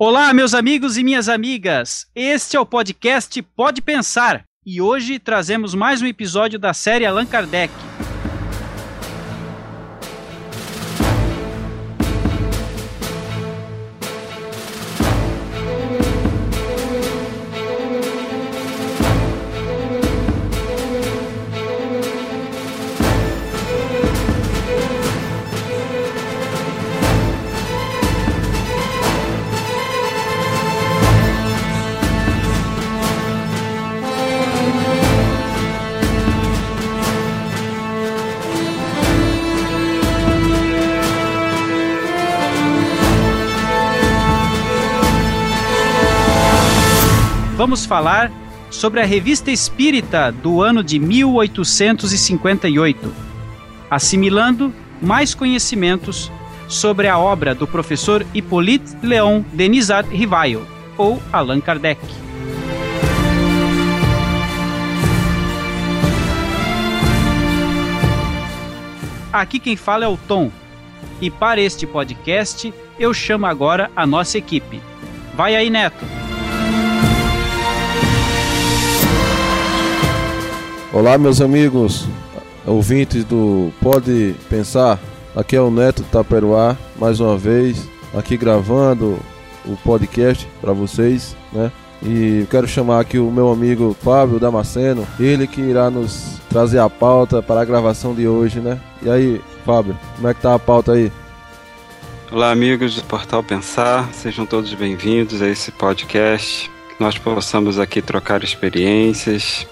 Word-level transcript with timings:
Olá, 0.00 0.32
meus 0.32 0.54
amigos 0.54 0.96
e 0.96 1.02
minhas 1.02 1.28
amigas. 1.28 2.06
Este 2.14 2.56
é 2.56 2.60
o 2.60 2.64
podcast 2.64 3.42
Pode 3.42 3.82
Pensar 3.82 4.44
e 4.64 4.80
hoje 4.80 5.18
trazemos 5.18 5.74
mais 5.74 6.00
um 6.00 6.06
episódio 6.06 6.56
da 6.56 6.72
série 6.72 7.04
Allan 7.04 7.26
Kardec. 7.26 7.74
Falar 47.88 48.30
sobre 48.70 49.00
a 49.00 49.06
Revista 49.06 49.50
Espírita 49.50 50.30
do 50.30 50.62
ano 50.62 50.84
de 50.84 50.98
1858, 50.98 53.14
assimilando 53.90 54.70
mais 55.00 55.34
conhecimentos 55.34 56.30
sobre 56.68 57.08
a 57.08 57.18
obra 57.18 57.54
do 57.54 57.66
professor 57.66 58.26
Hippolyte 58.34 58.94
Léon 59.02 59.42
Denisard 59.54 60.14
Rivail, 60.14 60.66
ou 60.98 61.18
Allan 61.32 61.62
Kardec. 61.62 61.98
Aqui 69.32 69.58
quem 69.58 69.76
fala 69.76 70.04
é 70.04 70.08
o 70.08 70.18
Tom, 70.18 70.50
e 71.22 71.30
para 71.30 71.58
este 71.60 71.86
podcast 71.86 72.74
eu 72.98 73.14
chamo 73.14 73.46
agora 73.46 73.90
a 73.96 74.06
nossa 74.06 74.36
equipe. 74.36 74.78
Vai 75.34 75.56
aí, 75.56 75.70
Neto! 75.70 76.27
Olá, 80.90 81.18
meus 81.18 81.42
amigos, 81.42 82.08
ouvintes 82.64 83.22
do 83.22 83.70
Pode 83.78 84.34
Pensar. 84.48 84.98
Aqui 85.36 85.54
é 85.54 85.60
o 85.60 85.70
Neto 85.70 86.02
Taperuá, 86.04 86.78
mais 86.96 87.20
uma 87.20 87.36
vez, 87.36 87.86
aqui 88.14 88.38
gravando 88.38 89.18
o 89.66 89.76
podcast 89.84 90.48
para 90.62 90.72
vocês, 90.72 91.36
né? 91.52 91.70
E 92.02 92.46
quero 92.50 92.66
chamar 92.66 93.00
aqui 93.00 93.18
o 93.18 93.30
meu 93.30 93.52
amigo 93.52 93.94
Fábio 94.02 94.40
Damasceno, 94.40 95.06
ele 95.20 95.46
que 95.46 95.60
irá 95.60 95.90
nos 95.90 96.40
trazer 96.48 96.78
a 96.78 96.88
pauta 96.88 97.42
para 97.42 97.60
a 97.60 97.66
gravação 97.66 98.14
de 98.14 98.26
hoje, 98.26 98.58
né? 98.58 98.80
E 99.02 99.10
aí, 99.10 99.42
Fábio, 99.66 99.94
como 100.16 100.26
é 100.26 100.32
que 100.32 100.40
tá 100.40 100.54
a 100.54 100.58
pauta 100.58 100.92
aí? 100.92 101.12
Olá, 102.32 102.50
amigos 102.50 102.94
do 102.94 103.02
Portal 103.04 103.42
Pensar, 103.42 104.10
sejam 104.14 104.46
todos 104.46 104.72
bem-vindos 104.72 105.42
a 105.42 105.48
esse 105.48 105.70
podcast. 105.70 106.70
Que 106.88 107.04
nós 107.04 107.18
possamos 107.18 107.78
aqui 107.78 108.00
trocar 108.00 108.42
experiências, 108.42 109.66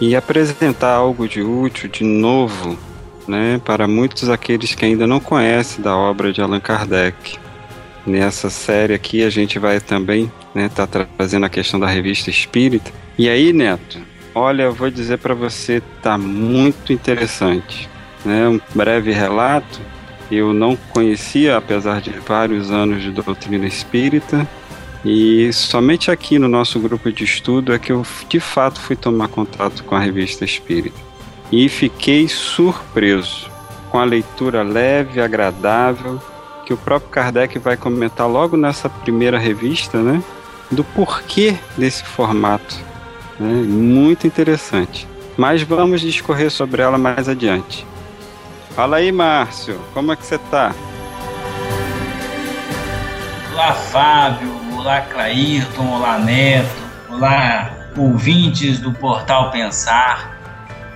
e 0.00 0.14
apresentar 0.14 0.94
algo 0.94 1.28
de 1.28 1.42
útil, 1.42 1.88
de 1.88 2.04
novo, 2.04 2.78
né, 3.26 3.60
para 3.64 3.88
muitos 3.88 4.28
aqueles 4.28 4.74
que 4.74 4.84
ainda 4.84 5.06
não 5.06 5.20
conhecem 5.20 5.82
da 5.82 5.96
obra 5.96 6.32
de 6.32 6.40
Allan 6.40 6.60
Kardec. 6.60 7.38
Nessa 8.06 8.50
série 8.50 8.94
aqui 8.94 9.24
a 9.24 9.30
gente 9.30 9.58
vai 9.58 9.80
também 9.80 10.30
né, 10.54 10.70
tá 10.74 10.86
trazendo 10.86 11.44
a 11.44 11.50
questão 11.50 11.78
da 11.78 11.86
revista 11.86 12.30
Espírita. 12.30 12.90
E 13.18 13.28
aí, 13.28 13.52
Neto, 13.52 13.98
olha, 14.34 14.64
eu 14.64 14.72
vou 14.72 14.90
dizer 14.90 15.18
para 15.18 15.34
você, 15.34 15.82
tá 16.02 16.16
muito 16.16 16.92
interessante. 16.92 17.88
Né? 18.24 18.48
Um 18.48 18.60
breve 18.74 19.12
relato. 19.12 19.80
Eu 20.30 20.52
não 20.52 20.76
conhecia, 20.76 21.56
apesar 21.56 22.00
de 22.00 22.10
vários 22.10 22.70
anos 22.70 23.02
de 23.02 23.12
doutrina 23.12 23.64
espírita, 23.64 24.48
e 25.08 25.52
somente 25.52 26.10
aqui 26.10 26.36
no 26.36 26.48
nosso 26.48 26.80
grupo 26.80 27.12
de 27.12 27.22
estudo 27.22 27.72
é 27.72 27.78
que 27.78 27.92
eu 27.92 28.04
de 28.28 28.40
fato 28.40 28.80
fui 28.80 28.96
tomar 28.96 29.28
contato 29.28 29.84
com 29.84 29.94
a 29.94 30.00
revista 30.00 30.44
Espírita. 30.44 30.98
E 31.52 31.68
fiquei 31.68 32.26
surpreso 32.26 33.48
com 33.88 34.00
a 34.00 34.04
leitura 34.04 34.64
leve, 34.64 35.20
agradável, 35.20 36.20
que 36.64 36.74
o 36.74 36.76
próprio 36.76 37.08
Kardec 37.10 37.56
vai 37.60 37.76
comentar 37.76 38.28
logo 38.28 38.56
nessa 38.56 38.88
primeira 38.88 39.38
revista, 39.38 40.02
né? 40.02 40.20
Do 40.72 40.82
porquê 40.82 41.56
desse 41.78 42.02
formato. 42.02 42.76
Né? 43.38 43.62
Muito 43.62 44.26
interessante. 44.26 45.06
Mas 45.36 45.62
vamos 45.62 46.00
discorrer 46.00 46.50
sobre 46.50 46.82
ela 46.82 46.98
mais 46.98 47.28
adiante. 47.28 47.86
Fala 48.74 48.96
aí, 48.96 49.12
Márcio, 49.12 49.78
como 49.94 50.10
é 50.10 50.16
que 50.16 50.26
você 50.26 50.34
está? 50.34 50.74
Olá, 53.52 53.72
Fábio. 53.72 54.65
Olá, 54.86 55.00
Clairton. 55.00 55.84
Olá, 55.84 56.16
Neto. 56.16 56.70
Olá, 57.08 57.72
ouvintes 57.96 58.78
do 58.78 58.92
Portal 58.92 59.50
Pensar. 59.50 60.38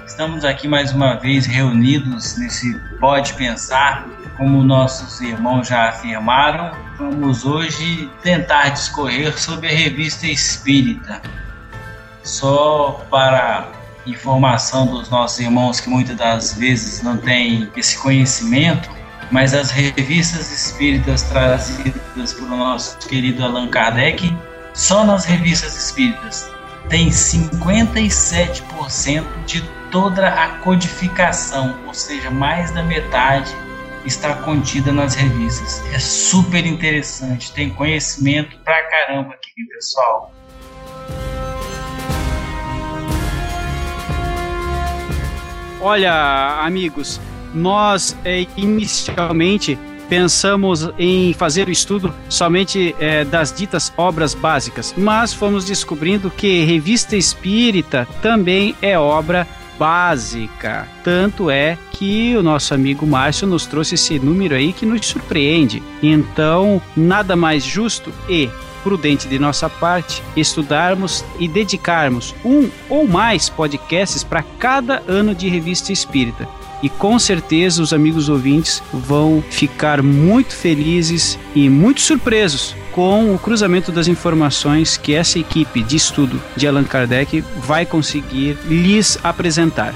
Estamos 0.06 0.44
aqui 0.44 0.68
mais 0.68 0.92
uma 0.92 1.16
vez 1.16 1.44
reunidos 1.44 2.36
nesse 2.36 2.78
Pode 3.00 3.34
Pensar. 3.34 4.06
Como 4.36 4.62
nossos 4.62 5.20
irmãos 5.20 5.66
já 5.66 5.88
afirmaram, 5.88 6.70
vamos 6.98 7.44
hoje 7.44 8.08
tentar 8.22 8.68
discorrer 8.68 9.36
sobre 9.36 9.66
a 9.66 9.72
revista 9.72 10.28
Espírita. 10.28 11.20
Só 12.22 13.04
para 13.10 13.66
informação 14.06 14.86
dos 14.86 15.10
nossos 15.10 15.40
irmãos 15.40 15.80
que 15.80 15.90
muitas 15.90 16.16
das 16.16 16.54
vezes 16.54 17.02
não 17.02 17.16
têm 17.16 17.68
esse 17.76 17.98
conhecimento, 17.98 18.88
mas 19.32 19.52
as 19.52 19.72
revistas 19.72 20.52
espíritas 20.52 21.22
trazidas 21.22 22.09
pelo 22.34 22.56
nosso 22.56 22.98
querido 23.08 23.44
Allan 23.44 23.68
Kardec, 23.68 24.36
só 24.74 25.04
nas 25.04 25.24
revistas 25.24 25.76
espíritas 25.76 26.50
tem 26.88 27.08
57% 27.08 29.24
de 29.46 29.62
toda 29.90 30.28
a 30.28 30.58
codificação, 30.58 31.76
ou 31.86 31.94
seja, 31.94 32.30
mais 32.30 32.70
da 32.72 32.82
metade 32.82 33.50
está 34.04 34.34
contida 34.34 34.92
nas 34.92 35.14
revistas. 35.14 35.82
É 35.94 35.98
super 35.98 36.66
interessante, 36.66 37.52
tem 37.52 37.70
conhecimento 37.70 38.58
pra 38.64 38.82
caramba 38.88 39.34
aqui, 39.34 39.64
pessoal. 39.72 40.32
Olha, 45.80 46.60
amigos, 46.62 47.20
nós 47.54 48.16
é, 48.24 48.46
inicialmente 48.56 49.78
pensamos 50.10 50.90
em 50.98 51.32
fazer 51.32 51.68
o 51.68 51.70
estudo 51.70 52.12
somente 52.28 52.94
é, 52.98 53.24
das 53.24 53.52
ditas 53.52 53.92
obras 53.96 54.34
básicas, 54.34 54.92
mas 54.98 55.32
fomos 55.32 55.64
descobrindo 55.64 56.28
que 56.30 56.64
Revista 56.64 57.16
Espírita 57.16 58.06
também 58.20 58.74
é 58.82 58.98
obra 58.98 59.46
básica. 59.78 60.86
Tanto 61.04 61.48
é 61.48 61.78
que 61.92 62.36
o 62.36 62.42
nosso 62.42 62.74
amigo 62.74 63.06
Márcio 63.06 63.46
nos 63.46 63.66
trouxe 63.66 63.94
esse 63.94 64.18
número 64.18 64.54
aí 64.54 64.72
que 64.72 64.84
nos 64.84 65.06
surpreende. 65.06 65.80
Então, 66.02 66.82
nada 66.96 67.36
mais 67.36 67.62
justo 67.62 68.12
e 68.28 68.50
prudente 68.82 69.28
de 69.28 69.38
nossa 69.38 69.68
parte 69.68 70.22
estudarmos 70.36 71.24
e 71.38 71.46
dedicarmos 71.46 72.34
um 72.44 72.68
ou 72.88 73.06
mais 73.06 73.48
podcasts 73.48 74.24
para 74.24 74.42
cada 74.42 75.02
ano 75.06 75.34
de 75.34 75.48
Revista 75.48 75.92
Espírita 75.92 76.59
e 76.82 76.88
com 76.88 77.18
certeza 77.18 77.82
os 77.82 77.92
amigos 77.92 78.28
ouvintes 78.28 78.82
vão 78.92 79.42
ficar 79.50 80.02
muito 80.02 80.54
felizes 80.54 81.38
e 81.54 81.68
muito 81.68 82.00
surpresos 82.00 82.74
com 82.92 83.34
o 83.34 83.38
cruzamento 83.38 83.92
das 83.92 84.08
informações 84.08 84.96
que 84.96 85.14
essa 85.14 85.38
equipe 85.38 85.82
de 85.82 85.96
estudo 85.96 86.40
de 86.56 86.66
Allan 86.66 86.84
Kardec 86.84 87.42
vai 87.58 87.86
conseguir 87.86 88.58
lhes 88.66 89.18
apresentar. 89.22 89.94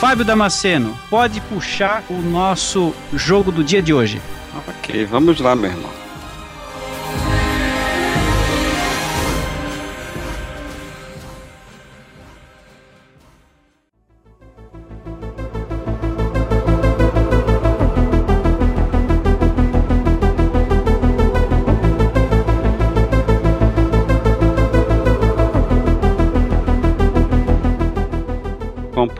Fábio 0.00 0.24
Damasceno, 0.24 0.96
pode 1.08 1.40
puxar 1.40 2.04
o 2.08 2.20
nosso 2.20 2.94
jogo 3.14 3.50
do 3.50 3.64
dia 3.64 3.82
de 3.82 3.94
hoje. 3.94 4.20
Ok, 4.68 5.04
vamos 5.06 5.40
lá, 5.40 5.56
meu 5.56 5.70
irmão. 5.70 6.05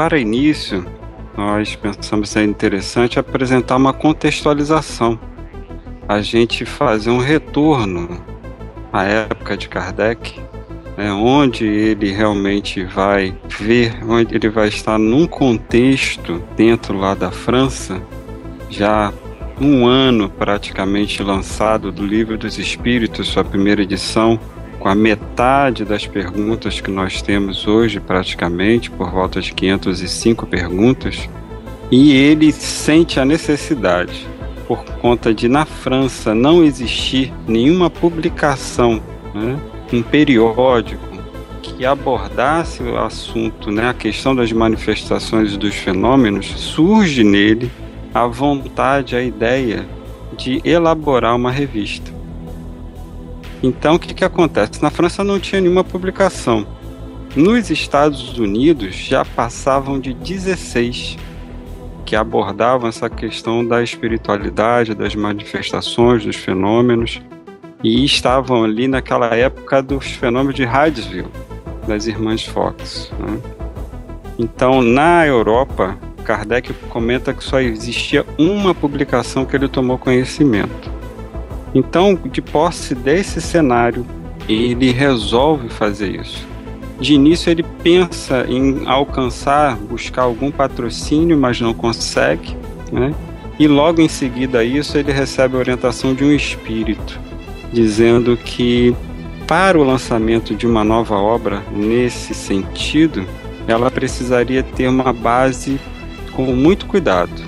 Para 0.06 0.20
início, 0.20 0.86
nós 1.36 1.74
pensamos 1.74 2.30
ser 2.30 2.44
interessante 2.44 3.18
apresentar 3.18 3.74
uma 3.74 3.92
contextualização. 3.92 5.18
A 6.06 6.20
gente 6.22 6.64
fazer 6.64 7.10
um 7.10 7.18
retorno 7.18 8.24
à 8.92 9.02
época 9.02 9.56
de 9.56 9.68
Kardec, 9.68 10.38
né, 10.96 11.12
onde 11.12 11.66
ele 11.66 12.12
realmente 12.12 12.84
vai 12.84 13.36
ver, 13.58 13.98
onde 14.08 14.36
ele 14.36 14.48
vai 14.48 14.68
estar 14.68 14.96
num 14.96 15.26
contexto 15.26 16.40
dentro 16.56 16.96
lá 16.96 17.12
da 17.12 17.32
França, 17.32 18.00
já 18.70 19.12
um 19.60 19.88
ano 19.88 20.30
praticamente 20.30 21.20
lançado 21.20 21.90
do 21.90 22.06
Livro 22.06 22.38
dos 22.38 22.60
Espíritos, 22.60 23.26
sua 23.26 23.42
primeira 23.42 23.82
edição, 23.82 24.38
com 24.78 24.88
a 24.88 24.94
metade 24.94 25.84
das 25.84 26.06
perguntas 26.06 26.80
que 26.80 26.90
nós 26.90 27.22
temos 27.22 27.66
hoje, 27.66 28.00
praticamente, 28.00 28.90
por 28.90 29.10
volta 29.10 29.40
de 29.40 29.52
505 29.52 30.46
perguntas, 30.46 31.28
e 31.90 32.12
ele 32.12 32.52
sente 32.52 33.20
a 33.20 33.24
necessidade, 33.24 34.26
por 34.66 34.84
conta 34.84 35.32
de 35.32 35.48
na 35.48 35.64
França 35.64 36.34
não 36.34 36.64
existir 36.64 37.32
nenhuma 37.46 37.88
publicação, 37.88 39.02
né, 39.34 39.58
um 39.92 40.02
periódico 40.02 41.06
que 41.62 41.84
abordasse 41.84 42.82
o 42.82 42.96
assunto, 42.96 43.70
né, 43.70 43.88
a 43.88 43.94
questão 43.94 44.34
das 44.34 44.52
manifestações 44.52 45.56
dos 45.56 45.74
fenômenos, 45.74 46.46
surge 46.46 47.22
nele 47.22 47.70
a 48.14 48.26
vontade, 48.26 49.14
a 49.14 49.22
ideia 49.22 49.86
de 50.36 50.60
elaborar 50.64 51.36
uma 51.36 51.50
revista. 51.50 52.15
Então, 53.62 53.94
o 53.94 53.98
que, 53.98 54.14
que 54.14 54.24
acontece? 54.24 54.82
Na 54.82 54.90
França 54.90 55.24
não 55.24 55.40
tinha 55.40 55.60
nenhuma 55.60 55.84
publicação. 55.84 56.66
Nos 57.34 57.70
Estados 57.70 58.38
Unidos 58.38 58.94
já 58.94 59.24
passavam 59.24 60.00
de 60.00 60.14
16 60.14 61.18
que 62.06 62.14
abordavam 62.14 62.88
essa 62.88 63.10
questão 63.10 63.66
da 63.66 63.82
espiritualidade, 63.82 64.94
das 64.94 65.14
manifestações, 65.14 66.24
dos 66.24 66.36
fenômenos, 66.36 67.20
e 67.82 68.04
estavam 68.04 68.62
ali 68.64 68.86
naquela 68.86 69.34
época 69.34 69.82
dos 69.82 70.06
fenômenos 70.06 70.54
de 70.54 70.64
Hydesville, 70.64 71.28
das 71.86 72.06
irmãs 72.06 72.44
Fox. 72.44 73.12
Né? 73.18 73.40
Então, 74.38 74.80
na 74.80 75.26
Europa, 75.26 75.98
Kardec 76.24 76.72
comenta 76.88 77.34
que 77.34 77.42
só 77.42 77.60
existia 77.60 78.24
uma 78.38 78.74
publicação 78.74 79.44
que 79.44 79.56
ele 79.56 79.68
tomou 79.68 79.98
conhecimento. 79.98 80.95
Então, 81.76 82.14
de 82.14 82.40
posse 82.40 82.94
desse 82.94 83.38
cenário, 83.38 84.06
ele 84.48 84.92
resolve 84.92 85.68
fazer 85.68 86.18
isso. 86.22 86.48
De 86.98 87.12
início, 87.12 87.50
ele 87.50 87.62
pensa 87.82 88.46
em 88.48 88.86
alcançar, 88.86 89.76
buscar 89.76 90.22
algum 90.22 90.50
patrocínio, 90.50 91.36
mas 91.36 91.60
não 91.60 91.74
consegue, 91.74 92.56
né? 92.90 93.14
E 93.58 93.68
logo 93.68 94.00
em 94.00 94.08
seguida 94.08 94.60
a 94.60 94.64
isso, 94.64 94.96
ele 94.96 95.12
recebe 95.12 95.54
a 95.54 95.58
orientação 95.58 96.14
de 96.14 96.24
um 96.24 96.32
espírito, 96.32 97.20
dizendo 97.70 98.38
que 98.38 98.96
para 99.46 99.78
o 99.78 99.84
lançamento 99.84 100.54
de 100.54 100.66
uma 100.66 100.82
nova 100.82 101.16
obra 101.16 101.62
nesse 101.70 102.32
sentido, 102.32 103.26
ela 103.68 103.90
precisaria 103.90 104.62
ter 104.62 104.88
uma 104.88 105.12
base 105.12 105.78
com 106.32 106.54
muito 106.54 106.86
cuidado, 106.86 107.42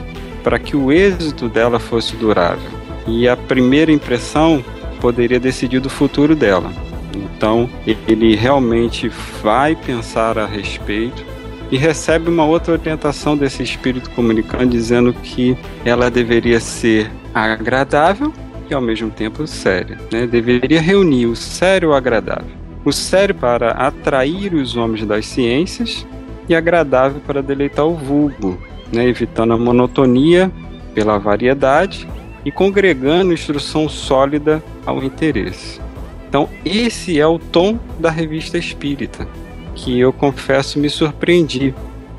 para 0.45 0.59
que 0.59 0.77
o 0.77 0.93
êxito 0.93 1.49
dela 1.49 1.79
fosse 1.79 2.15
durável. 2.15 2.78
E 3.09 3.27
a 3.29 3.37
primeira 3.37 3.91
impressão 3.91 4.63
poderia 5.01 5.41
decidir 5.41 5.81
do 5.81 5.89
futuro 5.89 6.37
dela. 6.37 6.71
Então, 7.15 7.69
ele 8.07 8.37
realmente 8.37 9.11
vai 9.43 9.75
pensar 9.75 10.39
a 10.39 10.47
respeito 10.47 11.25
e 11.71 11.77
recebe 11.77 12.29
uma 12.29 12.45
outra 12.45 12.75
orientação 12.75 13.37
desse 13.37 13.63
espírito 13.63 14.11
comunicando 14.11 14.67
dizendo 14.67 15.13
que 15.13 15.57
ela 15.85 16.11
deveria 16.11 16.61
ser 16.61 17.11
agradável 17.35 18.33
e 18.71 18.75
ao 18.75 18.81
mesmo 18.81 19.11
tempo 19.11 19.47
séria, 19.47 19.99
né? 20.13 20.27
Deveria 20.27 20.81
reunir 20.81 21.27
o 21.27 21.37
sério 21.37 21.89
e 21.89 21.91
o 21.91 21.95
agradável. 21.95 22.57
O 22.85 22.93
sério 22.93 23.35
para 23.35 23.71
atrair 23.71 24.55
os 24.55 24.77
homens 24.77 25.07
das 25.07 25.27
ciências 25.27 26.07
e 26.49 26.55
agradável 26.55 27.21
para 27.27 27.43
deleitar 27.43 27.87
o 27.87 27.95
vulgo, 27.95 28.59
né? 28.93 29.07
evitando 29.07 29.53
a 29.53 29.59
monotonia 29.59 30.51
pela 30.95 31.19
variedade 31.19 32.07
e 32.49 32.51
congregando 32.51 33.35
instrução 33.35 33.91
sólida 33.91 34.65
ao 34.87 35.05
interesse. 35.05 35.79
Então, 36.27 36.49
esse 36.65 37.21
é 37.21 37.27
o 37.27 37.39
tom 37.39 37.79
da 38.01 38.11
revista 38.11 38.57
espírita, 38.57 39.29
que 39.75 40.01
eu 40.01 40.15
confesso 40.15 40.79
me 40.79 40.89
surpreendi, 40.89 41.75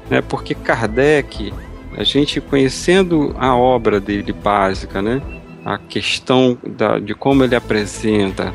né? 0.08 0.22
porque 0.22 0.54
Kardec, 0.54 1.52
a 1.98 2.04
gente 2.04 2.40
conhecendo 2.40 3.36
a 3.40 3.56
obra 3.56 4.00
dele 4.00 4.32
básica, 4.32 5.02
né? 5.02 5.20
a 5.66 5.80
questão 5.80 6.56
da, 6.78 7.00
de 7.00 7.16
como 7.16 7.44
ele 7.44 7.56
apresenta, 7.56 8.54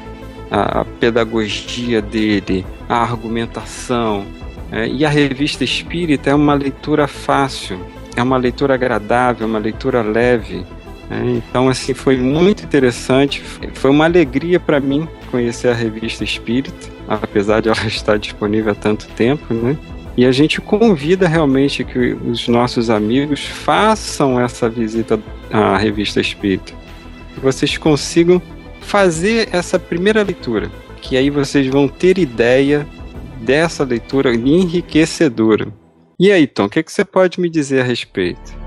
a, 0.52 0.84
pedagogia 1.00 2.00
dele, 2.00 2.64
a 2.88 2.98
argumentação, 2.98 4.24
é, 4.70 4.86
e 4.86 5.04
a 5.04 5.08
revista 5.08 5.64
espírita 5.64 6.30
é 6.30 6.34
uma 6.36 6.54
leitura 6.54 7.08
fácil, 7.08 7.80
é 8.14 8.22
uma 8.22 8.36
leitura 8.36 8.74
agradável, 8.74 9.44
uma 9.44 9.58
leitura 9.58 10.02
leve. 10.02 10.64
É, 11.14 11.30
então, 11.30 11.68
assim, 11.68 11.94
foi 11.94 12.16
muito 12.16 12.64
interessante. 12.64 13.40
Foi 13.74 13.90
uma 13.90 14.04
alegria 14.04 14.58
para 14.58 14.80
mim 14.80 15.08
conhecer 15.30 15.68
a 15.68 15.74
revista 15.74 16.24
Espírita, 16.24 16.74
apesar 17.06 17.60
de 17.60 17.68
ela 17.68 17.78
estar 17.86 18.18
disponível 18.18 18.72
há 18.72 18.74
tanto 18.74 19.06
tempo, 19.08 19.54
né? 19.54 19.76
E 20.16 20.24
a 20.24 20.32
gente 20.32 20.60
convida 20.60 21.26
realmente 21.26 21.82
que 21.84 21.98
os 21.98 22.46
nossos 22.46 22.88
amigos 22.88 23.44
façam 23.44 24.40
essa 24.40 24.68
visita 24.68 25.20
à 25.50 25.76
revista 25.76 26.20
Espírita. 26.20 26.72
Que 27.34 27.40
vocês 27.40 27.76
consigam 27.76 28.40
fazer 28.80 29.48
essa 29.52 29.78
primeira 29.78 30.22
leitura, 30.22 30.70
que 31.00 31.16
aí 31.16 31.30
vocês 31.30 31.66
vão 31.66 31.88
ter 31.88 32.18
ideia 32.18 32.86
dessa 33.40 33.82
leitura 33.82 34.34
enriquecedora. 34.34 35.66
E 36.18 36.30
aí, 36.30 36.46
Tom, 36.46 36.66
o 36.66 36.68
que, 36.68 36.82
que 36.82 36.92
você 36.92 37.04
pode 37.04 37.40
me 37.40 37.50
dizer 37.50 37.80
a 37.80 37.84
respeito? 37.84 38.63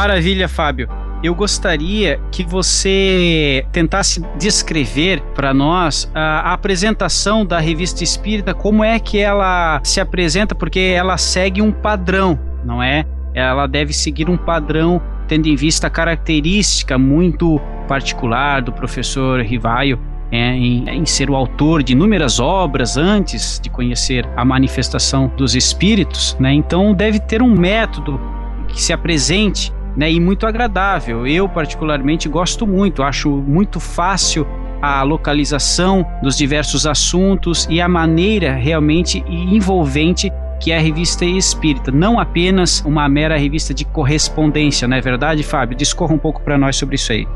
Maravilha, 0.00 0.48
Fábio. 0.48 0.88
Eu 1.22 1.34
gostaria 1.34 2.18
que 2.32 2.42
você 2.42 3.66
tentasse 3.70 4.24
descrever 4.38 5.20
para 5.34 5.52
nós 5.52 6.10
a, 6.14 6.40
a, 6.40 6.52
apresentação 6.54 7.44
da 7.44 7.60
revista 7.60 8.02
Espírita, 8.02 8.54
como 8.54 8.82
é 8.82 8.98
que 8.98 9.18
ela 9.18 9.78
se 9.84 10.00
apresenta, 10.00 10.54
porque 10.54 10.80
ela 10.80 11.18
segue 11.18 11.60
um 11.60 11.70
padrão, 11.70 12.40
não 12.64 12.82
é? 12.82 13.04
Ela 13.34 13.66
deve 13.66 13.92
seguir 13.92 14.30
um 14.30 14.38
padrão 14.38 15.02
tendo 15.28 15.48
em 15.48 15.54
vista 15.54 15.88
a 15.88 15.90
característica 15.90 16.96
muito 16.96 17.60
particular 17.86 18.62
do 18.62 18.72
professor 18.72 19.42
Rivaio 19.42 20.00
é, 20.32 20.38
em, 20.54 20.88
em, 20.88 21.04
ser 21.04 21.28
o 21.28 21.36
autor 21.36 21.82
de 21.82 21.92
inúmeras 21.92 22.40
obras 22.40 22.96
antes 22.96 23.60
de 23.62 23.68
conhecer 23.68 24.26
a 24.34 24.46
manifestação 24.46 25.30
dos 25.36 25.54
espíritos, 25.54 26.38
né? 26.40 26.54
Então 26.54 26.94
deve 26.94 27.20
ter 27.20 27.42
um 27.42 27.54
método 27.54 28.18
que 28.66 28.80
se 28.80 28.94
apresente 28.94 29.70
né, 29.96 30.10
e 30.10 30.20
muito 30.20 30.46
agradável. 30.46 31.26
Eu, 31.26 31.48
particularmente, 31.48 32.28
gosto 32.28 32.66
muito, 32.66 33.02
acho 33.02 33.30
muito 33.30 33.80
fácil 33.80 34.46
a 34.80 35.02
localização 35.02 36.06
dos 36.22 36.36
diversos 36.36 36.86
assuntos 36.86 37.66
e 37.68 37.80
a 37.80 37.88
maneira 37.88 38.54
realmente 38.54 39.22
envolvente 39.28 40.32
que 40.60 40.72
é 40.72 40.76
a 40.76 40.80
revista 40.80 41.24
espírita, 41.24 41.90
não 41.90 42.20
apenas 42.20 42.82
uma 42.82 43.08
mera 43.08 43.36
revista 43.38 43.72
de 43.72 43.86
correspondência, 43.86 44.86
não 44.86 44.94
é 44.94 45.00
verdade, 45.00 45.42
Fábio? 45.42 45.74
Discorra 45.74 46.14
um 46.14 46.18
pouco 46.18 46.42
para 46.42 46.58
nós 46.58 46.76
sobre 46.76 46.96
isso 46.96 47.12
aí. 47.12 47.26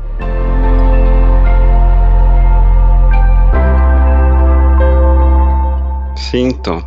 Sim, 6.15 6.49
então. 6.49 6.83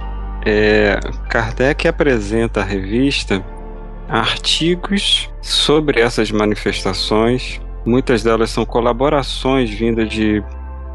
É, 0.47 1.01
Kardec 1.29 1.89
apresenta 1.89 2.61
a 2.61 2.65
revista 2.65 3.45
artigos 4.09 5.31
sobre 5.43 6.01
essas 6.01 6.31
manifestações. 6.31 7.61
Muitas 7.85 8.23
delas 8.23 8.51
são 8.51 8.65
colaborações 8.65 9.71
vindas 9.71 10.09
de 10.09 10.43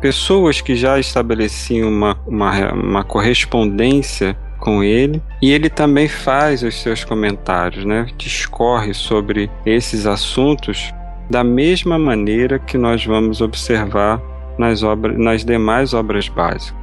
pessoas 0.01 0.59
que 0.59 0.75
já 0.75 0.99
estabeleciam 0.99 1.89
uma, 1.89 2.19
uma, 2.27 2.73
uma 2.73 3.03
correspondência 3.03 4.35
com 4.59 4.83
ele 4.83 5.21
e 5.41 5.51
ele 5.51 5.69
também 5.69 6.07
faz 6.07 6.63
os 6.63 6.81
seus 6.81 7.03
comentários, 7.03 7.85
né? 7.85 8.07
Discorre 8.17 8.93
sobre 8.93 9.49
esses 9.65 10.05
assuntos 10.05 10.93
da 11.29 11.43
mesma 11.43 11.97
maneira 11.97 12.59
que 12.59 12.77
nós 12.77 13.05
vamos 13.05 13.41
observar 13.41 14.21
nas 14.57 14.83
obras, 14.83 15.17
nas 15.17 15.43
demais 15.43 15.93
obras 15.93 16.27
básicas. 16.27 16.75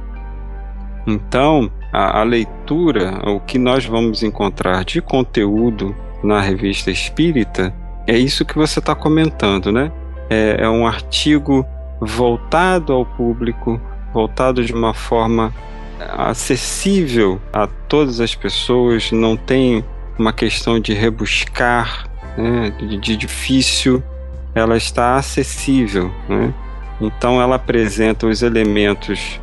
Então, 1.07 1.71
a, 1.91 2.19
a 2.19 2.23
leitura, 2.23 3.21
o 3.27 3.39
que 3.39 3.57
nós 3.57 3.85
vamos 3.85 4.23
encontrar 4.23 4.83
de 4.83 5.01
conteúdo 5.01 5.95
na 6.23 6.39
revista 6.39 6.91
Espírita, 6.91 7.73
é 8.07 8.17
isso 8.17 8.45
que 8.45 8.57
você 8.57 8.79
está 8.79 8.95
comentando, 8.95 9.71
né? 9.71 9.91
É, 10.29 10.57
é, 10.59 10.69
um 10.69 10.87
artigo 10.87 11.65
voltado 11.99 12.93
ao 12.93 13.05
público, 13.05 13.79
voltado 14.13 14.63
de 14.63 14.73
uma 14.73 14.93
forma 14.93 15.53
acessível 16.17 17.39
a 17.53 17.67
todas 17.67 18.19
as 18.19 18.33
pessoas, 18.33 19.11
não 19.11 19.37
tem 19.37 19.85
uma 20.17 20.33
questão 20.33 20.79
de 20.79 20.93
rebuscar, 20.93 22.09
né, 22.37 22.71
de, 22.99 23.15
difícil, 23.15 24.01
ela 24.55 24.77
está 24.77 25.15
acessível. 25.15 26.11
Né? 26.27 26.53
Então 26.99 27.41
ela 27.41 27.55
apresenta 27.55 28.25
os 28.25 28.41
elementos 28.41 29.39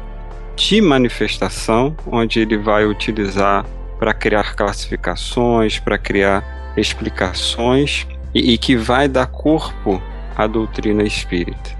de 0.56 0.80
manifestação, 0.80 1.97
onde 2.06 2.40
ele 2.40 2.56
vai 2.56 2.85
utilizar 2.85 3.64
para 3.99 4.12
criar 4.12 4.54
classificações, 4.54 5.78
para 5.78 5.97
criar 5.99 6.57
explicações 6.80 8.06
e, 8.35 8.52
e, 8.52 8.58
que 8.58 8.76
vai 8.76 9.08
dar 9.08 9.26
corpo 9.26 10.02
à 10.37 10.47
doutrina 10.47 11.02
espírita. 11.02 11.76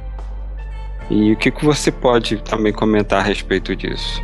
E 1.11 1.33
o 1.33 1.37
que, 1.37 1.51
que 1.51 1.65
você 1.65 1.91
pode 1.91 2.37
também 2.39 2.73
comentar 2.73 3.21
a 3.21 3.23
respeito 3.23 3.75
disso? 3.75 4.23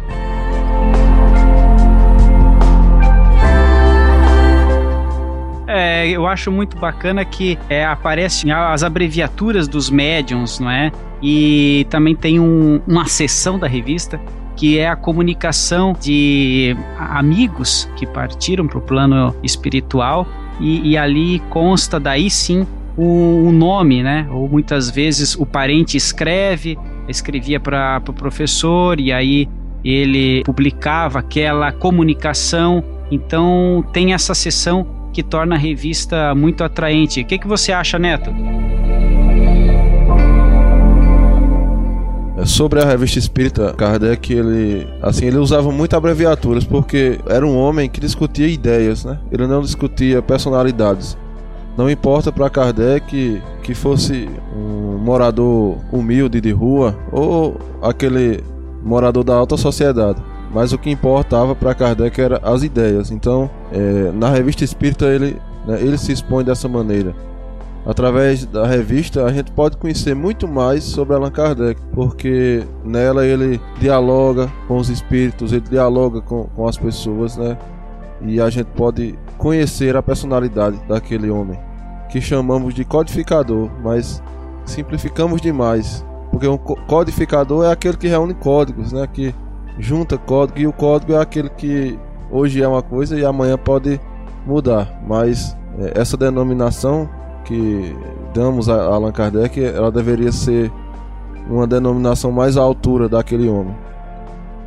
É, 5.66 6.08
eu 6.08 6.26
acho 6.26 6.52
muito 6.52 6.76
bacana 6.76 7.24
que 7.24 7.58
é, 7.68 7.84
aparecem 7.84 8.52
as 8.52 8.82
abreviaturas 8.82 9.66
dos 9.66 9.90
médiums, 9.90 10.60
não 10.60 10.70
é? 10.70 10.92
E 11.22 11.86
também 11.88 12.14
tem 12.14 12.38
um, 12.38 12.80
uma 12.86 13.06
seção 13.06 13.58
da 13.58 13.66
revista 13.66 14.20
que 14.56 14.78
é 14.78 14.88
a 14.88 14.94
comunicação 14.94 15.92
de 15.98 16.76
amigos 16.96 17.90
que 17.96 18.06
partiram 18.06 18.66
para 18.66 18.78
o 18.78 18.80
plano 18.80 19.34
espiritual 19.42 20.26
e, 20.60 20.90
e, 20.90 20.96
ali 20.96 21.40
consta 21.50 21.98
daí 21.98 22.30
sim 22.30 22.66
o, 22.96 23.48
o, 23.48 23.52
nome, 23.52 24.02
né? 24.02 24.26
Ou 24.30 24.48
muitas 24.48 24.90
vezes 24.90 25.34
o 25.34 25.44
parente 25.44 25.96
escreve, 25.96 26.78
escrevia 27.08 27.58
para 27.58 27.98
o 27.98 28.00
pro 28.02 28.12
professor 28.12 29.00
e 29.00 29.12
aí 29.12 29.48
ele 29.84 30.42
publicava 30.44 31.18
aquela 31.18 31.72
comunicação. 31.72 32.82
Então 33.10 33.84
tem 33.92 34.14
essa 34.14 34.34
sessão 34.34 34.86
que 35.12 35.22
torna 35.22 35.54
a 35.54 35.58
revista 35.58 36.34
muito 36.34 36.64
atraente. 36.64 37.20
O 37.20 37.24
que, 37.24 37.38
que 37.38 37.46
você 37.46 37.72
acha, 37.72 37.98
Neto? 37.98 38.32
Sobre 42.44 42.80
a 42.80 42.84
revista 42.84 43.18
espírita, 43.18 43.72
Kardec, 43.72 44.32
ele, 44.32 44.86
assim, 45.02 45.26
ele 45.26 45.38
usava 45.38 45.70
muito 45.70 45.94
abreviaturas 45.96 46.64
porque 46.64 47.18
era 47.26 47.46
um 47.46 47.56
homem 47.56 47.88
que 47.88 48.00
discutia 48.00 48.46
ideias, 48.46 49.04
né? 49.04 49.18
Ele 49.30 49.46
não 49.46 49.60
discutia 49.62 50.22
personalidades. 50.22 51.16
Não 51.76 51.90
importa 51.90 52.30
para 52.30 52.48
Kardec 52.48 53.42
que 53.62 53.74
fosse 53.74 54.28
um 54.56 54.96
morador 54.98 55.78
humilde 55.92 56.40
de 56.40 56.52
rua 56.52 56.96
ou 57.10 57.56
aquele 57.82 58.44
morador 58.82 59.24
da 59.24 59.34
alta 59.34 59.56
sociedade. 59.56 60.22
Mas 60.52 60.72
o 60.72 60.78
que 60.78 60.88
importava 60.88 61.54
para 61.54 61.74
Kardec 61.74 62.20
era 62.20 62.38
as 62.44 62.62
ideias. 62.62 63.10
Então, 63.10 63.50
é, 63.72 64.12
na 64.12 64.30
revista 64.30 64.62
espírita 64.62 65.06
ele, 65.06 65.36
né, 65.66 65.80
ele 65.80 65.98
se 65.98 66.12
expõe 66.12 66.44
dessa 66.44 66.68
maneira. 66.68 67.14
Através 67.86 68.46
da 68.46 68.66
revista 68.66 69.24
a 69.24 69.32
gente 69.32 69.52
pode 69.52 69.76
conhecer 69.76 70.14
muito 70.14 70.48
mais 70.48 70.84
sobre 70.84 71.14
Allan 71.14 71.30
Kardec, 71.30 71.78
porque 71.92 72.64
nela 72.82 73.26
ele 73.26 73.60
dialoga 73.78 74.50
com 74.66 74.78
os 74.78 74.88
espíritos, 74.88 75.52
ele 75.52 75.68
dialoga 75.68 76.22
com, 76.22 76.44
com 76.44 76.66
as 76.66 76.78
pessoas, 76.78 77.36
né? 77.36 77.58
E 78.22 78.40
a 78.40 78.48
gente 78.48 78.68
pode 78.68 79.18
conhecer 79.36 79.96
a 79.96 80.02
personalidade 80.02 80.80
daquele 80.88 81.28
homem, 81.28 81.58
que 82.10 82.22
chamamos 82.22 82.72
de 82.72 82.86
codificador, 82.86 83.68
mas 83.82 84.22
simplificamos 84.64 85.42
demais, 85.42 86.02
porque 86.30 86.48
um 86.48 86.56
codificador 86.56 87.66
é 87.66 87.72
aquele 87.72 87.98
que 87.98 88.08
reúne 88.08 88.32
códigos, 88.32 88.92
né? 88.92 89.06
Que 89.06 89.34
junta 89.78 90.16
código 90.16 90.58
e 90.58 90.66
o 90.66 90.72
código 90.72 91.12
é 91.12 91.20
aquele 91.20 91.50
que 91.50 91.98
hoje 92.30 92.62
é 92.62 92.66
uma 92.66 92.80
coisa 92.80 93.18
e 93.18 93.26
amanhã 93.26 93.58
pode 93.58 94.00
mudar, 94.46 95.02
mas 95.06 95.54
é, 95.78 96.00
essa 96.00 96.16
denominação 96.16 97.10
que 97.44 97.96
damos 98.34 98.68
a 98.68 98.82
Allan 98.82 99.12
Kardec, 99.12 99.62
ela 99.62 99.90
deveria 99.90 100.32
ser 100.32 100.70
uma 101.48 101.66
denominação 101.66 102.32
mais 102.32 102.56
à 102.56 102.62
altura 102.62 103.08
daquele 103.08 103.48
homem. 103.48 103.74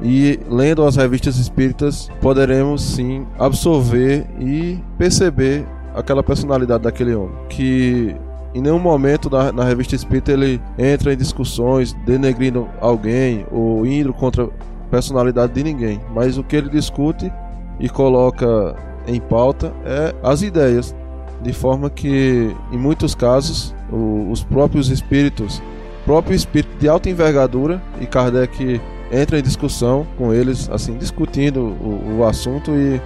E 0.01 0.39
lendo 0.47 0.85
as 0.85 0.95
revistas 0.95 1.37
espíritas, 1.37 2.09
poderemos 2.21 2.83
sim 2.83 3.25
absorver 3.37 4.27
e 4.39 4.79
perceber 4.97 5.65
aquela 5.95 6.21
personalidade 6.21 6.83
daquele 6.83 7.15
homem. 7.15 7.35
Que 7.49 8.15
em 8.53 8.61
nenhum 8.61 8.79
momento 8.79 9.29
na, 9.29 9.51
na 9.51 9.63
revista 9.63 9.95
espírita 9.95 10.31
ele 10.31 10.61
entra 10.77 11.13
em 11.13 11.17
discussões 11.17 11.93
denegrindo 12.05 12.67
alguém 12.79 13.45
ou 13.51 13.85
indo 13.85 14.13
contra 14.13 14.45
a 14.45 14.49
personalidade 14.91 15.53
de 15.53 15.63
ninguém. 15.63 15.99
Mas 16.13 16.37
o 16.37 16.43
que 16.43 16.55
ele 16.55 16.69
discute 16.69 17.31
e 17.79 17.89
coloca 17.89 18.75
em 19.07 19.19
pauta 19.19 19.73
é 19.83 20.13
as 20.21 20.43
ideias 20.43 20.95
de 21.41 21.53
forma 21.53 21.89
que, 21.89 22.55
em 22.71 22.77
muitos 22.77 23.13
casos, 23.13 23.75
o, 23.91 24.29
os 24.31 24.43
próprios 24.43 24.89
espíritos, 24.89 25.61
próprio 26.05 26.35
espírito 26.35 26.77
de 26.79 26.87
alta 26.87 27.09
envergadura, 27.09 27.81
e 28.01 28.05
Kardec 28.05 28.81
entra 29.11 29.39
em 29.39 29.41
discussão 29.41 30.05
com 30.17 30.33
eles, 30.33 30.69
assim, 30.69 30.97
discutindo 30.97 31.59
o, 31.61 32.17
o 32.19 32.25
assunto 32.25 32.71
e 32.71 33.01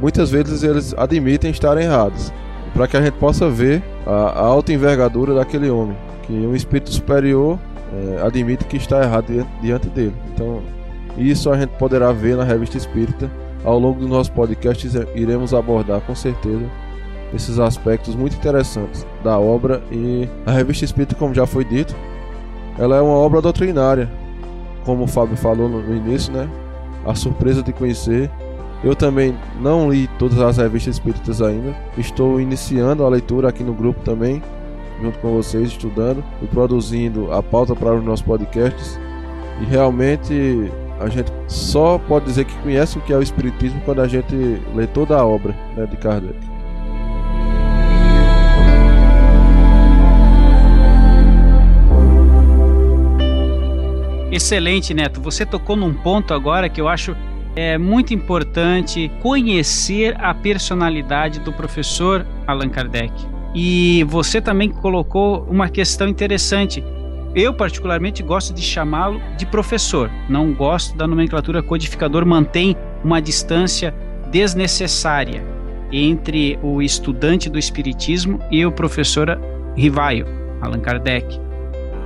muitas 0.00 0.30
vezes 0.30 0.62
eles 0.62 0.94
admitem 0.96 1.50
estar 1.50 1.76
errados, 1.78 2.32
para 2.74 2.86
que 2.86 2.96
a 2.96 3.02
gente 3.02 3.14
possa 3.14 3.48
ver 3.48 3.82
a, 4.06 4.10
a, 4.10 4.40
alta 4.40 4.72
envergadura 4.72 5.34
daquele 5.34 5.70
homem, 5.70 5.96
que 6.22 6.32
um 6.32 6.54
espírito 6.54 6.92
superior 6.92 7.58
é, 7.92 8.22
admite 8.26 8.64
que 8.64 8.76
está 8.76 9.02
errado 9.02 9.26
diante, 9.26 9.50
diante 9.62 9.88
dele. 9.88 10.14
Então, 10.34 10.60
isso 11.16 11.50
a 11.50 11.58
gente 11.58 11.70
poderá 11.78 12.12
ver 12.12 12.36
na 12.36 12.44
revista 12.44 12.76
Espírita. 12.76 13.30
Ao 13.64 13.78
longo 13.78 14.00
do 14.00 14.06
nosso 14.06 14.30
podcast 14.32 14.86
iremos 15.14 15.54
abordar 15.54 16.00
com 16.02 16.14
certeza 16.14 16.70
esses 17.34 17.58
aspectos 17.58 18.14
muito 18.14 18.36
interessantes 18.36 19.06
da 19.22 19.38
obra 19.38 19.82
e 19.90 20.28
a 20.44 20.52
revista 20.52 20.84
Espírita, 20.84 21.14
como 21.14 21.34
já 21.34 21.46
foi 21.46 21.64
dito, 21.64 21.94
ela 22.78 22.96
é 22.96 23.00
uma 23.00 23.14
obra 23.14 23.40
doutrinária, 23.40 24.10
como 24.84 25.04
o 25.04 25.06
Fábio 25.06 25.36
falou 25.36 25.68
no, 25.68 25.94
início, 25.94 26.32
né? 26.32 26.48
A 27.04 27.14
surpresa 27.14 27.62
de 27.62 27.72
conhecer. 27.72 28.30
Eu 28.84 28.94
também 28.94 29.34
não 29.60 29.90
li 29.90 30.06
todas 30.18 30.38
as 30.38 30.58
revistas 30.58 30.96
espíritas 30.96 31.40
ainda. 31.40 31.74
Estou 31.96 32.40
iniciando 32.40 33.04
a 33.04 33.08
leitura 33.08 33.48
aqui 33.48 33.64
no 33.64 33.72
grupo 33.72 34.00
também, 34.04 34.42
junto 35.02 35.18
com 35.18 35.32
vocês, 35.32 35.68
estudando 35.68 36.22
e 36.42 36.46
produzindo 36.46 37.32
a 37.32 37.42
pauta 37.42 37.74
para 37.74 37.94
os 37.94 38.04
nossos 38.04 38.24
podcasts. 38.24 39.00
E 39.60 39.64
realmente 39.64 40.70
a 41.00 41.08
gente 41.08 41.32
só 41.48 41.98
pode 41.98 42.26
dizer 42.26 42.44
que 42.44 42.54
conhece 42.58 42.98
o 42.98 43.00
que 43.00 43.12
é 43.12 43.16
o 43.16 43.22
Espiritismo 43.22 43.80
quando 43.84 44.02
a 44.02 44.08
gente 44.08 44.34
lê 44.74 44.86
toda 44.86 45.16
a 45.16 45.24
obra 45.24 45.54
né, 45.74 45.86
de 45.86 45.96
Kardec. 45.96 46.55
Excelente, 54.36 54.92
Neto. 54.92 55.18
Você 55.22 55.46
tocou 55.46 55.76
num 55.76 55.94
ponto 55.94 56.34
agora 56.34 56.68
que 56.68 56.78
eu 56.78 56.88
acho 56.88 57.16
é 57.56 57.78
muito 57.78 58.12
importante 58.12 59.10
conhecer 59.22 60.14
a 60.18 60.34
personalidade 60.34 61.40
do 61.40 61.50
professor 61.54 62.26
Allan 62.46 62.68
Kardec. 62.68 63.14
E 63.54 64.04
você 64.04 64.38
também 64.38 64.68
colocou 64.68 65.46
uma 65.50 65.70
questão 65.70 66.06
interessante. 66.06 66.84
Eu, 67.34 67.54
particularmente, 67.54 68.22
gosto 68.22 68.52
de 68.52 68.60
chamá-lo 68.60 69.22
de 69.38 69.46
professor. 69.46 70.10
Não 70.28 70.52
gosto 70.52 70.94
da 70.94 71.06
nomenclatura 71.06 71.62
codificador, 71.62 72.26
mantém 72.26 72.76
uma 73.02 73.22
distância 73.22 73.94
desnecessária 74.30 75.42
entre 75.90 76.58
o 76.62 76.82
estudante 76.82 77.48
do 77.48 77.58
Espiritismo 77.58 78.38
e 78.50 78.66
o 78.66 78.70
professor 78.70 79.40
Rivaio, 79.74 80.26
Allan 80.60 80.80
Kardec. 80.80 81.45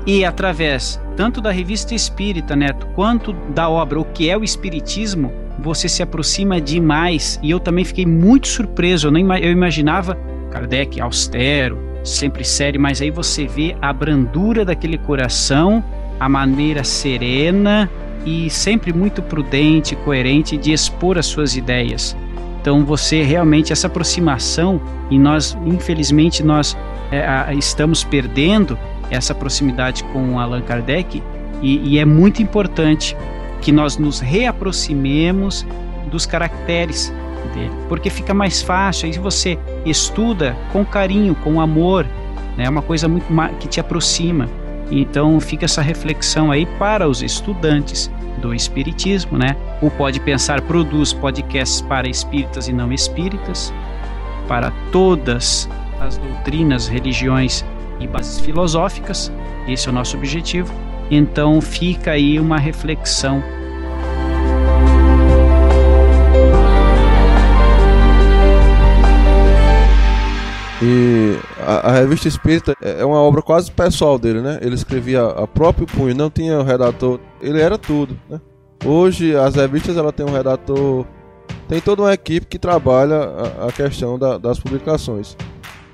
E 0.06 0.24
através 0.24 1.00
tanto 1.16 1.40
da 1.40 1.50
revista 1.50 1.94
Espírita, 1.94 2.56
Neto, 2.56 2.86
quanto 2.94 3.32
da 3.54 3.68
obra 3.68 4.00
O 4.00 4.04
que 4.04 4.30
é 4.30 4.36
o 4.36 4.42
Espiritismo, 4.42 5.30
você 5.58 5.88
se 5.88 6.02
aproxima 6.02 6.60
demais. 6.60 7.38
E 7.42 7.50
eu 7.50 7.60
também 7.60 7.84
fiquei 7.84 8.06
muito 8.06 8.48
surpreso. 8.48 9.08
Eu, 9.08 9.10
nem, 9.10 9.26
eu 9.42 9.50
imaginava 9.50 10.16
Kardec 10.50 11.00
austero, 11.00 11.78
sempre 12.02 12.44
sério, 12.44 12.80
mas 12.80 13.02
aí 13.02 13.10
você 13.10 13.46
vê 13.46 13.76
a 13.82 13.92
brandura 13.92 14.64
daquele 14.64 14.96
coração, 14.98 15.84
a 16.18 16.28
maneira 16.28 16.82
serena 16.82 17.90
e 18.24 18.50
sempre 18.50 18.92
muito 18.92 19.22
prudente, 19.22 19.94
coerente 19.96 20.56
de 20.56 20.72
expor 20.72 21.18
as 21.18 21.26
suas 21.26 21.56
ideias. 21.56 22.16
Então 22.60 22.84
você 22.84 23.22
realmente 23.22 23.72
essa 23.72 23.86
aproximação 23.86 24.80
e 25.10 25.18
nós 25.18 25.56
infelizmente 25.64 26.42
nós 26.42 26.76
é, 27.10 27.54
estamos 27.54 28.04
perdendo 28.04 28.78
essa 29.10 29.34
proximidade 29.34 30.04
com 30.04 30.38
Allan 30.38 30.62
Kardec 30.62 31.22
e, 31.62 31.88
e 31.88 31.98
é 31.98 32.04
muito 32.04 32.42
importante 32.42 33.16
que 33.60 33.72
nós 33.72 33.98
nos 33.98 34.20
reaproximemos 34.20 35.66
dos 36.10 36.26
caracteres 36.26 37.12
dele, 37.54 37.72
porque 37.88 38.08
fica 38.10 38.32
mais 38.32 38.62
fácil 38.62 39.06
aí 39.06 39.12
você 39.18 39.58
estuda 39.84 40.56
com 40.72 40.84
carinho, 40.84 41.34
com 41.34 41.60
amor, 41.60 42.06
né? 42.56 42.64
É 42.64 42.68
uma 42.68 42.82
coisa 42.82 43.08
muito 43.08 43.26
que 43.58 43.68
te 43.68 43.80
aproxima. 43.80 44.48
Então 44.90 45.38
fica 45.38 45.64
essa 45.64 45.82
reflexão 45.82 46.50
aí 46.50 46.66
para 46.78 47.08
os 47.08 47.22
estudantes 47.22 48.10
do 48.40 48.54
Espiritismo, 48.54 49.38
né? 49.38 49.56
O 49.80 49.90
Pode 49.90 50.18
Pensar 50.20 50.60
produz 50.62 51.12
podcasts 51.12 51.80
para 51.80 52.08
espíritas 52.08 52.68
e 52.68 52.72
não 52.72 52.92
espíritas, 52.92 53.72
para 54.48 54.72
todas 54.90 55.68
as 56.00 56.16
doutrinas, 56.16 56.88
religiões 56.88 57.64
e 58.00 58.06
bases 58.06 58.40
filosóficas. 58.40 59.30
Esse 59.68 59.88
é 59.88 59.90
o 59.90 59.94
nosso 59.94 60.16
objetivo. 60.16 60.72
Então 61.10 61.60
fica 61.60 62.12
aí 62.12 62.40
uma 62.40 62.58
reflexão 62.58 63.42
E 70.82 71.38
a, 71.60 71.90
a, 71.90 71.92
revista 71.92 72.26
Espírita 72.26 72.74
é, 72.80 73.00
é 73.00 73.04
uma 73.04 73.18
obra 73.20 73.42
quase 73.42 73.70
pessoal 73.70 74.18
dele, 74.18 74.40
né? 74.40 74.58
Ele 74.62 74.74
escrevia 74.74 75.26
a 75.26 75.46
próprio 75.46 75.86
punho, 75.86 76.14
não 76.14 76.30
tinha 76.30 76.58
o 76.58 76.62
redator, 76.62 77.20
ele 77.40 77.60
era 77.60 77.76
tudo, 77.76 78.18
né? 78.28 78.40
Hoje 78.84 79.36
as 79.36 79.56
revistas 79.56 79.98
ela 79.98 80.10
tem 80.10 80.24
um 80.24 80.32
redator, 80.32 81.04
tem 81.68 81.82
toda 81.82 82.00
uma 82.00 82.14
equipe 82.14 82.46
que 82.46 82.58
trabalha 82.58 83.16
a, 83.16 83.68
a 83.68 83.72
questão 83.72 84.18
da, 84.18 84.38
das 84.38 84.58
publicações. 84.58 85.36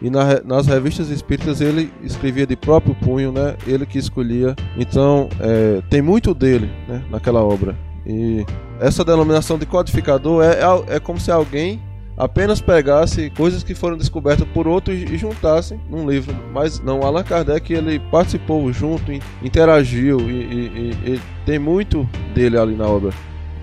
E 0.07 0.11
na, 0.11 0.41
nas 0.45 0.69
revistas 0.69 1.11
espíritas 1.11 1.61
ele 1.61 1.93
escrevia 2.01 2.47
de 2.47 2.55
próprio 2.55 2.95
punho, 2.95 3.33
né? 3.33 3.57
Ele 3.67 3.85
que 3.85 3.99
escolhia. 3.99 4.55
Então 4.77 5.29
é, 5.41 5.83
tem 5.91 6.01
muito 6.01 6.33
dele 6.33 6.71
né? 6.87 7.03
naquela 7.11 7.43
obra. 7.43 7.77
E 8.07 8.47
essa 8.79 9.05
denominação 9.05 9.59
de 9.59 9.67
codificador 9.67 10.45
é, 10.45 10.61
é, 10.61 10.95
é 10.95 11.01
como 11.01 11.19
se 11.19 11.33
alguém 11.33 11.83
apenas 12.17 12.61
pegasse 12.61 13.31
coisas 13.31 13.65
que 13.65 13.75
foram 13.75 13.97
descobertas 13.97 14.47
por 14.55 14.69
outros 14.69 14.97
e 14.97 15.19
juntassem 15.19 15.81
num 15.91 16.09
livro. 16.09 16.37
Mas 16.55 16.79
não, 16.79 17.03
Allan 17.03 17.25
Kardec 17.25 17.73
ele 17.73 17.99
participou 17.99 18.73
junto, 18.73 19.11
interagiu 19.43 20.21
e, 20.21 20.33
e, 20.33 20.95
e, 21.05 21.15
e 21.15 21.21
tem 21.45 21.59
muito 21.59 22.09
dele 22.33 22.57
ali 22.57 22.77
na 22.77 22.87
obra, 22.87 23.11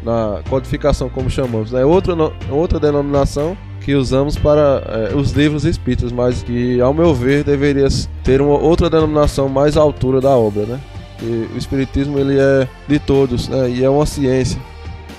na 0.04 0.42
codificação 0.50 1.08
como 1.08 1.30
chamamos. 1.30 1.74
É 1.74 1.86
outra, 1.86 2.14
outra 2.52 2.82
denominação 2.82 3.58
que 3.84 3.96
usamos 3.96 4.38
para 4.38 5.12
é, 5.12 5.16
os 5.16 5.32
livros 5.32 5.66
espíritas, 5.66 6.12
mas 6.12 6.42
que, 6.42 6.80
ao 6.80 6.94
meu 6.94 7.14
ver, 7.14 7.44
deveria 7.44 7.88
ter 8.24 8.42
uma 8.42 8.58
outra 8.58 8.90
denominação 8.90 9.50
mais 9.50 9.78
à 9.78 9.82
altura 9.82 10.22
da 10.22 10.30
obra, 10.30 10.66
né? 10.66 10.80
O 11.54 11.58
espiritismo 11.58 12.20
ele 12.20 12.38
é 12.38 12.68
de 12.88 13.00
todos, 13.00 13.48
né? 13.48 13.70
E 13.70 13.84
é 13.84 13.90
uma 13.90 14.06
ciência, 14.06 14.60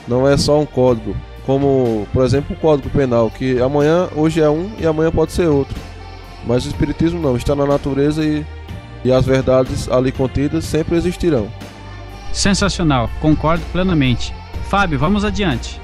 não 0.07 0.29
é 0.29 0.37
só 0.37 0.61
um 0.61 0.67
código 0.67 1.15
como 1.47 2.07
por 2.13 2.25
exemplo 2.25 2.57
o 2.57 2.59
Código 2.59 2.91
Penal, 2.91 3.31
que 3.31 3.61
amanhã 3.61 4.09
hoje 4.15 4.41
é 4.41 4.49
um 4.49 4.71
e 4.79 4.87
amanhã 4.87 5.11
pode 5.11 5.33
ser 5.33 5.47
outro. 5.47 5.75
Mas 6.47 6.65
o 6.65 6.69
Espiritismo 6.69 7.21
não, 7.21 7.37
está 7.37 7.55
na 7.55 7.67
natureza 7.67 8.25
e, 8.25 8.45
e 9.05 9.13
as 9.13 9.25
verdades 9.25 9.89
ali 9.89 10.13
contidas 10.13 10.65
sempre 10.65 10.97
existirão. 10.97 11.49
Sensacional, 12.33 13.09
concordo 13.21 13.65
plenamente. 13.73 14.35
Fábio, 14.69 14.99
vamos 14.99 15.25
adiante. 15.25 15.81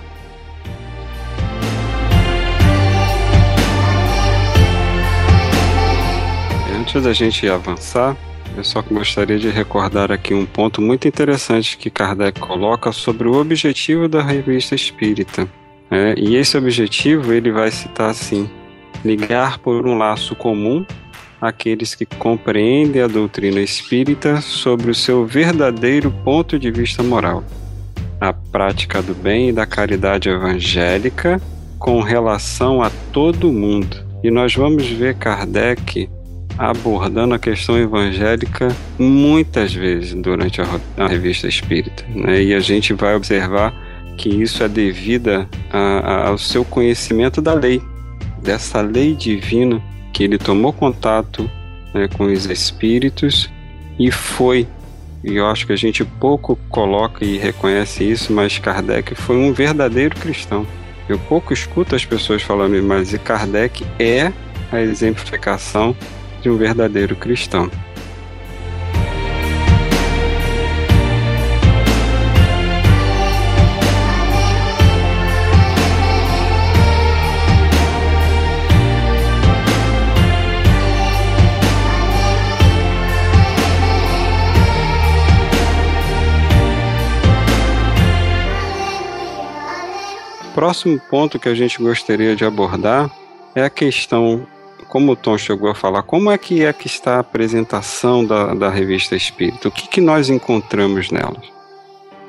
Antes 6.90 7.04
da 7.04 7.12
gente 7.12 7.48
avançar, 7.48 8.16
eu 8.56 8.64
só 8.64 8.82
gostaria 8.82 9.38
de 9.38 9.48
recordar 9.48 10.10
aqui 10.10 10.34
um 10.34 10.44
ponto 10.44 10.82
muito 10.82 11.06
interessante 11.06 11.78
que 11.78 11.88
Kardec 11.88 12.40
coloca 12.40 12.90
sobre 12.90 13.28
o 13.28 13.40
objetivo 13.40 14.08
da 14.08 14.20
revista 14.20 14.74
espírita. 14.74 15.46
É, 15.88 16.16
e 16.18 16.34
esse 16.34 16.58
objetivo 16.58 17.32
ele 17.32 17.52
vai 17.52 17.70
citar 17.70 18.10
assim: 18.10 18.50
ligar 19.04 19.60
por 19.60 19.86
um 19.86 19.96
laço 19.96 20.34
comum 20.34 20.84
aqueles 21.40 21.94
que 21.94 22.04
compreendem 22.04 23.02
a 23.02 23.06
doutrina 23.06 23.60
espírita 23.60 24.40
sobre 24.40 24.90
o 24.90 24.94
seu 24.94 25.24
verdadeiro 25.24 26.10
ponto 26.24 26.58
de 26.58 26.72
vista 26.72 27.04
moral, 27.04 27.44
a 28.20 28.32
prática 28.32 29.00
do 29.00 29.14
bem 29.14 29.50
e 29.50 29.52
da 29.52 29.64
caridade 29.64 30.28
evangélica 30.28 31.40
com 31.78 32.00
relação 32.00 32.82
a 32.82 32.90
todo 33.12 33.52
mundo. 33.52 34.04
E 34.24 34.30
nós 34.30 34.52
vamos 34.56 34.88
ver 34.88 35.14
Kardec 35.14 36.10
abordando 36.60 37.34
a 37.34 37.38
questão 37.38 37.78
evangélica 37.78 38.68
muitas 38.98 39.72
vezes 39.72 40.12
durante 40.14 40.60
a, 40.60 40.66
a 40.98 41.08
revista 41.08 41.48
espírita. 41.48 42.04
Né? 42.14 42.42
E 42.42 42.54
a 42.54 42.60
gente 42.60 42.92
vai 42.92 43.16
observar 43.16 43.74
que 44.18 44.28
isso 44.28 44.62
é 44.62 44.68
devido 44.68 45.48
a, 45.72 45.78
a, 45.78 46.28
ao 46.28 46.36
seu 46.36 46.62
conhecimento 46.62 47.40
da 47.40 47.54
lei, 47.54 47.80
dessa 48.42 48.82
lei 48.82 49.14
divina 49.14 49.82
que 50.12 50.22
ele 50.22 50.36
tomou 50.36 50.70
contato 50.70 51.50
né, 51.94 52.06
com 52.08 52.24
os 52.24 52.44
espíritos 52.44 53.50
e 53.98 54.10
foi. 54.10 54.68
E 55.24 55.36
eu 55.36 55.46
acho 55.46 55.66
que 55.66 55.72
a 55.72 55.76
gente 55.76 56.04
pouco 56.04 56.58
coloca 56.68 57.24
e 57.24 57.38
reconhece 57.38 58.04
isso, 58.04 58.34
mas 58.34 58.58
Kardec 58.58 59.14
foi 59.14 59.36
um 59.36 59.50
verdadeiro 59.54 60.14
cristão. 60.14 60.66
Eu 61.08 61.18
pouco 61.18 61.54
escuto 61.54 61.96
as 61.96 62.04
pessoas 62.04 62.42
falando, 62.42 62.82
mas 62.82 63.16
Kardec 63.24 63.82
é 63.98 64.30
a 64.70 64.80
exemplificação 64.80 65.96
de 66.40 66.48
um 66.48 66.56
verdadeiro 66.56 67.14
cristão. 67.14 67.70
Próximo 90.54 91.00
ponto 91.08 91.38
que 91.38 91.48
a 91.48 91.54
gente 91.54 91.82
gostaria 91.82 92.36
de 92.36 92.44
abordar 92.44 93.10
é 93.54 93.64
a 93.64 93.70
questão 93.70 94.46
como 94.90 95.12
o 95.12 95.16
Tom 95.16 95.38
chegou 95.38 95.70
a 95.70 95.74
falar, 95.74 96.02
como 96.02 96.32
é 96.32 96.36
que 96.36 96.64
é 96.64 96.72
que 96.72 96.88
está 96.88 97.16
a 97.16 97.20
apresentação 97.20 98.24
da, 98.24 98.52
da 98.54 98.68
revista 98.68 99.14
Espírito? 99.14 99.68
O 99.68 99.70
que, 99.70 99.88
que 99.88 100.00
nós 100.00 100.28
encontramos 100.28 101.12
nelas? 101.12 101.48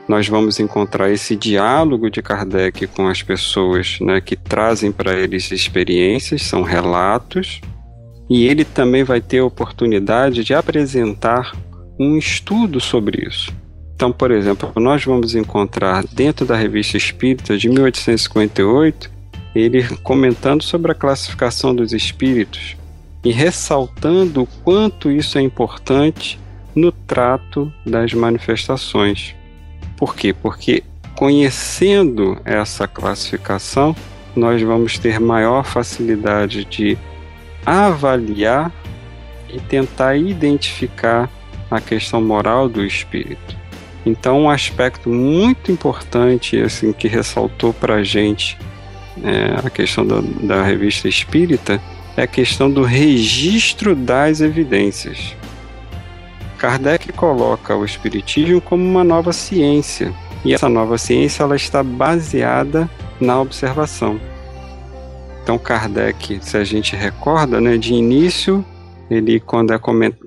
Nós 0.08 0.28
vamos 0.28 0.60
encontrar 0.60 1.10
esse 1.10 1.36
diálogo 1.36 2.10
de 2.10 2.22
Kardec 2.22 2.86
com 2.88 3.08
as 3.08 3.24
pessoas 3.24 3.98
né, 4.00 4.22
que 4.22 4.36
trazem 4.36 4.92
para 4.92 5.14
eles 5.14 5.52
experiências, 5.52 6.44
são 6.44 6.62
relatos, 6.62 7.62
e 8.30 8.46
ele 8.46 8.64
também 8.64 9.04
vai 9.04 9.20
ter 9.20 9.40
a 9.40 9.46
oportunidade 9.46 10.44
de 10.44 10.54
apresentar 10.54 11.54
um 12.00 12.16
estudo 12.16 12.80
sobre 12.80 13.28
isso. 13.28 13.52
Então, 13.96 14.12
por 14.12 14.30
exemplo, 14.30 14.72
nós 14.76 15.04
vamos 15.04 15.34
encontrar 15.34 16.04
dentro 16.14 16.46
da 16.46 16.56
Revista 16.56 16.96
Espírita 16.96 17.58
de 17.58 17.70
1858 17.70 19.21
ele 19.54 19.84
comentando 19.98 20.64
sobre 20.64 20.92
a 20.92 20.96
classificação 20.96 21.76
dos 21.76 21.94
espíritos 21.94 22.76
e 23.24 23.32
ressaltando 23.32 24.44
o 24.44 24.48
quanto 24.64 25.12
isso 25.12 25.38
é 25.38 25.42
importante 25.42 26.40
no 26.76 26.92
trato 26.92 27.72
das 27.86 28.14
manifestações. 28.14 29.36
Por 29.98 30.16
quê? 30.16 30.34
Porque 30.34 30.84
conhecendo 31.16 32.40
essa 32.46 32.88
classificação, 32.88 33.96
nós 34.36 34.62
vamos 34.62 34.98
ter 34.98 35.20
maior 35.20 35.64
facilidade 35.66 36.66
de 36.66 36.98
avaliar 37.66 38.72
e 39.54 39.60
tentar 39.60 40.16
identificar 40.16 41.30
a 41.70 41.80
questão 41.80 42.22
moral 42.22 42.68
do 42.68 42.84
espírito. 42.84 43.56
Então, 44.06 44.42
um 44.42 44.50
aspecto 44.50 45.10
muito 45.10 45.72
importante 45.72 46.60
assim 46.60 46.92
que 46.92 47.08
ressaltou 47.08 47.72
para 47.72 47.96
a 47.96 48.04
gente 48.04 48.58
é, 49.24 49.66
a 49.66 49.70
questão 49.70 50.06
da, 50.06 50.22
da 50.42 50.64
revista 50.64 51.08
espírita 51.08 51.82
é 52.16 52.24
a 52.24 52.28
questão 52.28 52.70
do 52.70 52.84
registro 52.84 53.96
das 53.96 54.42
evidências. 54.42 55.36
Kardec 56.58 57.12
coloca 57.14 57.76
o 57.76 57.84
espiritismo 57.84 58.62
como 58.62 58.84
uma 58.84 59.04
nova 59.04 59.34
ciência, 59.34 60.14
e 60.46 60.54
essa 60.54 60.70
nova 60.70 60.98
ciência 60.98 61.44
ela 61.44 61.56
está 61.56 61.82
baseada 61.82 62.90
na 63.20 63.40
observação. 63.40 64.20
Então 65.44 65.58
Kardec, 65.58 66.40
se 66.42 66.58
a 66.58 66.64
gente 66.64 66.96
recorda, 66.96 67.60
né, 67.60 67.78
de 67.78 67.94
início, 67.94 68.64
ele 69.10 69.40
quando 69.40 69.74
é 69.74 69.80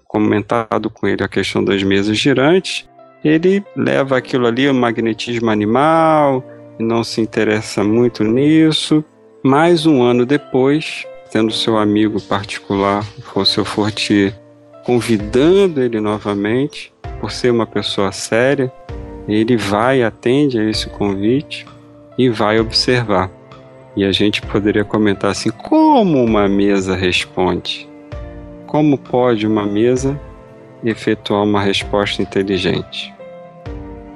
comentado 0.07 0.91
com 0.91 1.07
ele 1.07 1.23
a 1.23 1.29
questão 1.29 1.65
das 1.65 1.83
mesas 1.83 2.19
girantes, 2.19 2.89
ele 3.25 3.65
leva 3.75 4.19
aquilo 4.19 4.47
ali, 4.47 4.69
o 4.69 4.75
magnetismo 4.75 5.51
animal, 5.51 6.45
não 6.79 7.05
se 7.05 7.21
interessa 7.21 7.85
muito 7.85 8.25
nisso. 8.25 9.05
Mais 9.43 9.87
um 9.87 10.03
ano 10.03 10.25
depois, 10.25 11.05
tendo 11.31 11.53
seu 11.53 11.77
amigo 11.77 12.21
particular, 12.21 13.05
o 13.35 13.45
seu 13.45 13.65
Fortier, 13.65 14.35
convidando 14.85 15.83
ele 15.83 16.01
novamente, 16.01 16.93
por 17.21 17.31
ser 17.31 17.51
uma 17.51 17.67
pessoa 17.67 18.13
séria, 18.13 18.73
ele 19.29 19.57
vai, 19.57 20.03
atende 20.03 20.59
a 20.59 20.69
esse 20.69 20.89
convite 20.89 21.67
e 22.19 22.29
vai 22.29 22.61
observar. 22.61 23.31
E 23.97 24.05
a 24.05 24.13
gente 24.13 24.43
poderia 24.43 24.85
comentar 24.85 25.31
assim: 25.31 25.51
como 25.51 26.23
uma 26.23 26.49
mesa 26.49 26.95
responde? 26.97 27.89
Como 28.67 28.99
pode 28.99 29.47
uma 29.47 29.65
mesa 29.65 30.21
efetuar 30.85 31.45
uma 31.45 31.61
resposta 31.61 32.21
inteligente? 32.21 33.15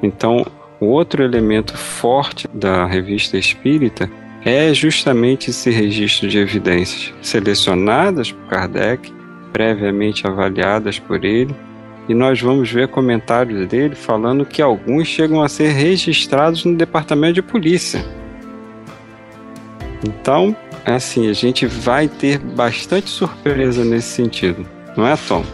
Então, 0.03 0.45
outro 0.81 1.23
elemento 1.23 1.77
forte 1.77 2.47
da 2.53 2.87
revista 2.87 3.37
espírita 3.37 4.11
é 4.45 4.73
justamente 4.73 5.51
esse 5.51 5.71
registro 5.71 6.29
de 6.29 6.39
evidências 6.39 7.13
selecionadas 7.21 8.31
por 8.31 8.47
Kardec, 8.47 9.13
previamente 9.53 10.27
avaliadas 10.27 10.99
por 10.99 11.25
ele, 11.25 11.55
e 12.09 12.15
nós 12.15 12.41
vamos 12.41 12.71
ver 12.71 12.89
comentários 12.89 13.69
dele 13.69 13.95
falando 13.95 14.47
que 14.47 14.63
alguns 14.63 15.09
chegam 15.09 15.43
a 15.43 15.49
ser 15.49 15.69
registrados 15.73 16.65
no 16.65 16.77
departamento 16.77 17.35
de 17.35 17.43
polícia. 17.43 18.03
Então, 20.07 20.57
assim, 20.87 21.29
a 21.29 21.33
gente 21.33 21.67
vai 21.67 22.09
ter 22.09 22.39
bastante 22.39 23.11
surpresa 23.11 23.85
nesse 23.85 24.09
sentido, 24.09 24.65
não 24.97 25.07
é, 25.07 25.17
Tom? 25.17 25.45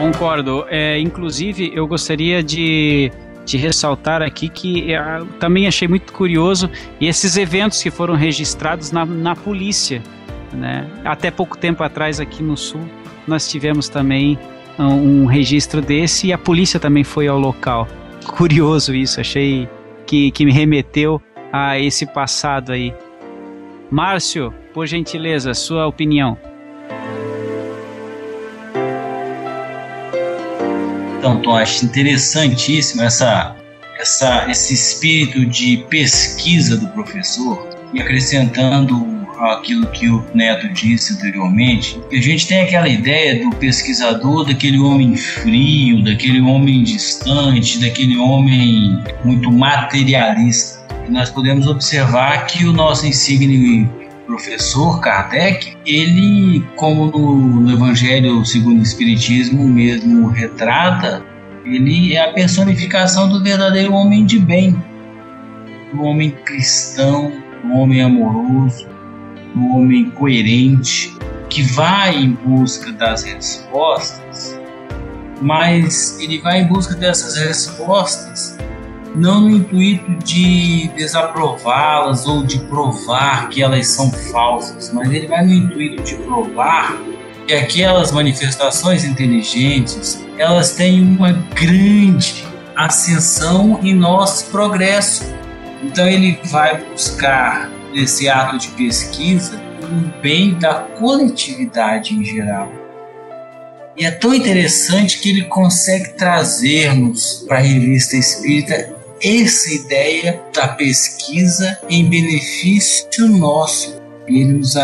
Concordo. 0.00 0.64
É, 0.70 0.98
inclusive, 0.98 1.70
eu 1.74 1.86
gostaria 1.86 2.42
de, 2.42 3.12
de 3.44 3.58
ressaltar 3.58 4.22
aqui 4.22 4.48
que 4.48 4.94
é, 4.94 4.98
também 5.38 5.66
achei 5.66 5.86
muito 5.86 6.10
curioso 6.14 6.70
esses 6.98 7.36
eventos 7.36 7.82
que 7.82 7.90
foram 7.90 8.14
registrados 8.14 8.90
na, 8.90 9.04
na 9.04 9.36
polícia. 9.36 10.02
Né? 10.54 10.88
Até 11.04 11.30
pouco 11.30 11.58
tempo 11.58 11.82
atrás, 11.82 12.18
aqui 12.18 12.42
no 12.42 12.56
Sul, 12.56 12.80
nós 13.28 13.46
tivemos 13.50 13.90
também 13.90 14.38
um, 14.78 15.24
um 15.24 15.26
registro 15.26 15.82
desse 15.82 16.28
e 16.28 16.32
a 16.32 16.38
polícia 16.38 16.80
também 16.80 17.04
foi 17.04 17.28
ao 17.28 17.38
local. 17.38 17.86
Curioso 18.26 18.94
isso, 18.94 19.20
achei 19.20 19.68
que, 20.06 20.30
que 20.30 20.46
me 20.46 20.52
remeteu 20.52 21.20
a 21.52 21.78
esse 21.78 22.06
passado 22.06 22.72
aí. 22.72 22.94
Márcio, 23.90 24.54
por 24.72 24.86
gentileza, 24.86 25.52
sua 25.52 25.86
opinião. 25.86 26.38
Então, 31.20 31.38
Tom, 31.42 31.54
acho 31.54 31.84
interessantíssimo 31.84 33.02
essa, 33.02 33.54
essa, 33.98 34.50
esse 34.50 34.72
espírito 34.72 35.44
de 35.44 35.84
pesquisa 35.90 36.78
do 36.78 36.88
professor 36.88 37.68
e 37.92 38.00
acrescentando 38.00 39.06
aquilo 39.38 39.86
que 39.88 40.08
o 40.08 40.24
Neto 40.32 40.66
disse 40.72 41.12
anteriormente, 41.12 42.00
a 42.10 42.16
gente 42.16 42.48
tem 42.48 42.62
aquela 42.62 42.88
ideia 42.88 43.44
do 43.44 43.54
pesquisador, 43.56 44.46
daquele 44.46 44.78
homem 44.78 45.14
frio, 45.14 46.02
daquele 46.02 46.40
homem 46.40 46.82
distante, 46.84 47.78
daquele 47.80 48.16
homem 48.16 48.98
muito 49.22 49.52
materialista. 49.52 50.80
Nós 51.06 51.28
podemos 51.28 51.66
observar 51.66 52.46
que 52.46 52.64
o 52.64 52.72
nosso 52.72 53.06
insigne 53.06 53.86
professor 54.30 55.00
Kardec, 55.00 55.76
ele, 55.84 56.64
como 56.76 57.06
no, 57.06 57.60
no 57.62 57.72
Evangelho 57.72 58.44
segundo 58.44 58.78
o 58.78 58.82
Espiritismo 58.82 59.66
mesmo 59.66 60.28
retrata, 60.28 61.20
ele 61.64 62.14
é 62.14 62.24
a 62.24 62.32
personificação 62.32 63.28
do 63.28 63.42
verdadeiro 63.42 63.92
homem 63.92 64.24
de 64.24 64.38
bem, 64.38 64.80
do 65.92 66.02
homem 66.02 66.30
cristão, 66.44 67.32
do 67.64 67.72
homem 67.72 68.02
amoroso, 68.02 68.86
do 69.52 69.66
homem 69.74 70.08
coerente, 70.10 71.12
que 71.48 71.62
vai 71.62 72.14
em 72.14 72.30
busca 72.30 72.92
das 72.92 73.24
respostas, 73.24 74.56
mas 75.42 76.20
ele 76.20 76.38
vai 76.38 76.60
em 76.60 76.66
busca 76.68 76.94
dessas 76.94 77.36
respostas 77.36 78.56
não 79.14 79.40
no 79.40 79.50
intuito 79.50 80.10
de 80.24 80.88
desaprová-las 80.96 82.26
ou 82.26 82.42
de 82.42 82.60
provar 82.60 83.48
que 83.48 83.62
elas 83.62 83.88
são 83.88 84.10
falsas, 84.10 84.92
mas 84.92 85.10
ele 85.10 85.26
vai 85.26 85.44
no 85.44 85.52
intuito 85.52 86.02
de 86.02 86.14
provar 86.16 86.96
que 87.46 87.54
aquelas 87.54 88.12
manifestações 88.12 89.04
inteligentes 89.04 90.24
elas 90.38 90.72
têm 90.72 91.02
uma 91.02 91.32
grande 91.32 92.44
ascensão 92.76 93.80
em 93.82 93.94
nosso 93.94 94.46
progresso. 94.46 95.24
Então 95.82 96.06
ele 96.06 96.38
vai 96.44 96.80
buscar 96.84 97.70
nesse 97.92 98.28
ato 98.28 98.58
de 98.58 98.68
pesquisa 98.68 99.60
o 99.82 100.20
bem 100.22 100.54
da 100.54 100.74
coletividade 100.74 102.14
em 102.14 102.24
geral. 102.24 102.70
E 103.96 104.04
é 104.04 104.10
tão 104.10 104.32
interessante 104.32 105.18
que 105.18 105.30
ele 105.30 105.44
consegue 105.44 106.10
trazer-nos 106.14 107.44
para 107.46 107.58
a 107.58 107.60
revista 107.60 108.16
espírita 108.16 108.99
essa 109.22 109.72
ideia 109.72 110.42
da 110.54 110.68
pesquisa 110.68 111.78
em 111.88 112.08
benefício 112.08 113.28
nosso. 113.28 114.00
Ele 114.26 114.44
nos, 114.52 114.74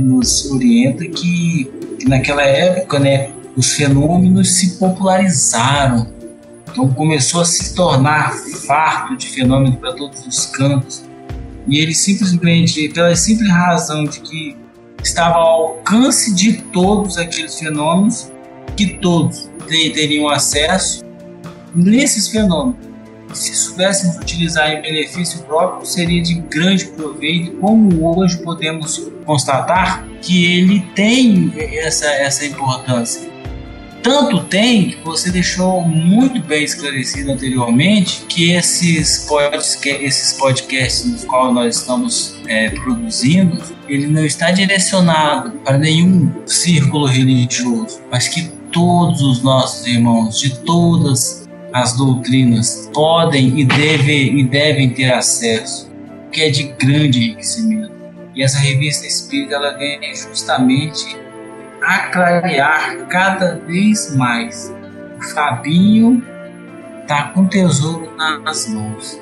nos 0.00 0.50
orienta 0.50 1.04
que, 1.06 1.70
que 1.98 2.08
naquela 2.08 2.42
época, 2.42 2.98
né, 2.98 3.30
os 3.56 3.72
fenômenos 3.72 4.52
se 4.52 4.78
popularizaram. 4.78 6.12
Então 6.70 6.88
começou 6.92 7.40
a 7.40 7.44
se 7.44 7.74
tornar 7.74 8.32
farto 8.66 9.16
de 9.16 9.28
fenômenos 9.28 9.78
para 9.78 9.92
todos 9.94 10.24
os 10.26 10.46
cantos. 10.46 11.02
E 11.66 11.78
ele 11.78 11.94
simplesmente, 11.94 12.88
pela 12.90 13.14
simples 13.16 13.50
razão 13.50 14.04
de 14.04 14.20
que 14.20 14.56
estava 15.02 15.36
ao 15.36 15.62
alcance 15.62 16.34
de 16.34 16.54
todos 16.72 17.18
aqueles 17.18 17.58
fenômenos, 17.58 18.30
que 18.76 18.98
todos 18.98 19.50
teriam 19.66 20.28
acesso 20.28 21.04
nesses 21.74 22.28
fenômenos 22.28 22.89
se 23.34 23.54
soubéssemos 23.54 24.16
utilizar 24.16 24.70
em 24.70 24.82
benefício 24.82 25.42
próprio, 25.42 25.86
seria 25.86 26.22
de 26.22 26.34
grande 26.34 26.86
proveito, 26.86 27.52
como 27.58 28.16
hoje 28.16 28.38
podemos 28.38 29.10
constatar 29.24 30.04
que 30.22 30.52
ele 30.58 30.80
tem 30.94 31.52
essa, 31.56 32.06
essa 32.06 32.44
importância. 32.44 33.30
Tanto 34.02 34.44
tem 34.44 34.90
que 34.90 35.04
você 35.04 35.30
deixou 35.30 35.82
muito 35.82 36.40
bem 36.40 36.64
esclarecido 36.64 37.32
anteriormente 37.32 38.22
que 38.28 38.52
esses 38.52 39.26
podcasts, 39.28 39.78
esses 39.84 40.32
podcasts 40.38 41.04
nos 41.04 41.24
quais 41.24 41.54
nós 41.54 41.76
estamos 41.76 42.36
é, 42.46 42.70
produzindo, 42.70 43.62
ele 43.86 44.06
não 44.06 44.24
está 44.24 44.50
direcionado 44.50 45.50
para 45.64 45.76
nenhum 45.76 46.32
círculo 46.46 47.06
religioso, 47.06 48.00
mas 48.10 48.26
que 48.26 48.50
todos 48.72 49.20
os 49.20 49.42
nossos 49.42 49.86
irmãos 49.86 50.38
de 50.38 50.58
todas 50.60 51.39
as 51.72 51.94
doutrinas 51.96 52.90
podem 52.92 53.58
e 53.58 53.64
devem, 53.64 54.40
e 54.40 54.44
devem 54.44 54.90
ter 54.90 55.12
acesso, 55.12 55.90
que 56.32 56.42
é 56.42 56.50
de 56.50 56.64
grande 56.64 57.18
enriquecimento. 57.18 57.92
E 58.34 58.42
essa 58.42 58.58
revista 58.58 59.06
espírita 59.06 59.54
ela 59.54 59.76
vem 59.76 60.00
justamente 60.14 61.16
a 61.82 61.98
clarear 62.10 63.06
cada 63.08 63.56
vez 63.56 64.14
mais. 64.14 64.72
O 65.18 65.22
Fabinho 65.22 66.22
está 67.02 67.24
com 67.28 67.46
tesouro 67.46 68.10
nas 68.16 68.68
mãos 68.68 69.20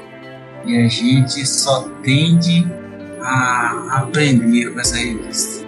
e 0.65 0.77
a 0.77 0.89
gente 0.89 1.45
só 1.47 1.89
tende 2.03 2.67
a 3.21 4.03
aprender 4.03 4.73
com 4.73 4.81
essa 4.81 4.97
revista. 4.97 5.68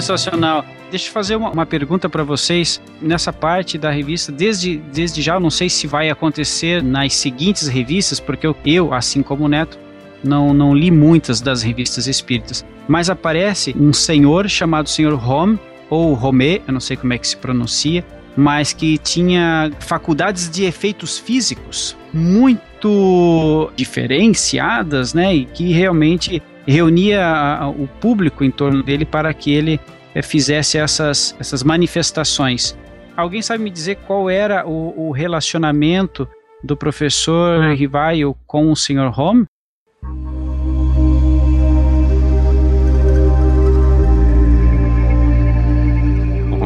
Sensacional. 0.00 0.64
Deixa 0.90 1.08
eu 1.08 1.12
fazer 1.12 1.36
uma, 1.36 1.50
uma 1.50 1.66
pergunta 1.66 2.08
para 2.08 2.22
vocês. 2.22 2.80
Nessa 3.00 3.32
parte 3.32 3.76
da 3.76 3.90
revista, 3.90 4.30
desde, 4.32 4.78
desde 4.92 5.20
já, 5.20 5.38
não 5.38 5.50
sei 5.50 5.68
se 5.68 5.86
vai 5.86 6.10
acontecer 6.10 6.82
nas 6.82 7.14
seguintes 7.14 7.68
revistas, 7.68 8.20
porque 8.20 8.46
eu, 8.46 8.56
eu 8.64 8.94
assim 8.94 9.22
como 9.22 9.44
o 9.44 9.48
Neto, 9.48 9.78
não, 10.22 10.54
não 10.54 10.74
li 10.74 10.90
muitas 10.90 11.40
das 11.40 11.62
revistas 11.62 12.06
espíritas. 12.06 12.64
Mas 12.88 13.10
aparece 13.10 13.74
um 13.78 13.92
senhor 13.92 14.48
chamado 14.48 14.88
Senhor 14.88 15.12
Home, 15.28 15.58
ou 15.90 16.14
Romé, 16.14 16.60
eu 16.66 16.72
não 16.72 16.80
sei 16.80 16.96
como 16.96 17.12
é 17.12 17.18
que 17.18 17.28
se 17.28 17.36
pronuncia, 17.36 18.04
mas 18.36 18.72
que 18.72 18.96
tinha 18.98 19.70
faculdades 19.78 20.50
de 20.50 20.64
efeitos 20.64 21.18
físicos 21.18 21.96
muito 22.14 23.70
diferenciadas, 23.76 25.12
né? 25.12 25.34
E 25.34 25.44
que 25.44 25.70
realmente 25.72 26.42
reunia 26.66 27.58
o 27.76 27.86
público 27.86 28.44
em 28.44 28.50
torno 28.50 28.82
dele 28.82 29.04
para 29.04 29.32
que 29.34 29.52
ele 29.52 29.80
é, 30.14 30.22
fizesse 30.22 30.78
essas, 30.78 31.34
essas 31.38 31.62
manifestações. 31.62 32.76
Alguém 33.16 33.42
sabe 33.42 33.62
me 33.62 33.70
dizer 33.70 33.96
qual 34.06 34.30
era 34.30 34.66
o, 34.66 35.08
o 35.08 35.10
relacionamento 35.10 36.28
do 36.62 36.76
professor 36.76 37.74
Rivaio 37.74 38.36
com 38.46 38.70
o 38.70 38.76
Sr. 38.76 39.12
Home? 39.18 39.44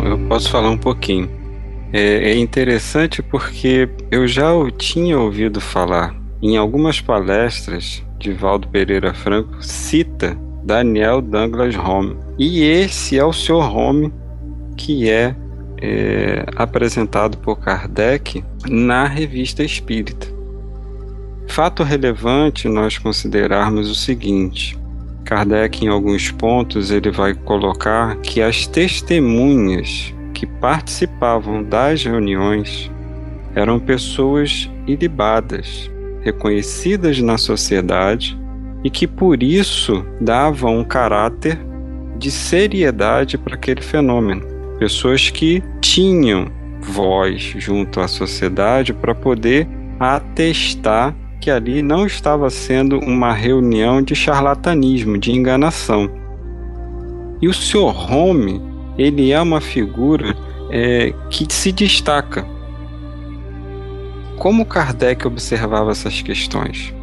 Eu 0.05 0.19
posso 0.29 0.51
falar 0.51 0.71
um 0.71 0.79
pouquinho. 0.79 1.29
É, 1.93 2.31
é 2.31 2.37
interessante 2.37 3.23
porque 3.23 3.89
eu 4.11 4.29
já 4.29 4.53
o 4.53 4.71
tinha 4.71 5.19
ouvido 5.19 5.61
falar 5.61 6.15
em 6.43 6.57
algumas 6.57 7.01
palestras 7.01 8.06
Divaldo 8.19 8.69
Pereira 8.69 9.15
Franco 9.15 9.63
cita 9.63 10.37
Daniel 10.65 11.21
Douglas 11.21 11.77
Home. 11.77 12.17
E 12.39 12.63
esse 12.63 13.19
é 13.19 13.25
o 13.25 13.33
Sr. 13.33 13.75
Home 13.75 14.13
que 14.77 15.09
é, 15.11 15.35
é 15.81 16.45
apresentado 16.57 17.39
por 17.39 17.59
Kardec 17.59 18.45
na 18.69 19.07
Revista 19.07 19.63
Espírita. 19.63 20.27
Fato 21.47 21.83
relevante 21.83 22.69
nós 22.69 22.99
considerarmos 22.99 23.89
o 23.89 23.95
seguinte: 23.95 24.77
Kardec, 25.25 25.85
em 25.85 25.89
alguns 25.89 26.31
pontos, 26.31 26.91
ele 26.91 27.11
vai 27.11 27.35
colocar 27.35 28.17
que 28.17 28.43
as 28.43 28.67
testemunhas 28.67 30.13
que 30.35 30.47
participavam 30.47 31.63
das 31.63 32.05
reuniões 32.05 32.91
eram 33.55 33.79
pessoas 33.79 34.71
ilibadas, 34.87 35.91
reconhecidas 36.27 37.21
na 37.21 37.39
sociedade 37.39 38.37
e 38.83 38.91
que 38.91 39.07
por 39.07 39.43
isso 39.43 40.05
davam 40.21 40.81
um 40.81 40.85
caráter 40.85 41.59
de 42.19 42.33
seriedade 42.33 43.39
para 43.39 43.55
aquele 43.55 43.81
fenômeno. 43.81 44.43
Pessoas 44.79 45.31
que 45.31 45.63
tinham 45.81 46.49
voz 46.81 47.55
junto 47.59 48.01
à 48.01 48.09
sociedade 48.09 48.93
para 48.93 49.15
poder 49.15 49.69
atestar 50.01 51.15
que 51.41 51.51
ali 51.51 51.81
não 51.81 52.07
estava 52.07 52.51
sendo 52.51 52.99
uma 52.99 53.33
reunião 53.33 54.03
de 54.03 54.17
charlatanismo, 54.17 55.17
de 55.17 55.31
enganação. 55.31 56.11
E 57.41 57.47
o 57.47 57.55
Sr. 57.55 58.11
Home, 58.11 58.61
ele 58.99 59.31
é 59.31 59.41
uma 59.41 59.61
figura 59.61 60.35
é, 60.71 61.13
que 61.31 61.47
se 61.49 61.71
destaca. 61.71 62.45
Como 64.39 64.67
Kardec 64.67 65.27
observava 65.27 65.91
essas 65.91 66.21
questões? 66.21 66.95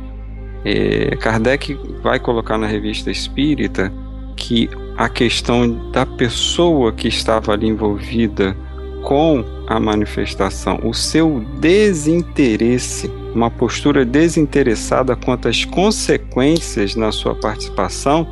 É, 0.63 1.15
Kardec 1.17 1.77
vai 2.01 2.19
colocar 2.19 2.57
na 2.57 2.67
revista 2.67 3.11
Espírita 3.11 3.91
que 4.35 4.69
a 4.97 5.09
questão 5.09 5.91
da 5.91 6.05
pessoa 6.05 6.91
que 6.93 7.07
estava 7.07 7.53
ali 7.53 7.67
envolvida 7.67 8.55
com 9.03 9.43
a 9.67 9.79
manifestação, 9.79 10.79
o 10.83 10.93
seu 10.93 11.43
desinteresse, 11.59 13.11
uma 13.33 13.49
postura 13.49 14.05
desinteressada 14.05 15.15
quanto 15.15 15.47
às 15.47 15.65
consequências 15.65 16.95
na 16.95 17.11
sua 17.11 17.35
participação, 17.35 18.27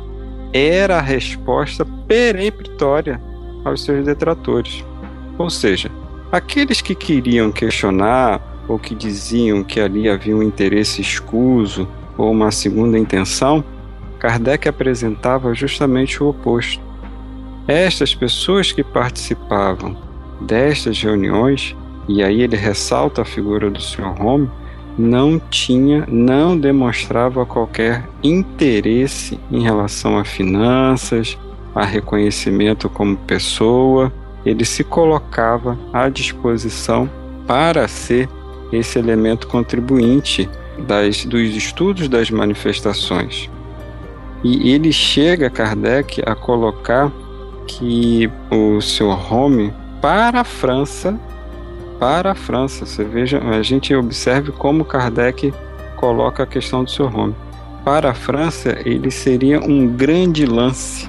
era 0.52 0.98
a 0.98 1.02
resposta 1.02 1.84
peremptória 2.06 3.20
aos 3.64 3.84
seus 3.84 4.04
detratores. 4.04 4.84
Ou 5.38 5.50
seja, 5.50 5.90
aqueles 6.30 6.80
que 6.80 6.94
queriam 6.94 7.50
questionar 7.50 8.51
ou 8.68 8.78
que 8.78 8.94
diziam 8.94 9.62
que 9.62 9.80
ali 9.80 10.08
havia 10.08 10.36
um 10.36 10.42
interesse 10.42 11.00
escuso 11.00 11.88
ou 12.16 12.30
uma 12.30 12.50
segunda 12.50 12.98
intenção, 12.98 13.64
Kardec 14.18 14.68
apresentava 14.68 15.54
justamente 15.54 16.22
o 16.22 16.28
oposto. 16.28 16.80
Estas 17.66 18.14
pessoas 18.14 18.72
que 18.72 18.82
participavam 18.82 19.96
destas 20.40 21.00
reuniões, 21.02 21.76
e 22.08 22.22
aí 22.22 22.42
ele 22.42 22.56
ressalta 22.56 23.22
a 23.22 23.24
figura 23.24 23.70
do 23.70 23.80
Sr. 23.80 24.20
Home, 24.20 24.50
não 24.98 25.38
tinha, 25.38 26.04
não 26.08 26.58
demonstrava 26.58 27.46
qualquer 27.46 28.08
interesse 28.22 29.38
em 29.50 29.62
relação 29.62 30.18
a 30.18 30.24
finanças, 30.24 31.38
a 31.74 31.84
reconhecimento 31.84 32.88
como 32.88 33.16
pessoa, 33.16 34.12
ele 34.44 34.64
se 34.64 34.84
colocava 34.84 35.78
à 35.92 36.08
disposição 36.08 37.08
para 37.46 37.88
ser 37.88 38.28
esse 38.72 38.98
elemento 38.98 39.46
contribuinte 39.46 40.48
das, 40.78 41.24
dos 41.24 41.54
estudos 41.54 42.08
das 42.08 42.30
manifestações. 42.30 43.50
E 44.42 44.72
ele 44.72 44.92
chega, 44.92 45.50
Kardec, 45.50 46.22
a 46.26 46.34
colocar 46.34 47.12
que 47.66 48.28
o 48.50 48.80
seu 48.80 49.08
Home 49.10 49.72
para 50.00 50.40
a 50.40 50.44
França, 50.44 51.18
para 52.00 52.32
a 52.32 52.34
França. 52.34 52.84
Você 52.84 53.04
veja, 53.04 53.38
a 53.38 53.62
gente 53.62 53.94
observe 53.94 54.50
como 54.50 54.84
Kardec 54.84 55.54
coloca 55.96 56.42
a 56.42 56.46
questão 56.46 56.82
do 56.82 56.90
seu 56.90 57.06
home. 57.06 57.32
Para 57.84 58.10
a 58.10 58.14
França, 58.14 58.76
ele 58.84 59.08
seria 59.08 59.60
um 59.60 59.86
grande 59.86 60.44
lance. 60.44 61.08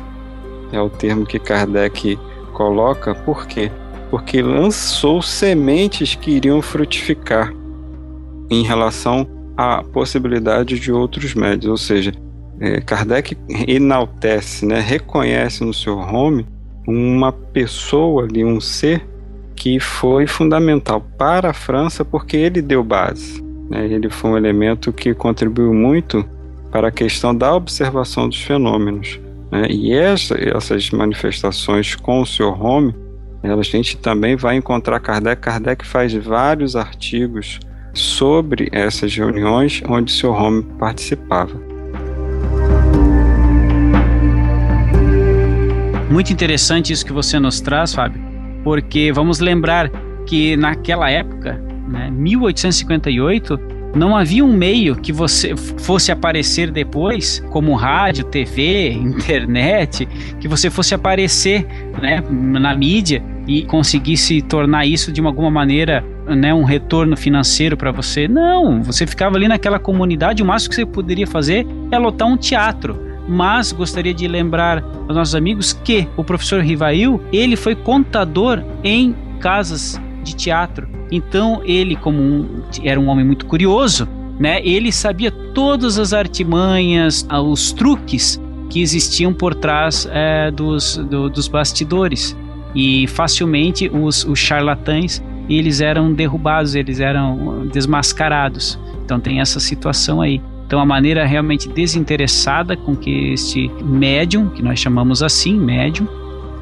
É 0.72 0.80
o 0.80 0.88
termo 0.88 1.26
que 1.26 1.40
Kardec 1.40 2.20
coloca, 2.54 3.16
por 3.16 3.48
quê? 3.48 3.72
Porque 4.14 4.44
lançou 4.44 5.24
sementes 5.24 6.14
que 6.14 6.30
iriam 6.30 6.62
frutificar 6.62 7.52
em 8.48 8.62
relação 8.62 9.28
à 9.58 9.82
possibilidade 9.82 10.80
de 10.80 10.92
outros 10.92 11.34
médios, 11.34 11.72
ou 11.72 11.78
seja, 11.78 12.12
é, 12.60 12.80
Kardec 12.80 13.36
enaltece, 13.68 14.68
né, 14.68 14.80
reconhece 14.80 15.64
no 15.64 15.74
seu 15.74 15.98
home 15.98 16.46
uma 16.88 17.32
pessoa 17.32 18.26
ali, 18.26 18.46
um 18.46 18.62
ser 18.62 19.04
que 19.56 19.80
foi 19.80 20.28
fundamental 20.28 21.02
para 21.18 21.50
a 21.50 21.54
França 21.54 22.06
porque 22.06 22.38
ele 22.38 22.62
deu 22.62 22.84
base. 22.84 23.44
Né? 23.68 23.88
Ele 23.88 24.12
foi 24.12 24.30
um 24.30 24.38
elemento 24.38 24.94
que 24.94 25.12
contribuiu 25.16 25.74
muito 25.74 26.24
para 26.72 26.90
a 26.90 26.92
questão 26.92 27.34
da 27.36 27.56
observação 27.56 28.30
dos 28.30 28.44
fenômenos. 28.44 29.20
Né? 29.52 29.70
E 29.72 29.92
essa, 29.92 30.36
essas 30.36 30.92
manifestações 30.92 31.96
com 31.96 32.22
o 32.22 32.26
Sr. 32.28 32.64
Home, 32.64 32.94
a 33.52 33.62
gente 33.62 33.98
também 33.98 34.36
vai 34.36 34.56
encontrar 34.56 35.00
Kardec. 35.00 35.42
Kardec 35.42 35.86
faz 35.86 36.14
vários 36.14 36.76
artigos 36.76 37.60
sobre 37.94 38.70
essas 38.72 39.16
reuniões 39.16 39.82
onde 39.88 40.12
Sr. 40.12 40.30
Home 40.30 40.64
participava. 40.80 41.54
Muito 46.10 46.32
interessante 46.32 46.94
isso 46.94 47.06
que 47.06 47.12
você 47.12 47.40
nos 47.40 47.60
traz, 47.60 47.94
Fábio, 47.94 48.22
porque 48.64 49.12
vamos 49.12 49.40
lembrar 49.40 49.90
que 50.26 50.56
naquela 50.56 51.10
época, 51.10 51.54
né, 51.88 52.10
1858, 52.12 53.73
não 53.96 54.16
havia 54.16 54.44
um 54.44 54.52
meio 54.52 54.96
que 54.96 55.12
você 55.12 55.56
fosse 55.56 56.12
aparecer 56.12 56.72
depois, 56.72 57.44
como 57.50 57.76
rádio, 57.76 58.26
TV, 58.26 58.92
internet, 58.94 60.08
que 60.40 60.48
você 60.48 60.70
fosse 60.70 60.96
aparecer 60.96 61.66
né, 62.02 62.24
na 62.30 62.76
mídia 62.76 63.24
e 63.48 63.64
conseguisse 63.64 64.42
tornar 64.42 64.86
isso 64.86 65.12
de 65.12 65.22
alguma 65.22 65.52
maneira 65.52 66.04
né, 66.28 66.54
um 66.54 66.64
retorno 66.64 67.16
financeiro 67.16 67.76
para 67.78 67.92
você. 67.92 68.28
Não, 68.28 68.82
você 68.82 69.06
ficava 69.06 69.36
ali 69.36 69.48
naquela 69.48 69.78
comunidade, 69.78 70.42
o 70.42 70.46
máximo 70.46 70.70
que 70.70 70.76
você 70.76 70.86
poderia 70.86 71.28
fazer 71.28 71.68
é 71.92 71.98
lotar 71.98 72.28
um 72.28 72.38
teatro 72.38 73.14
mas 73.28 73.72
gostaria 73.72 74.14
de 74.14 74.28
lembrar 74.28 74.84
aos 75.08 75.16
nossos 75.16 75.36
amigos 75.36 75.74
que 75.74 76.08
o 76.18 76.24
professor 76.24 76.62
Rivail, 76.62 77.22
ele 77.32 77.56
foi 77.56 77.76
contador 77.76 78.62
em 78.84 79.16
casas 79.40 80.00
de 80.24 80.36
teatro. 80.36 80.88
Então 81.12 81.62
ele, 81.66 81.96
como 81.96 82.20
um, 82.22 82.64
era 82.84 83.00
um 83.00 83.08
homem 83.08 83.26
muito 83.26 83.46
curioso, 83.46 84.08
né, 84.40 84.60
ele 84.66 84.92
sabia 84.92 85.32
todas 85.32 86.00
as 86.00 86.14
artimanhas, 86.14 87.26
ah, 87.30 87.42
os 87.42 87.72
truques 87.72 88.42
que 88.70 88.82
existiam 88.82 89.34
por 89.34 89.54
trás 89.54 90.08
é, 90.12 90.50
dos, 90.50 90.98
do, 90.98 91.30
dos 91.30 91.48
bastidores. 91.48 92.36
E 92.74 93.06
facilmente 93.08 93.88
os, 93.94 94.26
os 94.26 94.40
charlatães 94.40 95.22
eles 95.50 95.82
eram 95.82 96.14
derrubados, 96.14 96.74
eles 96.74 97.00
eram 97.00 97.68
desmascarados. 97.68 98.80
Então 99.04 99.20
tem 99.20 99.42
essa 99.42 99.60
situação 99.60 100.22
aí. 100.22 100.42
Então, 100.66 100.80
a 100.82 100.86
maneira 100.86 101.26
realmente 101.26 101.70
desinteressada 101.70 102.76
com 102.76 102.96
que 102.96 103.34
este 103.34 103.70
médium, 103.84 104.50
que 104.50 104.64
nós 104.64 104.80
chamamos 104.80 105.22
assim, 105.22 105.54
médium, 105.54 106.08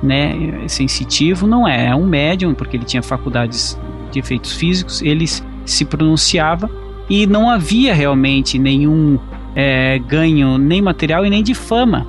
né, 0.02 0.68
sensitivo, 0.68 1.46
não 1.46 1.68
é, 1.68 1.88
é 1.88 1.96
um 1.96 2.06
médium, 2.06 2.54
porque 2.54 2.78
ele 2.78 2.86
tinha 2.86 3.04
faculdades 3.04 3.80
de 4.12 4.20
efeitos 4.20 4.54
físicos, 4.54 5.02
ele 5.02 5.26
se 5.66 5.86
pronunciava 5.86 6.70
e 7.10 7.28
não 7.28 7.50
havia 7.50 7.94
realmente 7.94 8.58
nenhum 8.58 9.20
é, 9.56 10.00
ganho, 10.00 10.58
nem 10.58 10.82
material 10.82 11.26
e 11.26 11.30
nem 11.30 11.44
de 11.44 11.54
fama 11.54 12.08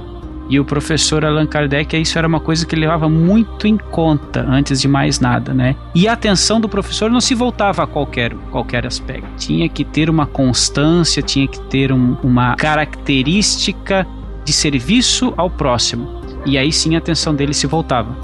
e 0.53 0.61
o 0.61 0.65
professor 0.67 1.25
Allan 1.25 1.47
Kardec, 1.47 1.99
isso 1.99 2.19
era 2.19 2.29
uma 2.29 2.39
coisa 2.39 2.67
que 2.67 2.75
ele 2.75 2.83
levava 2.83 3.09
muito 3.09 3.67
em 3.67 3.79
conta 3.79 4.45
antes 4.47 4.83
de 4.83 4.87
mais 4.87 5.19
nada, 5.19 5.55
né? 5.55 5.75
E 5.95 6.07
a 6.07 6.13
atenção 6.13 6.61
do 6.61 6.69
professor 6.69 7.11
não 7.11 7.23
se 7.23 7.35
voltava 7.35 7.85
a 7.85 7.87
qualquer, 7.87 8.35
qualquer 8.51 8.87
aspecto. 8.87 9.27
Tinha 9.39 9.67
que 9.67 9.83
ter 9.83 10.11
uma 10.11 10.27
constância, 10.27 11.23
tinha 11.23 11.49
que 11.49 11.59
ter 11.69 11.91
um, 11.91 12.17
uma 12.23 12.55
característica 12.57 14.07
de 14.45 14.53
serviço 14.53 15.33
ao 15.39 15.49
próximo. 15.49 16.22
E 16.45 16.59
aí 16.59 16.73
sim 16.73 16.95
a 16.95 16.99
atenção 16.99 17.35
dele 17.35 17.55
se 17.55 17.67
voltava. 17.67 18.17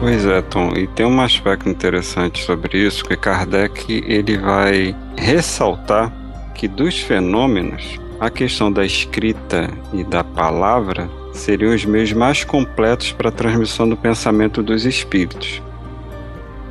Pois 0.00 0.26
é, 0.26 0.42
Tom, 0.42 0.72
e 0.76 0.86
tem 0.86 1.06
um 1.06 1.20
aspecto 1.20 1.68
interessante 1.68 2.44
sobre 2.44 2.78
isso 2.78 3.04
que 3.04 3.16
Kardec 3.16 4.04
ele 4.06 4.36
vai 4.36 4.94
ressaltar 5.16 6.12
que 6.54 6.68
dos 6.68 7.00
fenômenos, 7.00 7.98
a 8.20 8.30
questão 8.30 8.70
da 8.70 8.84
escrita 8.84 9.70
e 9.92 10.04
da 10.04 10.22
palavra 10.22 11.10
seriam 11.32 11.74
os 11.74 11.84
meios 11.84 12.12
mais 12.12 12.44
completos 12.44 13.12
para 13.12 13.28
a 13.28 13.32
transmissão 13.32 13.88
do 13.88 13.96
pensamento 13.96 14.62
dos 14.62 14.84
espíritos. 14.84 15.60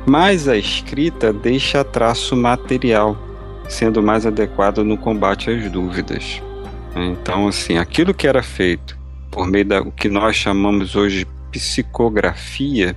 Mas 0.06 0.48
a 0.48 0.56
escrita 0.56 1.32
deixa 1.32 1.84
traço 1.84 2.36
material, 2.36 3.16
sendo 3.68 4.02
mais 4.02 4.26
adequado 4.26 4.84
no 4.84 4.96
combate 4.96 5.50
às 5.50 5.70
dúvidas. 5.70 6.42
Então, 6.96 7.48
assim, 7.48 7.78
aquilo 7.78 8.14
que 8.14 8.26
era 8.26 8.42
feito 8.42 8.96
por 9.30 9.46
meio 9.46 9.64
da 9.64 9.80
o 9.80 9.90
que 9.90 10.08
nós 10.08 10.36
chamamos 10.36 10.94
hoje 10.94 11.20
de 11.20 11.26
psicografia, 11.50 12.96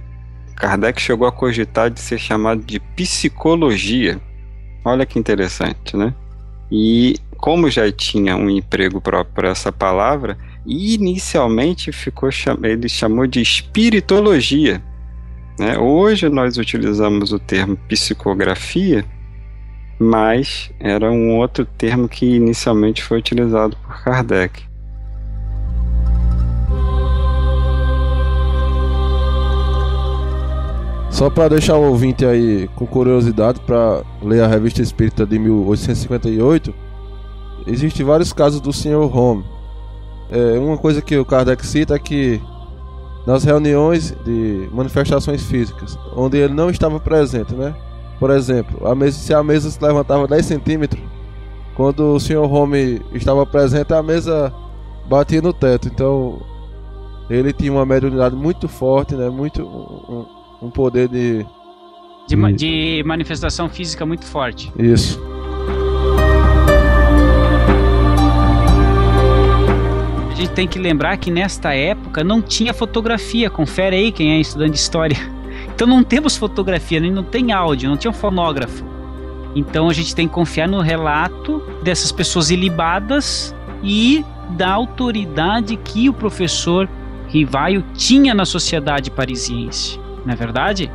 Kardec 0.56 1.01
chegou 1.01 1.27
a 1.27 1.32
cogitar 1.32 1.89
de 1.89 1.99
ser 1.99 2.19
chamado 2.19 2.63
de 2.63 2.80
psicologia. 2.80 4.19
Olha 4.86 5.06
que 5.06 5.17
interessante, 5.17 5.97
né? 5.97 6.13
E 6.71 7.15
como 7.38 7.69
já 7.69 7.91
tinha 7.91 8.36
um 8.36 8.49
emprego 8.49 8.99
próprio 8.99 9.34
para 9.34 9.49
essa 9.49 9.71
palavra, 9.71 10.38
inicialmente 10.65 11.91
ficou 11.91 12.30
ele 12.63 12.89
chamou 12.89 13.25
de 13.25 13.41
espiritologia. 13.41 14.82
Né? 15.60 15.77
Hoje 15.77 16.30
nós 16.30 16.58
utilizamos 16.58 17.32
o 17.32 17.39
termo 17.39 17.77
psicografia, 17.88 19.06
mas 19.99 20.71
era 20.79 21.12
um 21.12 21.38
outro 21.38 21.65
termo 21.65 22.07
que 22.07 22.36
inicialmente 22.36 23.03
foi 23.03 23.19
utilizado 23.19 23.75
por 23.77 24.03
Kardec. 24.03 24.67
Só 31.10 31.31
para 31.31 31.49
deixar 31.49 31.75
o 31.77 31.89
ouvinte 31.89 32.23
aí 32.23 32.69
com 32.75 32.86
curiosidade 32.86 33.60
para 33.62 34.03
ler 34.21 34.43
a 34.43 34.47
Revista 34.47 34.83
Espírita 34.83 35.25
de 35.25 35.39
1858, 35.39 36.71
existem 37.65 38.05
vários 38.05 38.31
casos 38.31 38.62
do 38.62 38.71
Sr. 38.71 39.17
Home. 39.17 39.43
É, 40.29 40.60
uma 40.60 40.77
coisa 40.77 41.01
que 41.01 41.17
o 41.17 41.25
Kardec 41.25 41.65
cita 41.65 41.95
é 41.95 41.99
que 41.99 42.39
nas 43.25 43.43
reuniões 43.43 44.15
de 44.23 44.69
manifestações 44.71 45.41
físicas, 45.41 45.97
onde 46.15 46.38
ele 46.38 46.53
não 46.53 46.69
estava 46.69 46.99
presente, 46.99 47.55
né? 47.55 47.73
Por 48.19 48.32
exemplo, 48.32 48.88
a 48.88 48.95
mesa, 48.95 49.17
se 49.17 49.34
a 49.34 49.43
mesa 49.43 49.69
se 49.69 49.84
levantava 49.84 50.27
10 50.27 50.45
centímetros, 50.45 51.01
quando 51.75 52.15
o 52.15 52.19
Sr. 52.19 52.51
Home 52.51 53.01
estava 53.13 53.45
presente, 53.45 53.93
a 53.93 54.01
mesa 54.01 54.51
batia 55.08 55.41
no 55.41 55.53
teto. 55.53 55.88
Então, 55.88 56.41
ele 57.30 57.53
tinha 57.53 57.71
uma 57.71 57.86
mediunidade 57.86 58.36
muito 58.36 58.67
forte, 58.67 59.15
né? 59.15 59.30
Muito 59.30 59.63
um, 59.63 60.65
um 60.67 60.71
poder 60.71 61.08
de 61.08 61.45
de, 62.27 62.36
de 62.36 62.53
de 62.53 63.03
manifestação 63.06 63.69
física 63.69 64.06
muito 64.06 64.25
forte. 64.25 64.71
Isso. 64.77 65.21
A 70.32 70.36
gente 70.36 70.51
tem 70.51 70.67
que 70.67 70.77
lembrar 70.80 71.17
que 71.17 71.32
nesta 71.32 71.73
época 71.73 72.23
não 72.23 72.41
tinha 72.41 72.73
fotografia. 72.73 73.49
Confere 73.49 73.95
aí 73.95 74.12
quem 74.12 74.34
é 74.34 74.39
estudante 74.39 74.71
de 74.71 74.80
história. 74.80 75.37
Então 75.77 75.85
não 75.85 76.03
temos 76.03 76.35
fotografia, 76.35 76.99
não 76.99 77.21
tem 77.21 77.51
áudio, 77.51 77.87
não 77.87 77.95
tinha 77.95 78.09
um 78.09 78.13
fonógrafo. 78.13 78.83
Então 79.55 79.87
a 79.87 79.93
gente 79.93 80.15
tem 80.15 80.27
que 80.27 80.33
confiar 80.33 80.67
no 80.67 80.81
relato 80.81 81.61
dessas 81.83 82.11
pessoas 82.11 82.49
ilibadas 82.49 83.53
e 83.83 84.25
da 84.49 84.71
autoridade 84.71 85.77
que 85.77 86.09
o 86.09 86.13
professor 86.13 86.89
Rivaio 87.27 87.83
tinha 87.93 88.33
na 88.33 88.43
sociedade 88.43 89.11
parisiense. 89.11 89.99
Não 90.25 90.33
é 90.33 90.35
verdade? 90.35 90.91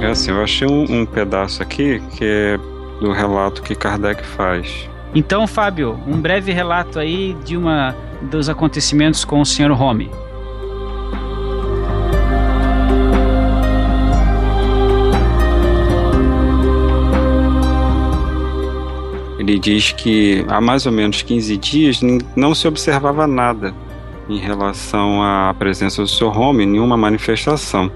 É, 0.00 0.06
é 0.06 0.10
assim, 0.10 0.32
eu 0.32 0.42
achei 0.42 0.66
um, 0.66 1.02
um 1.02 1.06
pedaço 1.06 1.62
aqui 1.62 2.02
que 2.16 2.24
é 2.24 2.58
do 3.00 3.12
relato 3.12 3.62
que 3.62 3.76
Kardec 3.76 4.26
faz. 4.26 4.90
Então, 5.14 5.46
Fábio, 5.46 6.00
um 6.04 6.20
breve 6.20 6.50
relato 6.50 6.98
aí 6.98 7.36
de 7.44 7.56
uma 7.56 7.94
dos 8.22 8.48
acontecimentos 8.48 9.24
com 9.24 9.40
o 9.40 9.46
Sr. 9.46 9.70
Home. 9.80 10.10
Ele 19.42 19.58
diz 19.58 19.90
que 19.90 20.44
há 20.46 20.60
mais 20.60 20.86
ou 20.86 20.92
menos 20.92 21.20
15 21.20 21.56
dias 21.56 22.00
não 22.36 22.54
se 22.54 22.68
observava 22.68 23.26
nada 23.26 23.74
em 24.28 24.38
relação 24.38 25.20
à 25.20 25.52
presença 25.52 26.00
do 26.00 26.06
Sr. 26.06 26.38
Home, 26.38 26.64
nenhuma 26.64 26.96
manifestação. 26.96 27.90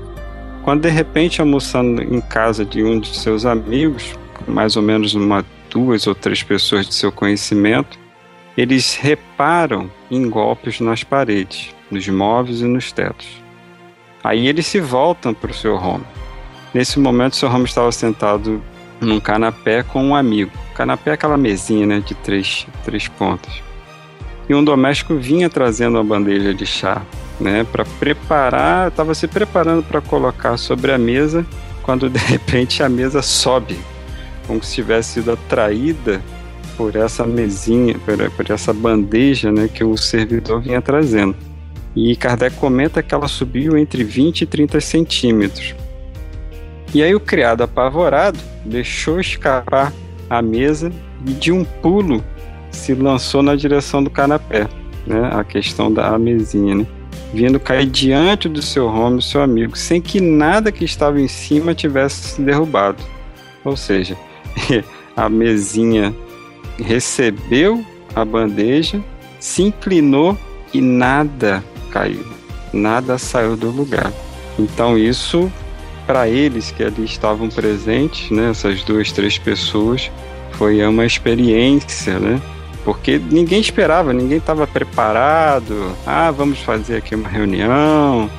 Quando 0.64 0.82
de 0.82 0.88
repente 0.88 1.40
almoçando 1.40 2.02
em 2.02 2.20
casa 2.20 2.64
de 2.64 2.82
um 2.82 2.98
de 2.98 3.16
seus 3.16 3.46
amigos, 3.46 4.12
mais 4.48 4.76
ou 4.76 4.82
menos 4.82 5.14
uma 5.14 5.46
duas 5.70 6.08
ou 6.08 6.16
três 6.16 6.42
pessoas 6.42 6.88
de 6.88 6.94
seu 6.96 7.12
conhecimento, 7.12 7.96
eles 8.58 8.96
reparam 8.96 9.88
em 10.10 10.28
golpes 10.28 10.80
nas 10.80 11.04
paredes, 11.04 11.72
nos 11.88 12.08
móveis 12.08 12.60
e 12.60 12.64
nos 12.64 12.90
tetos. 12.90 13.40
Aí 14.24 14.48
eles 14.48 14.66
se 14.66 14.80
voltam 14.80 15.32
para 15.32 15.52
o 15.52 15.54
Sr. 15.54 15.80
Home. 15.80 16.04
Nesse 16.74 16.98
momento, 16.98 17.34
o 17.34 17.36
Sr. 17.36 17.54
Home 17.54 17.66
estava 17.66 17.92
sentado 17.92 18.60
num 19.00 19.20
canapé 19.20 19.84
com 19.84 20.02
um 20.06 20.16
amigo. 20.16 20.65
Canapé 20.76 21.10
é 21.10 21.14
aquela 21.14 21.36
mesinha 21.36 21.86
né, 21.86 22.02
de 22.04 22.14
três, 22.14 22.66
três 22.84 23.08
pontas. 23.08 23.62
E 24.48 24.54
um 24.54 24.62
doméstico 24.62 25.16
vinha 25.16 25.48
trazendo 25.48 25.94
uma 25.96 26.04
bandeja 26.04 26.54
de 26.54 26.66
chá 26.66 27.02
né, 27.40 27.64
para 27.64 27.84
preparar, 27.98 28.88
estava 28.88 29.14
se 29.14 29.26
preparando 29.26 29.82
para 29.82 30.00
colocar 30.00 30.56
sobre 30.56 30.92
a 30.92 30.98
mesa, 30.98 31.44
quando 31.82 32.08
de 32.08 32.18
repente 32.26 32.82
a 32.82 32.88
mesa 32.88 33.22
sobe 33.22 33.76
como 34.46 34.62
se 34.62 34.74
tivesse 34.76 35.14
sido 35.14 35.32
atraída 35.32 36.22
por 36.76 36.94
essa 36.94 37.26
mesinha, 37.26 37.98
por, 38.04 38.30
por 38.30 38.50
essa 38.50 38.72
bandeja 38.72 39.50
né, 39.50 39.68
que 39.68 39.82
o 39.82 39.96
servidor 39.96 40.60
vinha 40.60 40.80
trazendo. 40.80 41.34
E 41.96 42.14
Kardec 42.14 42.56
comenta 42.56 43.02
que 43.02 43.14
ela 43.14 43.26
subiu 43.26 43.76
entre 43.76 44.04
20 44.04 44.42
e 44.42 44.46
30 44.46 44.80
centímetros. 44.80 45.74
E 46.94 47.02
aí 47.02 47.14
o 47.14 47.20
criado 47.20 47.62
apavorado 47.62 48.38
deixou 48.64 49.18
escapar 49.18 49.92
a 50.28 50.42
mesa 50.42 50.92
e 51.26 51.32
de 51.32 51.52
um 51.52 51.64
pulo 51.64 52.22
se 52.70 52.94
lançou 52.94 53.42
na 53.42 53.54
direção 53.54 54.02
do 54.02 54.10
canapé, 54.10 54.68
né? 55.06 55.30
A 55.32 55.44
questão 55.44 55.92
da 55.92 56.18
mesinha, 56.18 56.74
né? 56.74 56.86
Vindo 57.32 57.58
cair 57.58 57.86
diante 57.86 58.48
do 58.48 58.62
seu 58.62 58.86
home, 58.86 59.20
seu 59.20 59.42
amigo, 59.42 59.76
sem 59.76 60.00
que 60.00 60.20
nada 60.20 60.70
que 60.70 60.84
estava 60.84 61.20
em 61.20 61.28
cima 61.28 61.74
tivesse 61.74 62.34
se 62.34 62.42
derrubado. 62.42 63.02
Ou 63.64 63.76
seja, 63.76 64.16
a 65.16 65.28
mesinha 65.28 66.14
recebeu 66.78 67.84
a 68.14 68.24
bandeja, 68.24 69.02
se 69.40 69.62
inclinou 69.62 70.36
e 70.72 70.80
nada 70.80 71.64
caiu, 71.90 72.24
nada 72.72 73.18
saiu 73.18 73.56
do 73.56 73.70
lugar. 73.70 74.12
Então 74.58 74.96
isso 74.96 75.50
para 76.06 76.28
eles 76.28 76.70
que 76.70 76.84
ali 76.84 77.04
estavam 77.04 77.48
presentes, 77.48 78.30
né, 78.30 78.50
essas 78.50 78.82
duas, 78.84 79.10
três 79.12 79.38
pessoas, 79.38 80.10
foi 80.52 80.84
uma 80.86 81.04
experiência, 81.04 82.18
né? 82.18 82.40
Porque 82.84 83.18
ninguém 83.18 83.60
esperava, 83.60 84.12
ninguém 84.12 84.38
estava 84.38 84.64
preparado. 84.64 85.92
Ah, 86.06 86.30
vamos 86.30 86.60
fazer 86.60 86.98
aqui 86.98 87.16
uma 87.16 87.28
reunião. 87.28 88.30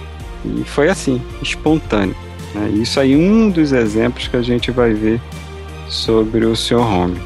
E 0.46 0.64
foi 0.64 0.88
assim, 0.88 1.22
espontâneo. 1.42 2.16
Né? 2.56 2.70
Isso 2.76 2.98
aí 3.00 3.14
um 3.14 3.50
dos 3.50 3.74
exemplos 3.74 4.30
que 4.30 4.38
a 4.38 4.42
gente 4.42 4.72
vai 4.72 4.94
ver 4.94 5.20
sobre 5.90 6.46
o 6.46 6.56
Sr. 6.56 6.80
Home. 6.80 7.18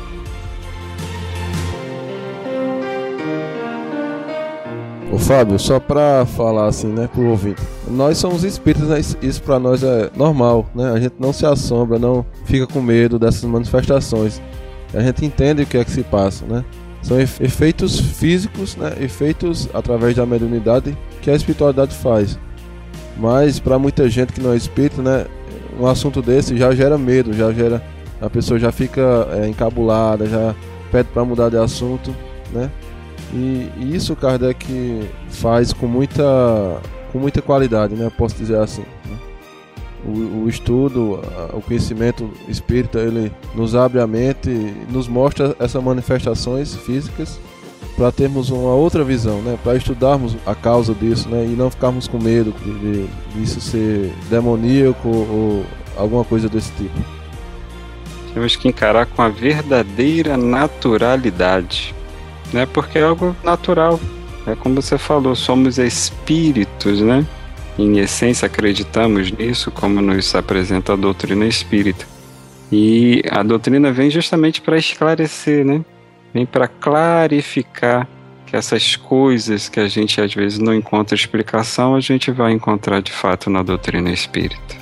Ô 5.11 5.17
Fábio, 5.17 5.59
só 5.59 5.77
pra 5.77 6.25
falar 6.25 6.67
assim, 6.67 6.87
né, 6.87 7.09
pro 7.13 7.25
ouvinte. 7.25 7.61
Nós 7.85 8.17
somos 8.17 8.45
espíritas, 8.45 8.87
né? 8.87 8.99
isso 9.21 9.43
pra 9.43 9.59
nós 9.59 9.83
é 9.83 10.09
normal, 10.15 10.65
né? 10.73 10.89
A 10.89 10.99
gente 10.99 11.15
não 11.19 11.33
se 11.33 11.45
assombra, 11.45 11.99
não 11.99 12.25
fica 12.45 12.65
com 12.65 12.81
medo 12.81 13.19
dessas 13.19 13.43
manifestações. 13.43 14.41
A 14.93 15.01
gente 15.01 15.25
entende 15.25 15.63
o 15.63 15.65
que 15.65 15.77
é 15.77 15.83
que 15.83 15.91
se 15.91 16.01
passa, 16.01 16.45
né? 16.45 16.63
São 17.01 17.19
efeitos 17.19 17.99
físicos, 17.99 18.77
né? 18.77 18.93
Efeitos 19.01 19.67
através 19.73 20.15
da 20.15 20.25
mediunidade 20.25 20.97
que 21.21 21.29
a 21.29 21.35
espiritualidade 21.35 21.93
faz. 21.93 22.39
Mas 23.17 23.59
para 23.59 23.77
muita 23.77 24.09
gente 24.09 24.31
que 24.31 24.39
não 24.39 24.53
é 24.53 24.55
espírita, 24.55 25.01
né? 25.01 25.25
Um 25.77 25.87
assunto 25.87 26.21
desse 26.21 26.55
já 26.55 26.73
gera 26.73 26.97
medo, 26.97 27.33
já 27.33 27.51
gera 27.51 27.83
a 28.21 28.29
pessoa 28.29 28.57
já 28.57 28.71
fica 28.71 29.27
é, 29.31 29.47
encabulada, 29.47 30.25
já 30.25 30.55
pede 30.89 31.09
para 31.09 31.25
mudar 31.25 31.49
de 31.49 31.57
assunto, 31.57 32.15
né? 32.53 32.69
E, 33.33 33.95
isso 33.95 34.15
Kardec 34.15 35.09
faz 35.29 35.71
com 35.73 35.87
muita, 35.87 36.23
com 37.11 37.19
muita 37.19 37.41
qualidade, 37.41 37.95
né? 37.95 38.11
Posso 38.17 38.35
dizer 38.35 38.57
assim. 38.57 38.83
O, 40.03 40.45
o, 40.45 40.49
estudo, 40.49 41.19
o 41.53 41.61
conhecimento 41.61 42.29
espírita, 42.47 42.99
ele 42.99 43.31
nos 43.53 43.75
abre 43.75 44.01
a 44.01 44.07
mente, 44.07 44.49
nos 44.89 45.07
mostra 45.07 45.55
essas 45.59 45.81
manifestações 45.83 46.75
físicas 46.75 47.39
para 47.95 48.11
termos 48.11 48.49
uma 48.49 48.73
outra 48.73 49.03
visão, 49.03 49.41
né? 49.41 49.59
Para 49.63 49.75
estudarmos 49.75 50.35
a 50.45 50.55
causa 50.55 50.93
disso, 50.93 51.29
né? 51.29 51.45
E 51.45 51.49
não 51.49 51.69
ficarmos 51.69 52.07
com 52.07 52.17
medo 52.17 52.51
de, 52.63 52.79
de, 52.79 53.07
disso 53.35 53.61
ser 53.61 54.11
demoníaco 54.29 55.07
ou 55.07 55.65
alguma 55.95 56.23
coisa 56.23 56.49
desse 56.49 56.71
tipo. 56.73 56.99
Temos 58.33 58.55
que 58.55 58.67
encarar 58.67 59.05
com 59.05 59.21
a 59.21 59.29
verdadeira 59.29 60.37
naturalidade, 60.37 61.93
né? 62.53 62.65
Porque 62.65 62.99
é 62.99 63.03
algo 63.03 63.35
natural. 63.43 63.99
É 64.45 64.55
como 64.55 64.81
você 64.81 64.97
falou, 64.97 65.35
somos 65.35 65.77
espíritos, 65.77 67.01
né? 67.01 67.25
Em 67.77 67.99
essência 67.99 68.45
acreditamos 68.45 69.31
nisso, 69.31 69.71
como 69.71 70.01
nos 70.01 70.35
apresenta 70.35 70.93
a 70.93 70.95
doutrina 70.95 71.45
espírita. 71.45 72.05
E 72.71 73.21
a 73.29 73.43
doutrina 73.43 73.91
vem 73.91 74.09
justamente 74.09 74.61
para 74.61 74.77
esclarecer, 74.77 75.65
né? 75.65 75.83
Vem 76.33 76.45
para 76.45 76.67
clarificar 76.67 78.07
que 78.45 78.55
essas 78.55 78.95
coisas 78.95 79.69
que 79.69 79.79
a 79.79 79.87
gente 79.87 80.19
às 80.19 80.33
vezes 80.33 80.59
não 80.59 80.73
encontra 80.73 81.15
explicação, 81.15 81.95
a 81.95 81.99
gente 81.99 82.31
vai 82.31 82.51
encontrar 82.51 83.01
de 83.01 83.11
fato 83.11 83.49
na 83.49 83.61
doutrina 83.63 84.11
espírita. 84.11 84.75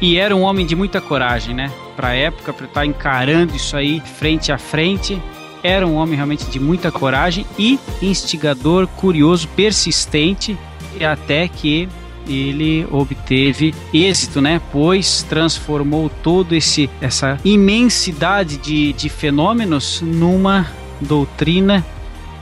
E 0.00 0.18
era 0.18 0.34
um 0.34 0.42
homem 0.42 0.66
de 0.66 0.76
muita 0.76 1.00
coragem, 1.00 1.54
né? 1.54 1.72
Para 1.96 2.08
a 2.08 2.14
época, 2.14 2.52
para 2.52 2.66
estar 2.66 2.80
tá 2.80 2.86
encarando 2.86 3.54
isso 3.56 3.76
aí 3.76 4.00
frente 4.00 4.52
a 4.52 4.58
frente. 4.58 5.20
Era 5.64 5.86
um 5.86 5.94
homem 5.94 6.14
realmente 6.14 6.44
de 6.50 6.60
muita 6.60 6.92
coragem 6.92 7.46
e 7.58 7.80
instigador, 8.02 8.86
curioso, 8.86 9.48
persistente, 9.48 10.58
até 11.00 11.48
que 11.48 11.88
ele 12.28 12.86
obteve 12.90 13.74
êxito, 13.92 14.42
né? 14.42 14.60
Pois 14.70 15.22
transformou 15.22 16.10
todo 16.22 16.54
esse 16.54 16.88
essa 17.00 17.38
imensidade 17.42 18.58
de, 18.58 18.92
de 18.92 19.08
fenômenos 19.08 20.02
numa 20.02 20.70
doutrina 21.00 21.84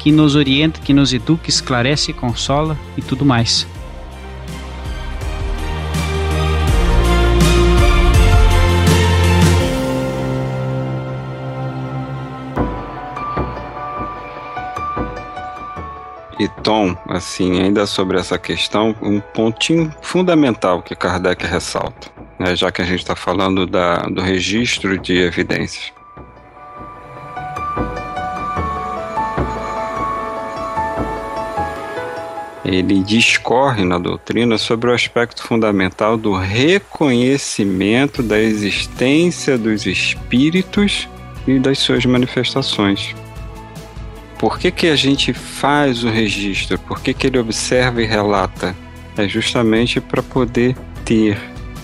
que 0.00 0.10
nos 0.10 0.34
orienta, 0.34 0.80
que 0.80 0.92
nos 0.92 1.12
educa, 1.12 1.48
esclarece, 1.48 2.12
consola 2.12 2.76
e 2.96 3.02
tudo 3.02 3.24
mais. 3.24 3.66
E 16.42 16.48
Tom, 16.48 16.96
assim, 17.06 17.62
ainda 17.62 17.86
sobre 17.86 18.18
essa 18.18 18.36
questão, 18.36 18.96
um 19.00 19.20
pontinho 19.20 19.94
fundamental 20.02 20.82
que 20.82 20.96
Kardec 20.96 21.46
ressalta, 21.46 22.08
né, 22.36 22.56
já 22.56 22.72
que 22.72 22.82
a 22.82 22.84
gente 22.84 22.98
está 22.98 23.14
falando 23.14 23.64
da, 23.64 23.98
do 23.98 24.20
registro 24.20 24.98
de 24.98 25.18
evidências. 25.18 25.92
ele 32.64 33.00
discorre 33.00 33.84
na 33.84 33.98
doutrina 33.98 34.56
sobre 34.56 34.90
o 34.90 34.94
aspecto 34.94 35.42
fundamental 35.42 36.16
do 36.16 36.32
reconhecimento 36.32 38.22
da 38.22 38.38
existência 38.40 39.58
dos 39.58 39.84
espíritos 39.84 41.06
e 41.46 41.58
das 41.58 41.78
suas 41.80 42.06
manifestações. 42.06 43.14
Por 44.42 44.58
que, 44.58 44.72
que 44.72 44.88
a 44.88 44.96
gente 44.96 45.32
faz 45.32 46.02
o 46.02 46.08
registro? 46.08 46.76
Por 46.76 47.00
que, 47.00 47.14
que 47.14 47.28
ele 47.28 47.38
observa 47.38 48.02
e 48.02 48.04
relata? 48.04 48.74
É 49.16 49.28
justamente 49.28 50.00
para 50.00 50.20
poder 50.20 50.74
ter, 51.04 51.38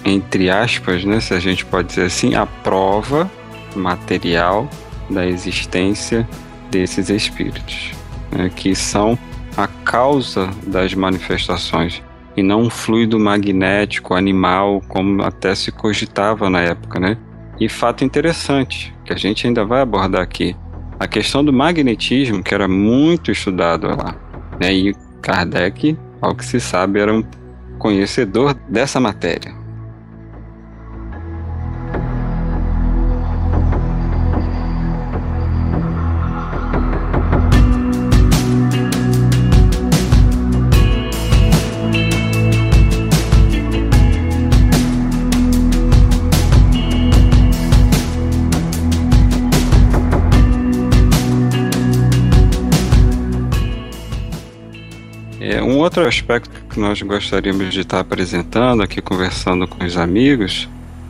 entre 0.05 0.51
aspas, 0.51 1.05
né, 1.05 1.21
se 1.21 1.33
a 1.33 1.39
gente 1.39 1.65
pode 1.65 1.87
dizer 1.87 2.07
assim, 2.07 2.35
a 2.35 2.47
prova 2.47 3.31
material 3.77 4.69
da 5.09 5.25
existência 5.25 6.29
desses 6.69 7.11
espíritos, 7.11 7.93
né, 8.33 8.51
que 8.53 8.75
são 8.75 9.17
a 9.57 9.69
causa 9.69 10.51
das 10.67 10.93
manifestações 10.95 12.03
e 12.37 12.43
não 12.43 12.63
um 12.63 12.71
fluido 12.71 13.21
magnético 13.21 14.15
animal 14.15 14.83
como 14.89 15.23
até 15.23 15.55
se 15.55 15.71
cogitava 15.71 16.51
na 16.51 16.61
época, 16.63 16.99
né? 16.99 17.17
E 17.61 17.69
fato 17.69 18.03
interessante 18.03 18.93
que 19.05 19.13
a 19.13 19.17
gente 19.17 19.47
ainda 19.47 19.65
vai 19.65 19.81
abordar 19.81 20.23
aqui, 20.23 20.57
a 20.99 21.07
questão 21.07 21.45
do 21.45 21.53
magnetismo 21.53 22.43
que 22.43 22.55
era 22.55 22.67
muito 22.67 23.31
estudado 23.31 23.89
lá, 23.89 24.15
né? 24.61 24.73
E 24.73 24.95
Kardec, 25.23 25.97
ao 26.21 26.35
que 26.35 26.45
se 26.45 26.61
sabe, 26.61 27.01
era 27.01 27.13
um 27.13 27.25
conhecedor 27.79 28.55
dessa 28.69 28.99
matéria. 28.99 29.58
Outro 55.89 56.07
aspecto 56.07 56.51
que 56.69 56.79
nós 56.79 57.01
gostaríamos 57.01 57.73
de 57.73 57.81
estar 57.81 58.01
apresentando 58.01 58.83
aqui, 58.83 59.01
conversando 59.01 59.67
com 59.67 59.83
os 59.83 59.97
amigos, 59.97 60.69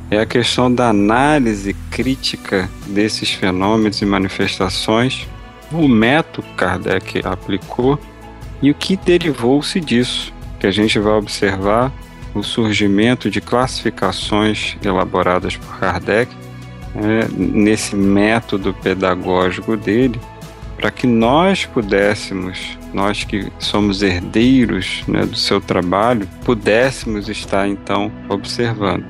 é 0.08 0.20
a 0.20 0.24
questão 0.24 0.72
da 0.72 0.88
análise 0.88 1.74
crítica 1.90 2.70
desses 2.86 3.32
fenômenos 3.32 4.00
e 4.00 4.06
manifestações, 4.06 5.26
o 5.72 5.88
método 5.88 6.46
que 6.46 6.54
Kardec 6.54 7.26
aplicou 7.26 7.98
e 8.62 8.70
o 8.70 8.74
que 8.74 8.96
derivou-se 8.96 9.80
disso, 9.80 10.32
que 10.60 10.66
a 10.68 10.70
gente 10.70 10.96
vai 11.00 11.14
observar 11.14 11.92
o 12.32 12.44
surgimento 12.44 13.28
de 13.28 13.40
classificações 13.40 14.76
elaboradas 14.80 15.56
por 15.56 15.76
Kardec 15.80 16.32
né, 16.94 17.28
nesse 17.36 17.96
método 17.96 18.72
pedagógico 18.74 19.76
dele, 19.76 20.20
para 20.76 20.92
que 20.92 21.08
nós 21.08 21.66
pudéssemos, 21.66 22.77
nós 22.92 23.24
que 23.24 23.50
somos 23.58 24.02
herdeiros 24.02 25.04
né, 25.06 25.24
do 25.26 25.36
seu 25.36 25.60
trabalho, 25.60 26.28
pudéssemos 26.44 27.28
estar 27.28 27.68
então 27.68 28.10
observando. 28.28 29.06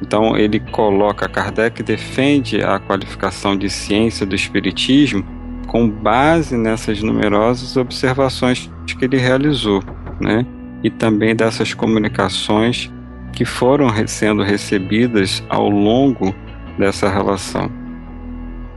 Então 0.00 0.36
ele 0.36 0.58
coloca, 0.58 1.28
Kardec 1.28 1.82
defende 1.82 2.62
a 2.62 2.78
qualificação 2.78 3.56
de 3.56 3.70
ciência 3.70 4.26
do 4.26 4.34
Espiritismo 4.34 5.24
com 5.68 5.88
base 5.88 6.56
nessas 6.56 7.02
numerosas 7.02 7.76
observações 7.76 8.70
que 8.86 9.04
ele 9.04 9.16
realizou, 9.16 9.82
né? 10.20 10.44
E 10.82 10.90
também 10.90 11.34
dessas 11.34 11.72
comunicações 11.72 12.92
que 13.32 13.44
foram 13.44 13.88
sendo 14.06 14.42
recebidas 14.42 15.42
ao 15.48 15.68
longo 15.68 16.34
dessa 16.78 17.08
relação. 17.08 17.70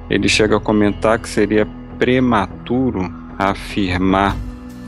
Ele 0.09 0.29
chega 0.29 0.57
a 0.57 0.59
comentar 0.59 1.19
que 1.19 1.27
seria 1.27 1.67
prematuro 1.97 3.11
afirmar 3.37 4.35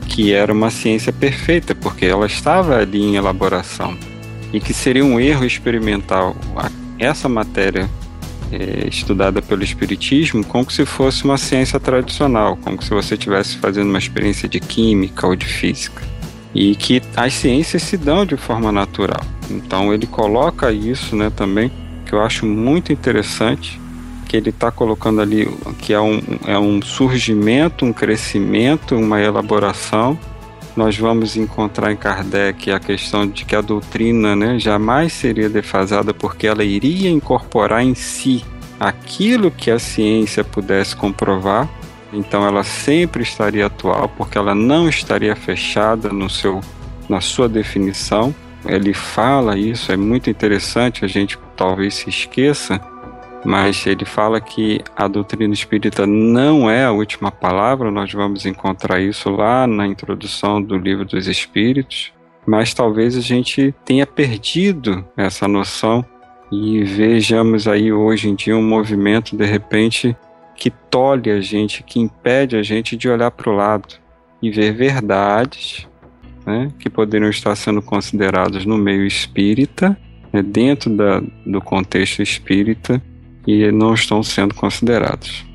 que 0.08 0.32
era 0.32 0.52
uma 0.52 0.70
ciência 0.70 1.12
perfeita, 1.12 1.74
porque 1.74 2.06
ela 2.06 2.26
estava 2.26 2.76
ali 2.76 3.02
em 3.02 3.16
elaboração, 3.16 3.96
e 4.52 4.58
que 4.58 4.72
seria 4.72 5.04
um 5.04 5.20
erro 5.20 5.44
experimental 5.44 6.34
essa 6.98 7.28
matéria 7.28 7.88
é, 8.50 8.88
estudada 8.88 9.42
pelo 9.42 9.62
Espiritismo 9.62 10.44
como 10.44 10.70
se 10.70 10.84
fosse 10.84 11.24
uma 11.24 11.36
ciência 11.36 11.78
tradicional, 11.78 12.56
como 12.56 12.82
se 12.82 12.90
você 12.90 13.14
estivesse 13.14 13.58
fazendo 13.58 13.88
uma 13.88 13.98
experiência 13.98 14.48
de 14.48 14.60
química 14.60 15.26
ou 15.26 15.36
de 15.36 15.46
física. 15.46 16.02
E 16.54 16.74
que 16.74 17.02
as 17.14 17.34
ciências 17.34 17.82
se 17.82 17.96
dão 17.96 18.24
de 18.24 18.36
forma 18.36 18.72
natural. 18.72 19.20
Então 19.50 19.92
ele 19.92 20.06
coloca 20.06 20.72
isso 20.72 21.14
né, 21.14 21.30
também, 21.30 21.70
que 22.06 22.14
eu 22.14 22.22
acho 22.22 22.46
muito 22.46 22.92
interessante, 22.92 23.78
que 24.28 24.36
ele 24.36 24.50
está 24.50 24.70
colocando 24.70 25.22
ali 25.22 25.48
que 25.78 25.94
é 25.94 26.00
um, 26.00 26.20
é 26.46 26.58
um 26.58 26.82
surgimento, 26.82 27.86
um 27.86 27.92
crescimento, 27.92 28.94
uma 28.94 29.20
elaboração. 29.20 30.18
Nós 30.76 30.96
vamos 30.96 31.34
encontrar 31.34 31.90
em 31.90 31.96
Kardec 31.96 32.70
a 32.70 32.78
questão 32.78 33.26
de 33.26 33.44
que 33.46 33.56
a 33.56 33.62
doutrina 33.62 34.36
né, 34.36 34.58
jamais 34.58 35.14
seria 35.14 35.48
defasada 35.48 36.12
porque 36.12 36.46
ela 36.46 36.62
iria 36.62 37.10
incorporar 37.10 37.82
em 37.82 37.94
si 37.94 38.44
aquilo 38.78 39.50
que 39.50 39.70
a 39.70 39.78
ciência 39.78 40.44
pudesse 40.44 40.94
comprovar. 40.94 41.66
Então 42.12 42.46
ela 42.46 42.62
sempre 42.62 43.22
estaria 43.22 43.66
atual 43.66 44.08
porque 44.10 44.36
ela 44.36 44.54
não 44.54 44.88
estaria 44.88 45.34
fechada 45.34 46.10
no 46.10 46.28
seu, 46.28 46.60
na 47.08 47.20
sua 47.20 47.48
definição. 47.48 48.34
Ele 48.66 48.92
fala 48.92 49.58
isso, 49.58 49.90
é 49.90 49.96
muito 49.96 50.28
interessante, 50.28 51.04
a 51.04 51.08
gente 51.08 51.38
talvez 51.56 51.94
se 51.94 52.10
esqueça 52.10 52.80
mas 53.44 53.86
ele 53.86 54.04
fala 54.04 54.40
que 54.40 54.80
a 54.96 55.06
doutrina 55.06 55.54
espírita 55.54 56.06
não 56.06 56.70
é 56.70 56.84
a 56.84 56.92
última 56.92 57.30
palavra, 57.30 57.90
nós 57.90 58.12
vamos 58.12 58.44
encontrar 58.46 59.00
isso 59.00 59.30
lá 59.30 59.66
na 59.66 59.86
introdução 59.86 60.62
do 60.62 60.76
Livro 60.76 61.04
dos 61.04 61.26
Espíritos, 61.26 62.12
mas 62.46 62.74
talvez 62.74 63.16
a 63.16 63.20
gente 63.20 63.74
tenha 63.84 64.06
perdido 64.06 65.04
essa 65.16 65.46
noção 65.46 66.04
e 66.50 66.82
vejamos 66.82 67.68
aí 67.68 67.92
hoje 67.92 68.28
em 68.28 68.34
dia 68.34 68.56
um 68.56 68.66
movimento 68.66 69.36
de 69.36 69.44
repente 69.44 70.16
que 70.56 70.70
tolhe 70.70 71.30
a 71.30 71.40
gente, 71.40 71.82
que 71.82 72.00
impede 72.00 72.56
a 72.56 72.62
gente 72.62 72.96
de 72.96 73.08
olhar 73.08 73.30
para 73.30 73.50
o 73.50 73.54
lado 73.54 73.94
e 74.42 74.50
ver 74.50 74.72
verdades 74.72 75.86
né, 76.44 76.72
que 76.78 76.88
poderiam 76.88 77.28
estar 77.28 77.54
sendo 77.54 77.82
consideradas 77.82 78.64
no 78.64 78.78
meio 78.78 79.06
espírita, 79.06 79.96
né, 80.32 80.42
dentro 80.42 80.90
da, 80.90 81.20
do 81.44 81.60
contexto 81.60 82.22
espírita, 82.22 83.02
e 83.46 83.70
não 83.72 83.94
estão 83.94 84.22
sendo 84.22 84.54
considerados. 84.54 85.46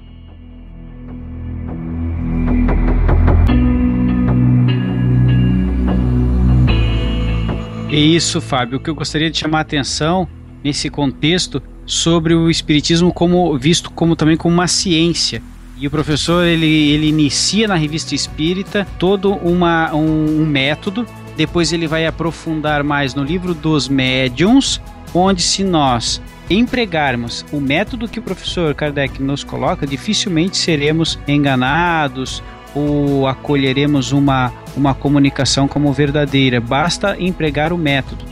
É 7.94 7.96
isso, 7.96 8.42
Fábio. 8.42 8.80
O 8.80 8.82
que 8.82 8.90
eu 8.90 8.96
gostaria 8.96 9.30
de 9.30 9.38
chamar 9.38 9.60
a 9.60 9.62
atenção 9.62 10.28
nesse 10.64 10.90
contexto 10.90 11.62
sobre 11.86 12.34
o 12.34 12.50
espiritismo 12.50 13.14
como 13.14 13.56
visto 13.58 13.92
como 13.92 14.16
também 14.16 14.36
como 14.36 14.56
uma 14.56 14.68
ciência. 14.68 15.44
E 15.78 15.86
o 15.86 15.92
professor 15.92 16.44
ele, 16.44 16.66
ele 16.66 17.08
inicia 17.08 17.68
na 17.68 17.76
revista 17.76 18.16
Espírita 18.16 18.88
todo 18.98 19.34
uma, 19.34 19.94
um, 19.94 20.42
um 20.42 20.46
método. 20.46 21.06
Depois 21.38 21.72
ele 21.72 21.86
vai 21.86 22.08
aprofundar 22.08 22.84
mais 22.84 23.14
no 23.14 23.24
livro 23.24 23.54
dos 23.54 23.88
médiums 23.88 24.82
onde 25.14 25.44
se 25.44 25.64
nós 25.64 26.20
empregarmos 26.54 27.45
o 27.51 27.60
método 27.60 28.08
que 28.08 28.20
o 28.20 28.24
professor 28.24 28.74
Kardec 28.74 29.22
nos 29.22 29.43
coloca, 29.43 29.88
dificilmente 29.88 30.58
seremos 30.58 31.18
enganados 31.28 32.43
ou 32.76 33.28
acolheremos 33.28 34.12
uma, 34.12 34.51
uma 34.76 34.93
comunicação 34.93 35.68
como 35.68 35.91
verdadeira. 35.93 36.60
Basta 36.60 37.16
empregar 37.20 37.72
o 37.72 37.78
método. 37.78 38.26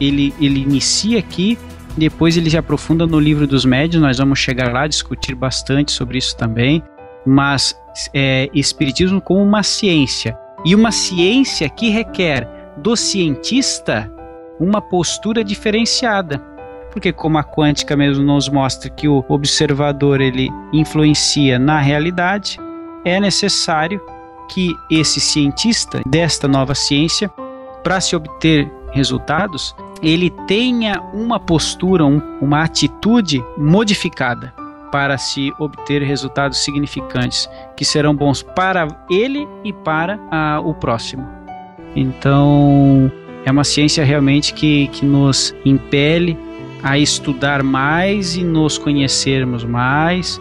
Ele, 0.00 0.34
ele 0.40 0.60
inicia 0.60 1.18
aqui, 1.18 1.58
depois 1.96 2.36
ele 2.36 2.50
se 2.50 2.58
aprofunda 2.58 3.06
no 3.06 3.18
livro 3.18 3.46
dos 3.46 3.64
médios, 3.64 4.02
nós 4.02 4.18
vamos 4.18 4.38
chegar 4.38 4.72
lá 4.72 4.86
discutir 4.86 5.34
bastante 5.34 5.92
sobre 5.92 6.18
isso 6.18 6.36
também. 6.36 6.82
Mas 7.24 7.74
é, 8.12 8.48
Espiritismo 8.54 9.20
como 9.20 9.42
uma 9.42 9.62
ciência. 9.62 10.38
E 10.64 10.74
uma 10.74 10.92
ciência 10.92 11.68
que 11.68 11.88
requer 11.88 12.48
do 12.76 12.94
cientista 12.94 14.12
uma 14.60 14.80
postura 14.80 15.42
diferenciada. 15.42 16.55
Porque 16.96 17.12
como 17.12 17.36
a 17.36 17.44
quântica 17.44 17.94
mesmo 17.94 18.24
nos 18.24 18.48
mostra 18.48 18.88
que 18.88 19.06
o 19.06 19.22
observador 19.28 20.18
ele 20.18 20.48
influencia 20.72 21.58
na 21.58 21.78
realidade, 21.78 22.58
é 23.04 23.20
necessário 23.20 24.00
que 24.48 24.74
esse 24.90 25.20
cientista 25.20 26.00
desta 26.06 26.48
nova 26.48 26.74
ciência, 26.74 27.28
para 27.84 28.00
se 28.00 28.16
obter 28.16 28.72
resultados, 28.92 29.76
ele 30.02 30.30
tenha 30.46 30.98
uma 31.12 31.38
postura, 31.38 32.02
um, 32.02 32.18
uma 32.40 32.62
atitude 32.62 33.44
modificada 33.58 34.54
para 34.90 35.18
se 35.18 35.52
obter 35.58 36.02
resultados 36.02 36.64
significantes 36.64 37.46
que 37.76 37.84
serão 37.84 38.16
bons 38.16 38.42
para 38.42 38.88
ele 39.10 39.46
e 39.62 39.70
para 39.70 40.18
a, 40.30 40.60
o 40.60 40.72
próximo. 40.72 41.28
Então, 41.94 43.12
é 43.44 43.50
uma 43.50 43.64
ciência 43.64 44.02
realmente 44.02 44.54
que, 44.54 44.86
que 44.88 45.04
nos 45.04 45.54
impele 45.62 46.45
a 46.86 46.96
estudar 46.96 47.64
mais 47.64 48.36
e 48.36 48.44
nos 48.44 48.78
conhecermos 48.78 49.64
mais, 49.64 50.40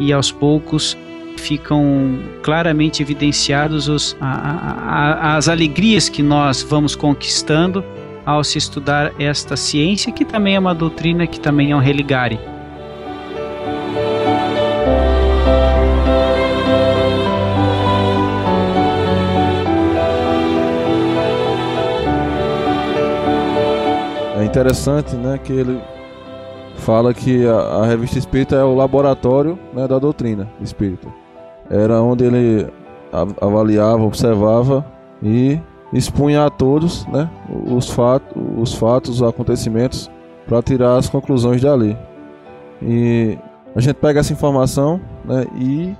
e 0.00 0.12
aos 0.12 0.32
poucos 0.32 0.98
ficam 1.36 2.18
claramente 2.42 3.00
evidenciados 3.00 3.88
os, 3.88 4.16
a, 4.20 4.26
a, 4.26 5.36
as 5.36 5.48
alegrias 5.48 6.08
que 6.08 6.20
nós 6.20 6.62
vamos 6.62 6.96
conquistando 6.96 7.84
ao 8.26 8.42
se 8.42 8.58
estudar 8.58 9.12
esta 9.20 9.56
ciência, 9.56 10.10
que 10.10 10.24
também 10.24 10.56
é 10.56 10.58
uma 10.58 10.74
doutrina, 10.74 11.28
que 11.28 11.38
também 11.38 11.70
é 11.70 11.76
um 11.76 11.80
religare. 11.80 12.40
Interessante, 24.54 25.16
né, 25.16 25.36
que 25.42 25.52
ele 25.52 25.80
fala 26.76 27.12
que 27.12 27.44
a, 27.46 27.82
a 27.82 27.86
revista 27.86 28.18
Espírita 28.18 28.54
é 28.54 28.62
o 28.62 28.74
laboratório 28.74 29.58
né, 29.72 29.88
da 29.88 29.98
doutrina 29.98 30.48
espírita. 30.60 31.08
Era 31.68 32.00
onde 32.00 32.24
ele 32.24 32.66
avaliava, 33.40 34.02
observava 34.02 34.84
e 35.22 35.58
expunha 35.92 36.44
a 36.46 36.50
todos 36.50 37.04
né, 37.06 37.28
os, 37.66 37.88
fatos, 37.90 38.32
os 38.56 38.74
fatos, 38.74 39.20
os 39.20 39.28
acontecimentos, 39.28 40.10
para 40.46 40.62
tirar 40.62 40.96
as 40.98 41.08
conclusões 41.08 41.60
dali. 41.60 41.96
E 42.80 43.36
a 43.74 43.80
gente 43.80 43.96
pega 43.96 44.20
essa 44.20 44.32
informação 44.32 45.00
né, 45.24 45.46
e 45.56 45.96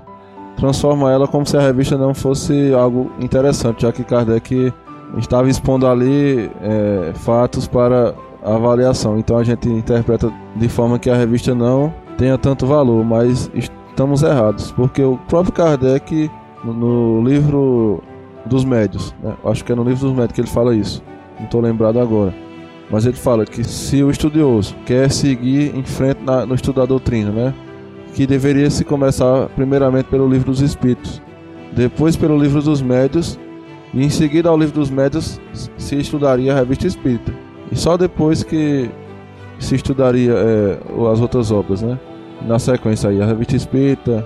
transforma 0.55 1.11
ela 1.11 1.27
como 1.27 1.45
se 1.45 1.57
a 1.57 1.61
revista 1.61 1.97
não 1.97 2.13
fosse 2.13 2.73
algo 2.73 3.11
interessante, 3.19 3.81
já 3.81 3.91
que 3.91 4.03
Kardec 4.03 4.71
estava 5.17 5.49
expondo 5.49 5.87
ali 5.87 6.49
é, 6.61 7.11
fatos 7.15 7.67
para 7.67 8.13
avaliação. 8.45 9.17
Então 9.17 9.37
a 9.37 9.43
gente 9.43 9.67
interpreta 9.67 10.31
de 10.55 10.69
forma 10.69 10.99
que 10.99 11.09
a 11.09 11.15
revista 11.15 11.55
não 11.55 11.93
tenha 12.17 12.37
tanto 12.37 12.65
valor, 12.65 13.03
mas 13.03 13.49
estamos 13.53 14.23
errados, 14.23 14.71
porque 14.71 15.01
o 15.01 15.17
próprio 15.27 15.53
Kardec 15.53 16.29
no, 16.63 17.23
livro 17.23 18.01
dos 18.45 18.63
médios, 18.63 19.13
né? 19.21 19.33
acho 19.45 19.63
que 19.63 19.71
é 19.71 19.75
no 19.75 19.83
livro 19.83 20.07
dos 20.07 20.13
médios 20.13 20.33
que 20.33 20.41
ele 20.41 20.47
fala 20.47 20.75
isso, 20.75 21.03
não 21.37 21.45
estou 21.45 21.61
lembrado 21.61 21.99
agora. 21.99 22.33
Mas 22.89 23.05
ele 23.05 23.17
fala 23.17 23.45
que 23.45 23.63
se 23.63 24.03
o 24.03 24.11
estudioso 24.11 24.75
quer 24.85 25.11
seguir 25.11 25.75
em 25.75 25.83
frente 25.83 26.21
na, 26.23 26.45
no 26.45 26.53
estudo 26.53 26.81
da 26.81 26.85
doutrina, 26.85 27.31
né? 27.31 27.53
que 28.13 28.27
deveria 28.27 28.69
se 28.69 28.85
começar 28.85 29.49
primeiramente 29.55 30.05
pelo 30.05 30.27
livro 30.29 30.51
dos 30.51 30.61
Espíritos, 30.61 31.21
depois 31.75 32.15
pelo 32.15 32.37
livro 32.37 32.61
dos 32.61 32.81
médios, 32.81 33.39
e 33.93 34.03
em 34.03 34.09
seguida 34.09 34.49
ao 34.49 34.57
livro 34.57 34.75
dos 34.75 34.89
médios 34.89 35.39
se 35.77 35.95
estudaria 35.95 36.53
a 36.53 36.55
revista 36.55 36.87
espírita. 36.87 37.44
E 37.71 37.75
só 37.75 37.97
depois 37.97 38.43
que 38.43 38.89
se 39.59 39.75
estudaria 39.75 40.33
é, 40.33 40.77
as 41.11 41.19
outras 41.19 41.51
obras, 41.51 41.81
né? 41.81 41.97
Na 42.41 42.59
sequência 42.59 43.09
aí, 43.09 43.21
a 43.21 43.25
Revista 43.25 43.55
Espírita, 43.55 44.25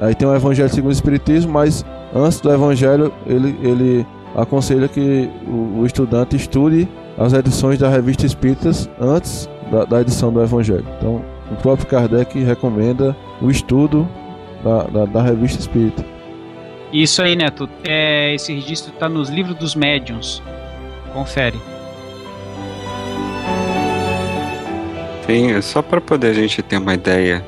aí 0.00 0.14
tem 0.14 0.26
o 0.26 0.34
Evangelho 0.34 0.68
segundo 0.68 0.90
o 0.90 0.94
Espiritismo, 0.94 1.52
mas 1.52 1.84
antes 2.14 2.40
do 2.40 2.52
Evangelho 2.52 3.12
ele, 3.26 3.56
ele 3.62 4.06
aconselha 4.34 4.88
que 4.88 5.28
o, 5.46 5.80
o 5.80 5.86
estudante 5.86 6.36
estude 6.36 6.88
as 7.18 7.32
edições 7.32 7.78
da 7.78 7.88
Revista 7.88 8.26
Espíritas 8.26 8.88
antes 9.00 9.48
da, 9.70 9.84
da, 9.84 10.00
edição 10.00 10.32
do 10.32 10.42
Evangelho. 10.42 10.86
Então, 10.98 11.24
o 11.50 11.56
próprio 11.56 11.86
Kardec 11.86 12.38
recomenda 12.42 13.16
o 13.40 13.50
estudo 13.50 14.08
da, 14.62 14.84
da, 14.84 15.04
da 15.04 15.22
Revista 15.22 15.60
Espírita. 15.60 16.04
Isso 16.92 17.22
aí, 17.22 17.34
Neto. 17.34 17.68
É, 17.84 18.34
esse 18.34 18.52
registro 18.52 18.92
está 18.92 19.08
nos 19.08 19.28
livros 19.28 19.56
dos 19.56 19.74
médiuns. 19.74 20.42
Confere. 21.12 21.58
Sim, 25.26 25.60
só 25.62 25.80
para 25.80 26.02
poder 26.02 26.28
a 26.28 26.34
gente 26.34 26.62
ter 26.62 26.76
uma 26.76 26.92
ideia 26.92 27.42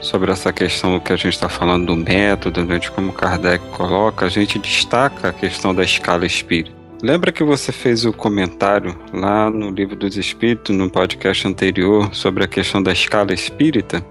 sobre 0.00 0.30
essa 0.30 0.50
questão 0.50 0.98
que 0.98 1.12
a 1.12 1.16
gente 1.16 1.34
está 1.34 1.48
falando 1.48 1.86
do 1.86 1.96
método, 1.96 2.64
né, 2.64 2.78
de 2.78 2.90
como 2.90 3.12
Kardec 3.12 3.62
coloca, 3.66 4.24
a 4.24 4.28
gente 4.30 4.58
destaca 4.58 5.28
a 5.28 5.32
questão 5.32 5.74
da 5.74 5.84
escala 5.84 6.24
espírita. 6.24 6.74
Lembra 7.02 7.30
que 7.30 7.44
você 7.44 7.70
fez 7.70 8.06
o 8.06 8.14
comentário 8.14 8.96
lá 9.12 9.50
no 9.50 9.70
Livro 9.70 9.94
dos 9.94 10.16
Espíritos, 10.16 10.74
no 10.74 10.90
podcast 10.90 11.46
anterior, 11.46 12.14
sobre 12.14 12.44
a 12.44 12.48
questão 12.48 12.82
da 12.82 12.92
escala 12.92 13.34
espírita? 13.34 14.02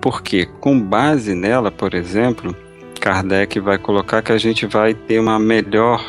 Porque, 0.00 0.46
com 0.60 0.80
base 0.80 1.34
nela, 1.34 1.72
por 1.72 1.92
exemplo, 1.92 2.54
Kardec 3.00 3.58
vai 3.58 3.78
colocar 3.78 4.22
que 4.22 4.32
a 4.32 4.38
gente 4.38 4.64
vai 4.64 4.94
ter 4.94 5.18
uma 5.18 5.40
melhor 5.40 6.02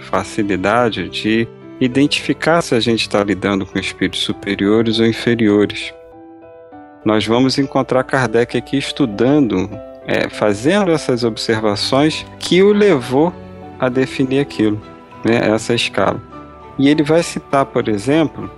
facilidade 0.00 1.08
de 1.08 1.46
identificar 1.80 2.60
se 2.62 2.74
a 2.74 2.80
gente 2.80 3.02
está 3.02 3.22
lidando 3.22 3.64
com 3.64 3.78
espíritos 3.78 4.20
superiores 4.20 4.98
ou 4.98 5.06
inferiores 5.06 5.94
nós 7.04 7.26
vamos 7.26 7.58
encontrar 7.58 8.04
Kardec 8.04 8.56
aqui 8.56 8.76
estudando, 8.76 9.70
é, 10.06 10.28
fazendo 10.28 10.90
essas 10.90 11.24
observações 11.24 12.26
que 12.38 12.62
o 12.62 12.72
levou 12.72 13.32
a 13.78 13.88
definir 13.88 14.40
aquilo, 14.40 14.80
né, 15.24 15.50
essa 15.50 15.74
escala. 15.74 16.20
E 16.78 16.88
ele 16.88 17.02
vai 17.02 17.22
citar, 17.22 17.64
por 17.66 17.88
exemplo, 17.88 18.50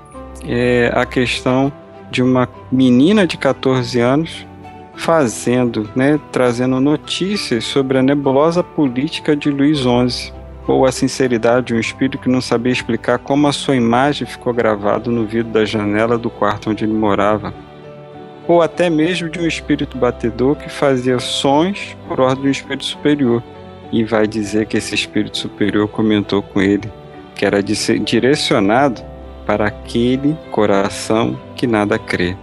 é, 0.45 0.91
a 0.95 1.07
questão 1.07 1.73
de 2.11 2.23
uma 2.23 2.49
menina 2.71 3.27
de 3.27 3.37
14 3.39 4.01
anos 4.01 4.47
fazendo, 4.95 5.89
né, 5.95 6.21
trazendo 6.31 6.79
notícias 6.81 7.65
sobre 7.65 7.99
a 7.99 8.03
nebulosa 8.03 8.63
política 8.63 9.35
de 9.35 9.51
Luís 9.51 9.79
XI, 9.79 10.33
ou 10.67 10.85
a 10.87 10.93
sinceridade 10.93 11.67
de 11.67 11.75
um 11.75 11.81
espírito 11.81 12.19
que 12.19 12.29
não 12.29 12.41
sabia 12.41 12.73
explicar 12.73 13.19
como 13.19 13.49
a 13.49 13.53
sua 13.53 13.75
imagem 13.75 14.27
ficou 14.27 14.53
gravada 14.53 15.11
no 15.11 15.25
vidro 15.27 15.53
da 15.53 15.65
janela 15.65 16.17
do 16.17 16.31
quarto 16.31 16.71
onde 16.71 16.85
ele 16.85 16.93
morava 16.93 17.53
ou 18.47 18.63
até 18.63 18.91
mesmo 18.91 19.29
de 19.29 19.39
um 19.39 19.47
espírito 19.47 19.97
batedor 19.97 20.57
que 20.57 20.69
fazia 20.69 21.19
sons 21.19 21.97
por 22.09 22.21
ordem 22.21 22.45
do 22.45 22.51
espírito 22.51 22.85
superior. 22.85 23.43
E 23.93 24.05
vai 24.05 24.27
dizer 24.27 24.67
que 24.67 24.77
esse 24.77 24.95
espírito 24.95 25.37
superior 25.39 25.87
comentou 25.89 26.43
com 26.43 26.61
ele 26.61 26.91
que 27.35 27.47
era 27.47 27.63
direcionado 27.63 29.03
para 29.45 29.67
aquele 29.67 30.37
coração 30.51 31.39
que 31.57 31.67
nada 31.67 31.99
crê. 31.99 32.37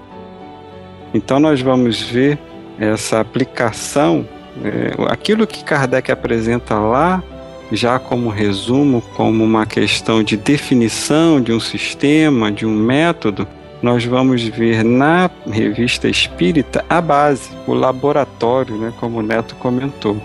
Então 1.14 1.40
nós 1.40 1.62
vamos 1.62 2.02
ver 2.02 2.38
essa 2.78 3.20
aplicação, 3.20 4.28
é, 4.64 4.94
aquilo 5.08 5.48
que 5.48 5.64
Kardec 5.64 6.12
apresenta 6.12 6.78
lá, 6.78 7.24
já 7.72 7.98
como 8.00 8.30
resumo, 8.30 9.02
como 9.16 9.44
uma 9.44 9.66
questão 9.66 10.24
de 10.24 10.36
definição 10.36 11.40
de 11.40 11.54
um 11.54 11.60
sistema, 11.60 12.52
de 12.52 12.66
um 12.66 12.76
método, 12.76 13.48
nós 13.82 14.04
vamos 14.04 14.44
ver 14.44 14.84
na 14.84 15.30
revista 15.48 16.08
espírita 16.08 16.84
a 16.90 17.00
base, 17.00 17.50
o 17.66 17.74
laboratório, 17.74 18.78
né, 18.78 18.94
como 19.00 19.20
o 19.20 19.24
Neto 19.24 19.56
comentou. 19.56 20.22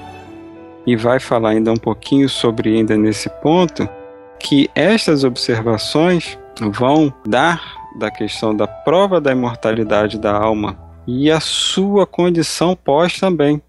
E 0.87 0.97
vai 0.97 1.21
falar 1.21 1.51
ainda 1.51 1.73
um 1.73 1.77
pouquinho 1.77 2.29
sobre, 2.29 2.77
ainda 2.77 2.97
nesse 2.97 3.31
ponto, 3.41 3.89
que 4.39 4.69
estas 4.75 5.25
observações 5.25 6.39
vão 6.61 7.13
dar 7.27 7.61
da 7.97 8.11
questão 8.11 8.55
da 8.55 8.67
prova 8.67 9.21
da 9.21 9.33
imortalidade 9.33 10.19
da 10.19 10.33
alma 10.37 10.77
e 11.07 11.31
a 11.31 11.41
sua 11.41 12.07
condição 12.07 12.77
pós 12.77 13.19
também, 13.19 13.63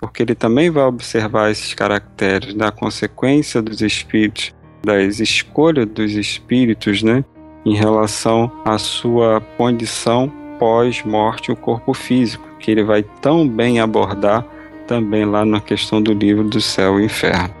porque 0.00 0.22
ele 0.22 0.34
também 0.34 0.70
vai 0.70 0.84
observar 0.84 1.50
esses 1.50 1.74
caracteres 1.74 2.54
da 2.54 2.70
consequência 2.70 3.62
dos 3.62 3.80
espíritos, 3.80 4.54
das 4.84 5.20
escolhas 5.20 5.86
dos 5.86 6.12
espíritos, 6.12 7.02
né? 7.02 7.24
Em 7.64 7.74
relação 7.74 8.50
à 8.64 8.78
sua 8.78 9.40
condição 9.56 10.30
pós-morte 10.58 11.52
o 11.52 11.56
corpo 11.56 11.94
físico, 11.94 12.48
que 12.58 12.70
ele 12.70 12.82
vai 12.82 13.02
tão 13.02 13.48
bem 13.48 13.80
abordar 13.80 14.44
também 14.86 15.24
lá 15.24 15.44
na 15.44 15.60
questão 15.60 16.02
do 16.02 16.12
livro 16.12 16.44
do 16.44 16.60
céu 16.60 16.98
e 16.98 17.04
inferno. 17.04 17.54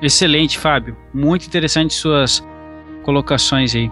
Excelente, 0.00 0.58
Fábio. 0.58 0.96
Muito 1.12 1.46
interessante 1.46 1.94
suas 1.94 2.44
colocações 3.02 3.74
aí. 3.74 3.90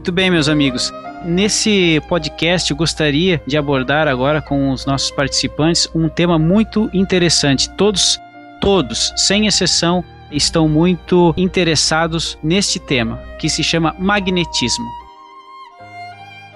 Muito 0.00 0.12
bem, 0.12 0.30
meus 0.30 0.48
amigos. 0.48 0.90
Nesse 1.26 2.00
podcast, 2.08 2.70
eu 2.70 2.76
gostaria 2.76 3.38
de 3.46 3.58
abordar 3.58 4.08
agora 4.08 4.40
com 4.40 4.70
os 4.70 4.86
nossos 4.86 5.10
participantes 5.10 5.86
um 5.94 6.08
tema 6.08 6.38
muito 6.38 6.88
interessante. 6.90 7.68
Todos, 7.76 8.18
todos, 8.62 9.12
sem 9.14 9.46
exceção, 9.46 10.02
estão 10.32 10.66
muito 10.66 11.34
interessados 11.36 12.38
neste 12.42 12.78
tema, 12.78 13.18
que 13.38 13.50
se 13.50 13.62
chama 13.62 13.94
magnetismo. 13.98 14.86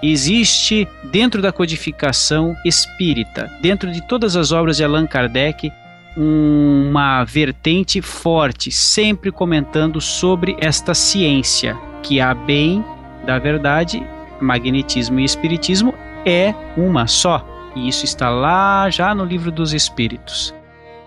Existe 0.01 0.87
dentro 1.11 1.39
da 1.39 1.51
codificação 1.51 2.55
espírita, 2.65 3.47
dentro 3.61 3.91
de 3.91 4.01
todas 4.07 4.35
as 4.35 4.51
obras 4.51 4.77
de 4.77 4.83
Allan 4.83 5.05
Kardec, 5.05 5.71
uma 6.17 7.23
vertente 7.23 8.01
forte, 8.01 8.71
sempre 8.71 9.31
comentando 9.31 10.01
sobre 10.01 10.57
esta 10.59 10.95
ciência, 10.95 11.77
que 12.01 12.19
há 12.19 12.33
bem 12.33 12.83
da 13.25 13.39
verdade 13.39 14.05
magnetismo 14.39 15.19
e 15.19 15.23
espiritismo 15.23 15.93
é 16.25 16.53
uma 16.77 17.07
só. 17.07 17.45
E 17.75 17.87
isso 17.87 18.05
está 18.05 18.29
lá 18.29 18.89
já 18.89 19.13
no 19.13 19.25
livro 19.25 19.51
dos 19.51 19.73
Espíritos. 19.73 20.53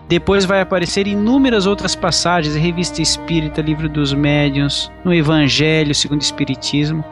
Depois 0.07 0.45
vai 0.45 0.61
aparecer 0.61 1.07
inúmeras 1.07 1.67
outras 1.67 1.95
passagens, 1.95 2.55
Revista 2.55 3.01
Espírita, 3.01 3.61
Livro 3.61 3.87
dos 3.87 4.13
Médiuns, 4.13 4.91
no 5.03 5.13
Evangelho 5.13 5.93
segundo 5.93 6.21
o 6.21 6.23
Espiritismo, 6.23 7.03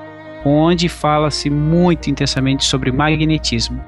onde 0.44 0.90
fala-se 0.90 1.50
muito 1.50 2.10
intensamente 2.10 2.66
sobre 2.66 2.92
magnetismo. 2.92 3.84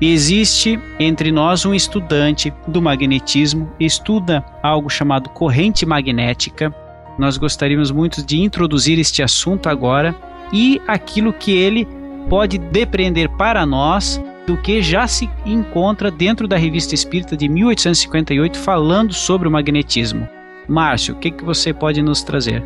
Existe 0.00 0.80
entre 0.98 1.30
nós 1.30 1.64
um 1.64 1.74
estudante 1.74 2.52
do 2.66 2.80
magnetismo, 2.80 3.70
estuda 3.78 4.44
algo 4.62 4.88
chamado 4.90 5.30
corrente 5.30 5.86
magnética. 5.86 6.74
Nós 7.18 7.36
gostaríamos 7.36 7.90
muito 7.90 8.24
de 8.24 8.40
introduzir 8.40 8.98
este 8.98 9.22
assunto 9.22 9.68
agora 9.68 10.14
e 10.54 10.80
aquilo 10.86 11.32
que 11.32 11.50
ele 11.50 11.86
pode 12.30 12.58
depreender 12.58 13.28
para 13.30 13.66
nós 13.66 14.22
do 14.46 14.56
que 14.56 14.80
já 14.80 15.08
se 15.08 15.28
encontra 15.44 16.12
dentro 16.12 16.46
da 16.46 16.56
Revista 16.56 16.94
Espírita 16.94 17.36
de 17.36 17.48
1858 17.48 18.56
falando 18.58 19.12
sobre 19.12 19.48
o 19.48 19.50
magnetismo. 19.50 20.28
Márcio, 20.68 21.14
o 21.14 21.18
que, 21.18 21.32
que 21.32 21.44
você 21.44 21.72
pode 21.74 22.00
nos 22.00 22.22
trazer? 22.22 22.62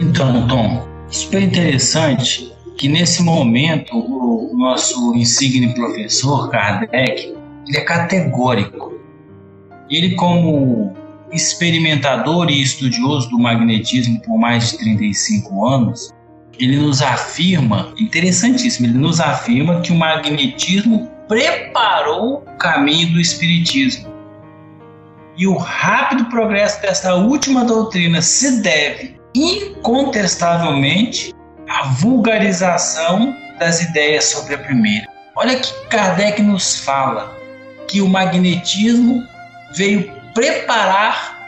Então, 0.00 0.46
Tom, 0.46 0.88
super 1.08 1.42
interessante 1.42 2.52
que 2.78 2.88
nesse 2.88 3.22
momento 3.22 3.94
o 3.94 4.56
nosso 4.56 5.14
insigne 5.14 5.74
professor 5.74 6.48
Kardec 6.50 7.36
ele 7.66 7.76
é 7.76 7.80
categórico 7.82 8.97
ele, 9.90 10.14
como 10.14 10.94
experimentador 11.32 12.50
e 12.50 12.62
estudioso 12.62 13.28
do 13.30 13.38
magnetismo 13.38 14.20
por 14.22 14.38
mais 14.38 14.70
de 14.70 14.78
35 14.78 15.66
anos, 15.66 16.10
ele 16.58 16.76
nos 16.76 17.02
afirma, 17.02 17.92
interessantíssimo, 17.98 18.86
ele 18.86 18.98
nos 18.98 19.20
afirma 19.20 19.80
que 19.80 19.92
o 19.92 19.94
magnetismo 19.94 21.08
preparou 21.28 22.38
o 22.38 22.56
caminho 22.56 23.12
do 23.12 23.20
espiritismo. 23.20 24.08
E 25.36 25.46
o 25.46 25.56
rápido 25.56 26.24
progresso 26.26 26.82
desta 26.82 27.14
última 27.14 27.64
doutrina 27.64 28.20
se 28.20 28.60
deve 28.60 29.16
incontestavelmente 29.34 31.32
à 31.68 31.84
vulgarização 31.84 33.36
das 33.58 33.80
ideias 33.82 34.24
sobre 34.24 34.54
a 34.54 34.58
primeira. 34.58 35.06
Olha 35.36 35.60
que 35.60 35.72
Kardec 35.88 36.42
nos 36.42 36.80
fala 36.80 37.36
que 37.86 38.00
o 38.00 38.08
magnetismo 38.08 39.22
veio 39.74 40.12
preparar 40.34 41.38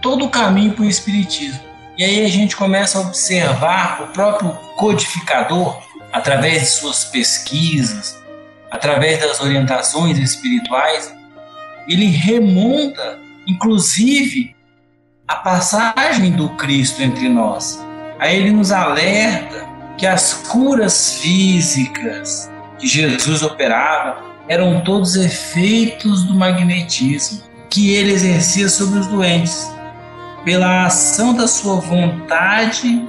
todo 0.00 0.24
o 0.24 0.30
caminho 0.30 0.72
para 0.72 0.84
o 0.84 0.88
Espiritismo. 0.88 1.60
E 1.96 2.04
aí 2.04 2.24
a 2.24 2.28
gente 2.28 2.56
começa 2.56 2.98
a 2.98 3.02
observar 3.02 4.02
o 4.02 4.06
próprio 4.08 4.52
codificador, 4.76 5.82
através 6.12 6.62
de 6.62 6.66
suas 6.68 7.04
pesquisas, 7.04 8.18
através 8.70 9.20
das 9.20 9.40
orientações 9.40 10.18
espirituais, 10.18 11.14
ele 11.88 12.06
remonta, 12.06 13.18
inclusive, 13.46 14.54
a 15.26 15.36
passagem 15.36 16.32
do 16.32 16.48
Cristo 16.50 17.02
entre 17.02 17.28
nós. 17.28 17.84
Aí 18.18 18.36
ele 18.36 18.50
nos 18.50 18.72
alerta 18.72 19.68
que 19.96 20.06
as 20.06 20.32
curas 20.32 21.18
físicas 21.18 22.50
que 22.78 22.86
Jesus 22.86 23.42
operava 23.42 24.22
eram 24.48 24.80
todos 24.80 25.16
efeitos 25.16 26.24
do 26.24 26.34
magnetismo 26.34 27.49
que 27.70 27.94
ele 27.94 28.12
exercia 28.12 28.68
sobre 28.68 28.98
os 28.98 29.06
doentes, 29.06 29.70
pela 30.44 30.86
ação 30.86 31.32
da 31.34 31.46
sua 31.46 31.76
vontade 31.76 33.08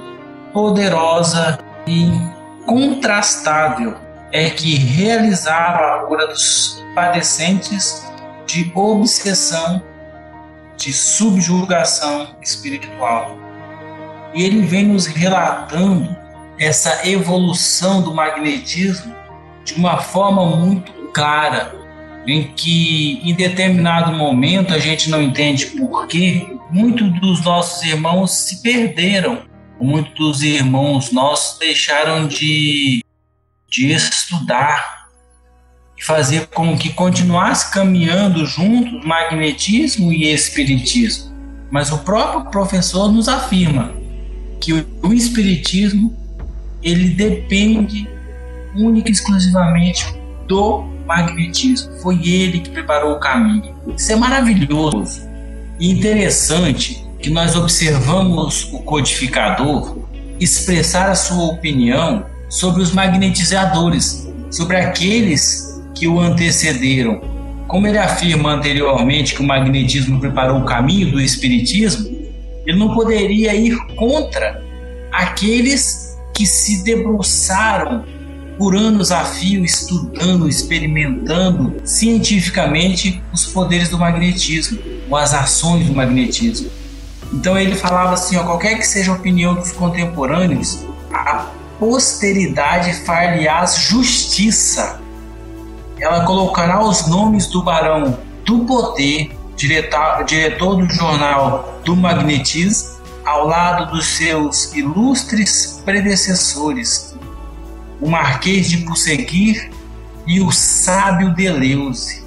poderosa 0.52 1.58
e 1.86 2.04
incontrastável, 2.04 3.96
é 4.30 4.48
que 4.48 4.76
realizava 4.76 5.96
a 5.96 6.06
cura 6.06 6.28
dos 6.28 6.82
padecentes 6.94 8.06
de 8.46 8.70
obsessão, 8.74 9.82
de 10.76 10.92
subjugação 10.92 12.36
espiritual. 12.40 13.36
E 14.32 14.42
ele 14.42 14.64
vem 14.64 14.86
nos 14.86 15.06
relatando 15.06 16.16
essa 16.58 17.06
evolução 17.08 18.02
do 18.02 18.14
magnetismo 18.14 19.14
de 19.64 19.74
uma 19.74 19.98
forma 19.98 20.44
muito 20.44 20.92
clara, 21.12 21.74
em 22.26 22.52
que 22.54 23.20
em 23.24 23.34
determinado 23.34 24.12
momento 24.12 24.72
a 24.72 24.78
gente 24.78 25.10
não 25.10 25.20
entende 25.20 25.66
por 25.66 26.06
quê, 26.06 26.46
muitos 26.70 27.20
dos 27.20 27.44
nossos 27.44 27.82
irmãos 27.82 28.30
se 28.30 28.62
perderam, 28.62 29.42
muitos 29.80 30.14
dos 30.14 30.42
irmãos 30.42 31.10
nossos 31.10 31.58
deixaram 31.58 32.26
de, 32.28 33.04
de 33.68 33.92
estudar 33.92 35.08
e 35.98 36.04
fazer 36.04 36.46
com 36.48 36.76
que 36.76 36.92
continuasse 36.92 37.72
caminhando 37.72 38.46
juntos 38.46 39.04
magnetismo 39.04 40.12
e 40.12 40.32
espiritismo. 40.32 41.32
Mas 41.70 41.90
o 41.90 41.98
próprio 41.98 42.50
professor 42.50 43.10
nos 43.10 43.28
afirma 43.28 43.92
que 44.60 44.72
o, 44.72 44.86
o 45.02 45.12
espiritismo 45.12 46.16
ele 46.82 47.10
depende 47.10 48.08
única 48.74 49.08
e 49.08 49.12
exclusivamente 49.12 50.06
do 50.46 50.91
magnetismo. 51.12 51.92
Foi 52.00 52.26
ele 52.26 52.60
que 52.60 52.70
preparou 52.70 53.12
o 53.12 53.20
caminho. 53.20 53.74
Isso 53.96 54.12
é 54.12 54.16
maravilhoso 54.16 55.28
e 55.78 55.90
interessante 55.90 57.04
que 57.18 57.28
nós 57.28 57.54
observamos 57.54 58.72
o 58.72 58.78
codificador 58.80 59.98
expressar 60.40 61.10
a 61.10 61.14
sua 61.14 61.44
opinião 61.44 62.24
sobre 62.48 62.82
os 62.82 62.92
magnetizadores, 62.92 64.28
sobre 64.50 64.76
aqueles 64.76 65.82
que 65.94 66.08
o 66.08 66.18
antecederam. 66.18 67.20
Como 67.68 67.86
ele 67.86 67.98
afirma 67.98 68.52
anteriormente 68.52 69.34
que 69.34 69.42
o 69.42 69.46
magnetismo 69.46 70.18
preparou 70.18 70.60
o 70.60 70.64
caminho 70.64 71.12
do 71.12 71.20
espiritismo, 71.20 72.10
ele 72.66 72.78
não 72.78 72.94
poderia 72.94 73.54
ir 73.54 73.76
contra 73.96 74.62
aqueles 75.12 76.18
que 76.34 76.46
se 76.46 76.82
debruçaram 76.84 78.04
por 78.58 78.76
anos 78.76 79.10
a 79.10 79.24
fio 79.24 79.64
estudando, 79.64 80.48
experimentando 80.48 81.80
cientificamente 81.84 83.22
os 83.32 83.46
poderes 83.46 83.88
do 83.88 83.98
magnetismo, 83.98 84.78
ou 85.08 85.16
as 85.16 85.34
ações 85.34 85.86
do 85.86 85.94
magnetismo. 85.94 86.70
Então 87.32 87.58
ele 87.58 87.74
falava 87.74 88.14
assim, 88.14 88.36
ó, 88.36 88.44
qualquer 88.44 88.78
que 88.78 88.86
seja 88.86 89.10
a 89.10 89.14
opinião 89.14 89.54
dos 89.54 89.72
contemporâneos, 89.72 90.84
a 91.12 91.50
posteridade 91.78 92.92
far-lhe-ás 93.04 93.76
justiça. 93.76 95.00
Ela 95.98 96.24
colocará 96.24 96.84
os 96.84 97.06
nomes 97.06 97.46
do 97.46 97.62
barão 97.62 98.18
do 98.44 98.60
poder, 98.64 99.30
diretor, 99.56 100.24
diretor 100.24 100.76
do 100.76 100.88
jornal 100.92 101.80
do 101.84 101.96
magnetismo, 101.96 103.00
ao 103.24 103.46
lado 103.46 103.92
dos 103.92 104.06
seus 104.06 104.74
ilustres 104.74 105.80
predecessores, 105.84 107.11
o 108.02 108.08
Marquês 108.08 108.68
de 108.68 108.78
Pusseguir 108.78 109.70
e 110.26 110.40
o 110.40 110.50
sábio 110.50 111.32
Deleuze. 111.34 112.24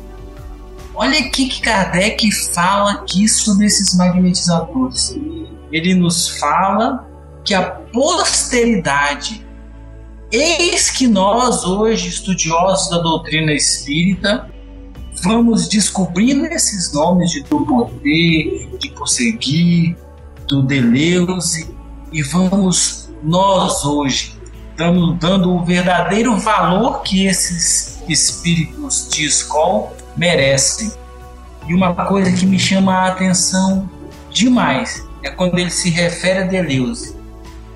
Olha 0.93 1.19
aqui 1.19 1.47
que 1.49 1.61
Kardec 1.61 2.31
fala 2.31 2.93
aqui 2.93 3.27
sobre 3.27 3.65
esses 3.65 3.93
magnetizadores. 3.93 5.13
Ele 5.69 5.93
nos 5.93 6.29
fala 6.39 7.05
que 7.43 7.53
a 7.53 7.61
posteridade, 7.61 9.45
eis 10.31 10.89
que 10.89 11.07
nós, 11.07 11.65
hoje, 11.65 12.07
estudiosos 12.07 12.89
da 12.89 12.99
doutrina 12.99 13.51
espírita, 13.51 14.49
vamos 15.21 15.67
descobrindo 15.67 16.45
esses 16.45 16.93
nomes 16.93 17.31
de 17.31 17.43
poder, 17.43 18.77
de 18.79 18.89
prosseguir, 18.91 19.97
do 20.47 20.63
Deleuze, 20.63 21.75
e 22.13 22.21
vamos, 22.21 23.09
nós 23.21 23.83
hoje, 23.83 24.34
dando, 24.75 25.13
dando 25.13 25.55
o 25.55 25.63
verdadeiro 25.63 26.37
valor 26.37 27.01
que 27.01 27.25
esses 27.25 28.03
espíritos 28.07 29.07
de 29.09 29.25
escola 29.25 29.91
merecem. 30.15 30.91
E 31.67 31.73
uma 31.73 31.93
coisa 31.93 32.31
que 32.31 32.45
me 32.45 32.59
chama 32.59 32.93
a 32.93 33.07
atenção 33.07 33.89
demais 34.29 35.03
é 35.23 35.29
quando 35.29 35.57
ele 35.57 35.71
se 35.71 35.89
refere 35.89 36.39
a 36.39 36.45
Deleuze. 36.45 37.15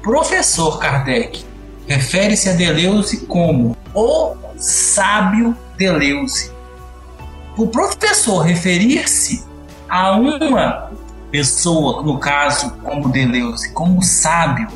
Professor 0.02 0.78
Kardec 0.80 1.44
refere-se 1.88 2.50
a 2.50 2.54
Deleuze 2.54 3.26
como 3.26 3.76
o 3.94 4.36
sábio 4.58 5.58
Deleuze. 5.76 6.52
O 7.58 7.68
professor 7.68 8.42
referir-se 8.42 9.44
a 9.90 10.12
uma 10.12 10.92
pessoa, 11.32 12.04
no 12.04 12.20
caso 12.20 12.72
como 12.84 13.10
Deleuze, 13.10 13.72
como 13.74 14.04
sábio, 14.04 14.68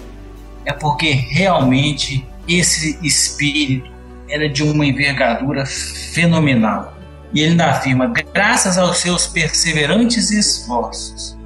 é 0.65 0.73
porque 0.73 1.11
realmente 1.11 2.25
esse 2.47 2.99
espírito 3.01 3.91
era 4.29 4.49
de 4.49 4.63
uma 4.63 4.85
envergadura 4.85 5.65
fenomenal. 5.65 6.93
E 7.33 7.41
ele 7.41 7.51
ainda 7.51 7.67
afirma: 7.67 8.13
graças 8.33 8.77
aos 8.77 8.97
seus 8.97 9.27
perseverantes 9.27 10.31
esforços, 10.31 11.37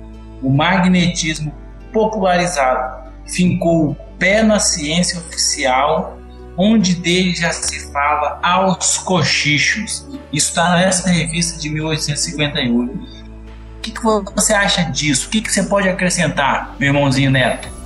o 0.42 0.50
magnetismo 0.50 1.54
popularizado 1.92 3.08
fincou 3.26 3.92
o 3.92 3.96
pé 4.18 4.44
na 4.44 4.60
ciência 4.60 5.20
oficial, 5.20 6.18
onde 6.56 6.96
dele 6.96 7.36
já 7.36 7.52
se 7.52 7.92
fala 7.92 8.40
aos 8.42 8.98
cochichos. 8.98 10.08
Isso 10.34 10.50
está 10.50 10.78
nessa 10.78 11.10
revista 11.10 11.60
de 11.60 11.70
1858. 11.70 12.94
O 12.94 13.82
que, 13.82 13.92
que 13.92 14.02
você 14.36 14.54
acha 14.54 14.84
disso? 14.84 15.28
O 15.28 15.30
que, 15.30 15.42
que 15.42 15.52
você 15.52 15.64
pode 15.64 15.88
acrescentar, 15.88 16.76
meu 16.78 16.88
irmãozinho 16.88 17.32
Neto? 17.32 17.77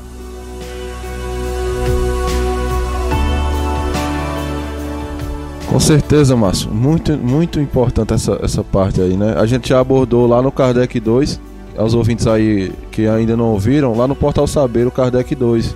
Com 5.71 5.79
certeza, 5.79 6.35
Márcio. 6.35 6.69
Muito, 6.69 7.17
muito 7.17 7.57
importante 7.57 8.13
essa, 8.13 8.37
essa 8.43 8.61
parte 8.61 8.99
aí, 8.99 9.15
né? 9.15 9.35
A 9.37 9.45
gente 9.45 9.69
já 9.69 9.79
abordou 9.79 10.27
lá 10.27 10.41
no 10.41 10.51
Kardec 10.51 10.99
2, 10.99 11.39
aos 11.77 11.93
ouvintes 11.93 12.27
aí 12.27 12.73
que 12.91 13.07
ainda 13.07 13.37
não 13.37 13.53
ouviram, 13.53 13.95
lá 13.95 14.05
no 14.05 14.13
Portal 14.13 14.45
Saber, 14.45 14.85
o 14.85 14.91
Kardec 14.91 15.33
2. 15.33 15.73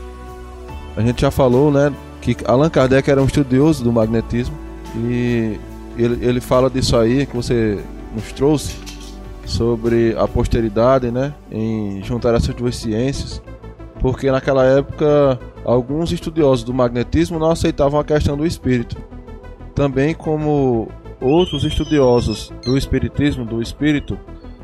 A 0.97 1.01
gente 1.01 1.21
já 1.21 1.31
falou, 1.31 1.71
né, 1.71 1.93
que 2.19 2.35
Allan 2.43 2.69
Kardec 2.69 3.09
era 3.09 3.21
um 3.21 3.25
estudioso 3.25 3.85
do 3.85 3.93
magnetismo 3.93 4.53
e 4.97 5.57
ele, 5.97 6.25
ele 6.25 6.41
fala 6.41 6.69
disso 6.69 6.97
aí 6.97 7.25
que 7.25 7.33
você 7.35 7.79
nos 8.13 8.33
trouxe 8.33 8.75
sobre 9.45 10.13
a 10.17 10.27
posteridade, 10.27 11.09
né, 11.09 11.33
em 11.49 12.03
juntar 12.03 12.35
essas 12.35 12.53
duas 12.53 12.75
ciências, 12.75 13.41
porque 14.01 14.29
naquela 14.29 14.65
época 14.65 15.39
alguns 15.63 16.11
estudiosos 16.11 16.65
do 16.65 16.73
magnetismo 16.73 17.39
não 17.39 17.49
aceitavam 17.49 17.97
a 17.97 18.03
questão 18.03 18.35
do 18.35 18.45
espírito 18.45 19.14
também 19.75 20.15
como 20.15 20.87
outros 21.21 21.63
estudiosos 21.63 22.51
do 22.63 22.77
espiritismo, 22.77 23.45
do 23.45 23.61
espírito, 23.61 24.17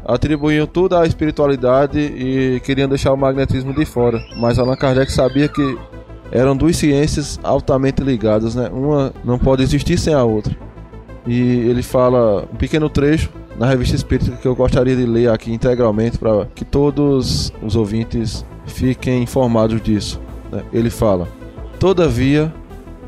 atribuíam 0.06 0.66
toda 0.66 1.02
a 1.02 1.06
espiritualidade 1.06 2.00
e 2.00 2.60
queriam 2.62 2.88
deixar 2.88 3.12
o 3.14 3.18
magnetismo 3.18 3.74
de 3.74 3.86
fora. 3.86 4.20
Mas 4.38 4.58
Allan 4.58 4.76
Kardec 4.76 5.12
sabia 5.12 5.48
que 5.48 5.78
eram 6.32 6.56
duas 6.56 6.78
ciências 6.78 7.40
altamente 7.44 8.02
ligadas, 8.02 8.56
né? 8.56 8.70
Uma 8.72 9.14
não 9.24 9.38
pode 9.38 9.62
existir 9.62 9.98
sem 9.98 10.14
a 10.14 10.24
outra. 10.24 10.56
E 11.28 11.40
ele 11.42 11.84
fala 11.84 12.48
um 12.52 12.56
pequeno 12.56 12.90
trecho 12.90 13.30
na 13.60 13.68
revista 13.68 13.96
espírita 13.96 14.32
que 14.38 14.48
eu 14.48 14.56
gostaria 14.56 14.96
de 14.96 15.06
ler 15.06 15.30
aqui 15.30 15.54
integralmente 15.54 16.18
para 16.18 16.48
que 16.56 16.66
todos 16.66 17.54
os 17.62 17.76
ouvintes 17.76 18.46
fiquem 18.66 19.22
informados 19.22 19.80
disso. 19.82 20.20
Né? 20.52 20.64
Ele 20.74 20.90
fala: 20.90 21.28
Todavia, 21.80 22.52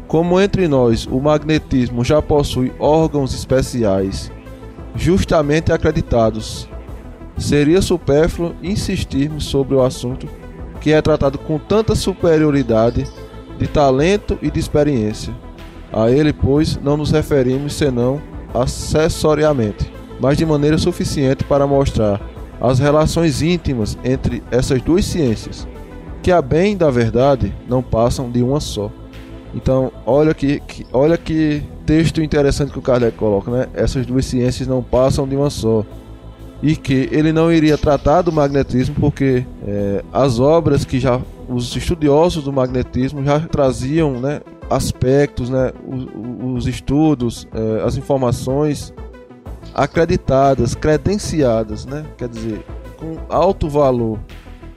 como 0.08 0.40
entre 0.40 0.68
nós 0.68 1.06
o 1.06 1.20
magnetismo 1.20 2.04
já 2.04 2.22
possui 2.22 2.72
órgãos 2.80 3.34
especiais 3.34 4.32
justamente 4.96 5.72
acreditados, 5.72 6.70
seria 7.38 7.82
supérfluo 7.82 8.56
insistirmos 8.62 9.46
sobre 9.46 9.76
o 9.76 9.82
assunto 9.82 10.28
que 10.80 10.92
é 10.92 11.02
tratado 11.02 11.38
com 11.38 11.58
tanta 11.58 11.96
superioridade 11.96 13.08
de 13.58 13.68
talento 13.68 14.38
e 14.42 14.52
de 14.52 14.60
experiência. 14.60 15.34
A 15.92 16.10
ele, 16.10 16.34
pois, 16.34 16.78
não 16.78 16.98
nos 16.98 17.12
referimos 17.12 17.74
senão 17.74 18.22
acessoriamente, 18.54 19.92
mas 20.20 20.38
de 20.38 20.46
maneira 20.46 20.78
suficiente 20.78 21.44
para 21.44 21.66
mostrar 21.66 22.22
as 22.60 22.80
relações 22.80 23.42
íntimas 23.42 23.98
entre 24.04 24.44
essas 24.52 24.82
duas 24.82 25.06
ciências, 25.06 25.68
que 26.22 26.32
a 26.32 26.42
bem 26.42 26.78
da 26.78 26.90
verdade 26.90 27.54
não 27.68 27.82
passam 27.82 28.30
de 28.30 28.42
uma 28.42 28.60
só. 28.60 28.92
Então, 29.54 29.92
olha 30.06 30.34
que, 30.34 30.60
que, 30.62 30.86
olha 30.92 31.18
que 31.18 31.64
texto 31.86 32.22
interessante 32.22 32.72
que 32.72 32.80
o 32.80 32.82
Kardec 32.82 33.16
coloca, 33.18 33.52
né? 33.52 33.68
Essas 33.74 34.06
duas 34.06 34.26
ciências 34.26 34.68
não 34.68 34.82
passam 34.82 35.28
de 35.28 35.36
uma 35.36 35.50
só. 35.50 35.86
E 36.62 36.76
que 36.76 37.10
ele 37.12 37.34
não 37.34 37.52
iria 37.52 37.78
tratar 37.78 38.22
do 38.22 38.32
magnetismo 38.32 38.96
porque 38.96 39.46
é, 39.68 40.04
as 40.14 40.40
obras 40.40 40.86
que 40.86 40.98
já 41.00 41.20
os 41.48 41.76
estudiosos 41.76 42.46
do 42.46 42.54
magnetismo 42.54 43.24
já 43.24 43.38
traziam, 43.42 44.14
né, 44.14 44.40
aspectos, 44.70 45.50
né, 45.50 45.74
os, 45.86 46.08
os 46.56 46.68
estudos, 46.68 47.46
é, 47.54 47.84
as 47.84 47.98
informações 47.98 48.94
acreditadas, 49.74 50.74
credenciadas, 50.74 51.86
né? 51.86 52.06
Quer 52.18 52.30
dizer, 52.30 52.66
com 52.98 53.18
alto 53.28 53.68
valor. 53.68 54.20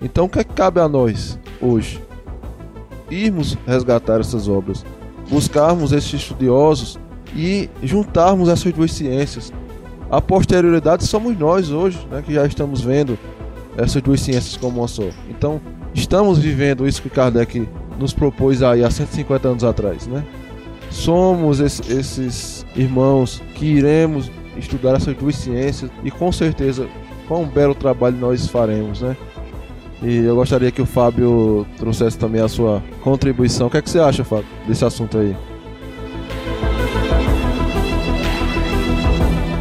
Então, 0.00 0.26
o 0.26 0.28
que, 0.28 0.40
é 0.40 0.44
que 0.44 0.52
cabe 0.52 0.80
a 0.80 0.88
nós 0.88 1.38
hoje? 1.60 2.02
Irmos 3.10 3.56
resgatar 3.66 4.20
essas 4.20 4.48
obras, 4.48 4.84
buscarmos 5.28 5.92
esses 5.92 6.14
estudiosos 6.14 6.98
e 7.34 7.68
juntarmos 7.82 8.48
essas 8.48 8.72
duas 8.72 8.92
ciências. 8.92 9.52
A 10.10 10.20
posterioridade 10.20 11.04
somos 11.04 11.36
nós 11.36 11.70
hoje, 11.70 11.98
né, 12.10 12.22
que 12.24 12.32
já 12.32 12.46
estamos 12.46 12.80
vendo 12.80 13.18
essas 13.76 14.00
duas 14.00 14.20
ciências 14.20 14.56
como 14.56 14.80
uma 14.80 14.88
só. 14.88 15.08
Então, 15.28 15.60
estamos 15.94 16.38
vivendo 16.38 16.86
isso 16.86 17.02
que 17.02 17.10
Kardec 17.10 17.68
nos 17.98 18.12
propôs 18.12 18.62
aí 18.62 18.84
há 18.84 18.90
150 18.90 19.48
anos 19.48 19.64
atrás, 19.64 20.06
né? 20.06 20.24
Somos 20.90 21.60
esses 21.60 22.64
irmãos 22.76 23.42
que 23.54 23.66
iremos 23.66 24.30
estudar 24.56 24.94
essas 24.94 25.14
duas 25.16 25.36
ciências 25.36 25.90
e 26.04 26.10
com 26.10 26.30
certeza 26.30 26.86
quão 27.26 27.44
belo 27.44 27.74
trabalho 27.74 28.16
nós 28.16 28.46
faremos, 28.46 29.02
né? 29.02 29.16
E 30.02 30.16
eu 30.18 30.34
gostaria 30.34 30.70
que 30.70 30.82
o 30.82 30.86
Fábio 30.86 31.66
trouxesse 31.78 32.18
também 32.18 32.40
a 32.40 32.48
sua 32.48 32.82
contribuição. 33.02 33.66
O 33.66 33.70
que, 33.70 33.78
é 33.78 33.82
que 33.82 33.88
você 33.88 33.98
acha, 33.98 34.24
Fábio, 34.24 34.46
desse 34.66 34.84
assunto 34.84 35.18
aí? 35.18 35.34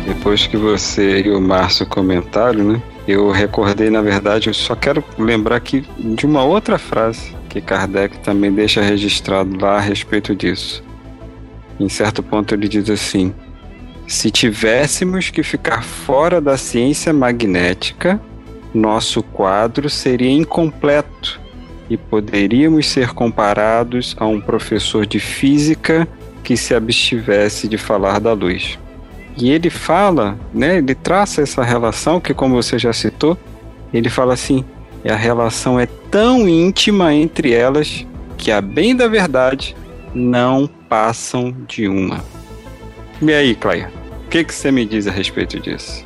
Depois 0.05 0.45
que 0.45 0.57
você 0.57 1.21
e 1.21 1.31
o 1.31 1.39
Márcio 1.39 1.85
comentaram, 1.85 2.63
né? 2.63 2.81
Eu 3.07 3.31
recordei, 3.31 3.89
na 3.89 4.01
verdade, 4.01 4.49
eu 4.49 4.53
só 4.53 4.75
quero 4.75 5.03
lembrar 5.17 5.55
aqui 5.55 5.85
de 5.97 6.25
uma 6.25 6.43
outra 6.43 6.77
frase 6.77 7.35
que 7.49 7.61
Kardec 7.61 8.17
também 8.19 8.51
deixa 8.51 8.81
registrado 8.81 9.57
lá 9.57 9.77
a 9.77 9.79
respeito 9.79 10.35
disso. 10.35 10.83
Em 11.79 11.87
certo 11.87 12.21
ponto 12.21 12.53
ele 12.53 12.67
diz 12.67 12.89
assim: 12.89 13.33
se 14.07 14.29
tivéssemos 14.29 15.29
que 15.29 15.41
ficar 15.41 15.83
fora 15.83 16.41
da 16.41 16.57
ciência 16.57 17.13
magnética, 17.13 18.19
nosso 18.75 19.23
quadro 19.23 19.89
seria 19.89 20.29
incompleto 20.29 21.39
e 21.89 21.97
poderíamos 21.97 22.87
ser 22.87 23.13
comparados 23.13 24.15
a 24.19 24.25
um 24.25 24.41
professor 24.41 25.05
de 25.05 25.19
física 25.19 26.07
que 26.43 26.57
se 26.57 26.73
abstivesse 26.75 27.67
de 27.67 27.77
falar 27.77 28.19
da 28.19 28.33
luz. 28.33 28.77
E 29.37 29.49
ele 29.49 29.69
fala, 29.69 30.37
né, 30.53 30.77
ele 30.77 30.95
traça 30.95 31.41
essa 31.41 31.63
relação 31.63 32.19
que 32.19 32.33
como 32.33 32.55
você 32.55 32.79
já 32.79 32.93
citou, 32.93 33.37
ele 33.93 34.09
fala 34.09 34.33
assim, 34.33 34.63
a 35.07 35.15
relação 35.15 35.79
é 35.79 35.87
tão 36.09 36.47
íntima 36.47 37.13
entre 37.13 37.53
elas 37.53 38.05
que 38.37 38.51
a 38.51 38.61
bem 38.61 38.95
da 38.95 39.07
verdade 39.07 39.75
não 40.13 40.67
passam 40.89 41.55
de 41.67 41.87
uma. 41.87 42.23
E 43.21 43.31
aí, 43.31 43.55
Claire, 43.55 43.87
o 44.25 44.29
que, 44.29 44.43
que 44.43 44.53
você 44.53 44.71
me 44.71 44.85
diz 44.85 45.07
a 45.07 45.11
respeito 45.11 45.59
disso? 45.59 46.05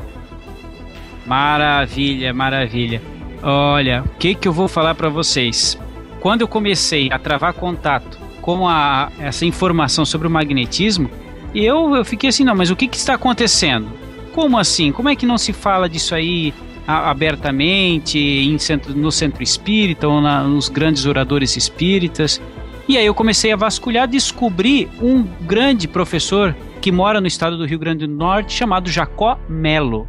Maravilha, 1.29 2.33
maravilha. 2.33 3.01
Olha, 3.41 4.03
o 4.03 4.17
que, 4.17 4.35
que 4.35 4.47
eu 4.47 4.51
vou 4.51 4.67
falar 4.67 4.95
para 4.95 5.07
vocês? 5.07 5.79
Quando 6.19 6.41
eu 6.41 6.47
comecei 6.47 7.09
a 7.09 7.17
travar 7.17 7.53
contato 7.53 8.19
com 8.41 8.67
a, 8.67 9.09
essa 9.19 9.45
informação 9.45 10.03
sobre 10.03 10.27
o 10.27 10.31
magnetismo, 10.31 11.09
eu, 11.55 11.95
eu 11.95 12.03
fiquei 12.03 12.29
assim, 12.29 12.43
não, 12.43 12.55
mas 12.55 12.69
o 12.69 12.75
que, 12.75 12.87
que 12.87 12.97
está 12.97 13.13
acontecendo? 13.13 13.99
como 14.39 14.57
assim? 14.57 14.91
Como 14.91 15.09
é 15.09 15.15
que 15.17 15.25
não 15.25 15.37
se 15.37 15.51
fala 15.51 15.89
disso 15.89 16.15
aí 16.15 16.53
abertamente 16.87 18.57
centro, 18.57 18.95
no 18.95 19.11
centro 19.11 19.43
espírita 19.43 20.07
ou 20.07 20.21
na, 20.21 20.43
nos 20.43 20.69
grandes 20.69 21.05
oradores 21.05 21.57
espíritas? 21.57 22.41
E 22.87 22.97
aí 22.97 23.05
eu 23.05 23.13
comecei 23.13 23.51
a 23.51 23.57
vasculhar, 23.57 24.07
descobri 24.07 24.87
um 25.01 25.23
grande 25.41 25.87
professor 25.87 26.55
que 26.79 26.89
mora 26.89 27.19
no 27.19 27.27
estado 27.27 27.57
do 27.57 27.65
Rio 27.65 27.77
Grande 27.77 28.07
do 28.07 28.13
Norte 28.13 28.53
chamado 28.53 28.89
Jacó 28.89 29.37
Melo. 29.49 30.07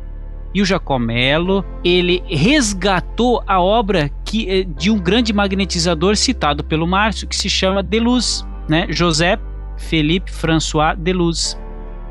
E 0.54 0.60
o 0.60 0.64
Jacó 0.64 0.98
Melo, 0.98 1.64
ele 1.84 2.22
resgatou 2.26 3.42
a 3.46 3.60
obra 3.60 4.10
que, 4.24 4.48
eh, 4.48 4.64
de 4.64 4.90
um 4.90 4.98
grande 4.98 5.32
magnetizador 5.32 6.16
citado 6.16 6.64
pelo 6.64 6.86
Márcio, 6.86 7.28
que 7.28 7.36
se 7.36 7.48
chama 7.48 7.82
Deluz, 7.82 8.44
né? 8.68 8.86
José 8.90 9.38
Felipe 9.76 10.30
François 10.30 10.96
Deluz, 10.96 11.58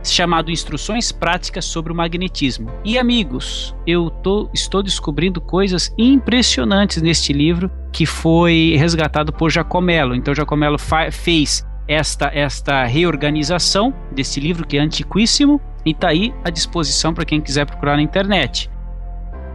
chamado 0.04 0.52
Instruções 0.52 1.12
Práticas 1.12 1.66
sobre 1.66 1.92
o 1.92 1.96
Magnetismo. 1.96 2.72
E 2.84 2.98
amigos, 2.98 3.76
eu 3.86 4.10
tô, 4.10 4.50
estou 4.54 4.82
descobrindo 4.82 5.42
coisas 5.42 5.94
impressionantes 5.98 7.02
neste 7.02 7.34
livro 7.34 7.70
que 7.92 8.06
foi 8.06 8.76
resgatado 8.78 9.34
por 9.34 9.52
Jacomelo. 9.52 10.16
Então 10.16 10.34
Jacomelo 10.34 10.78
fez 11.12 11.66
esta, 11.88 12.30
esta 12.34 12.86
reorganização 12.86 13.94
desse 14.12 14.40
livro 14.40 14.66
que 14.66 14.78
é 14.78 14.80
antiquíssimo 14.80 15.60
e 15.86 15.92
está 15.92 16.10
aí 16.10 16.34
à 16.44 16.50
disposição 16.50 17.14
para 17.14 17.26
quem 17.26 17.42
quiser 17.42 17.66
procurar 17.66 17.96
na 17.96 18.02
internet. 18.02 18.70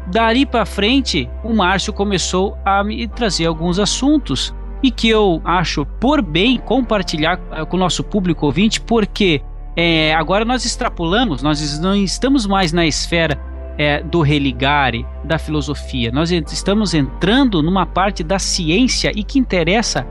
Dali 0.06 0.44
para 0.44 0.66
frente, 0.66 1.28
o 1.42 1.54
Márcio 1.54 1.92
começou 1.92 2.58
a 2.64 2.84
me 2.84 3.08
trazer 3.08 3.46
alguns 3.46 3.78
assuntos 3.78 4.54
e 4.82 4.90
que 4.90 5.08
eu 5.08 5.40
acho 5.44 5.86
por 5.98 6.20
bem 6.20 6.58
compartilhar 6.58 7.40
eh, 7.52 7.64
com 7.64 7.76
o 7.76 7.80
nosso 7.80 8.04
público 8.04 8.44
ouvinte, 8.44 8.80
porque 8.80 9.40
é, 9.74 10.14
agora 10.14 10.44
nós 10.44 10.66
extrapolamos, 10.66 11.42
nós 11.42 11.78
não 11.78 11.96
estamos 11.96 12.46
mais 12.46 12.70
na 12.72 12.86
esfera 12.86 13.40
é, 13.78 14.02
do 14.02 14.20
religare, 14.20 15.06
da 15.24 15.38
filosofia, 15.38 16.12
nós 16.12 16.30
estamos 16.30 16.92
entrando 16.92 17.62
numa 17.62 17.86
parte 17.86 18.22
da 18.22 18.38
ciência 18.38 19.10
e 19.14 19.24
que 19.24 19.38
interessa 19.38 20.06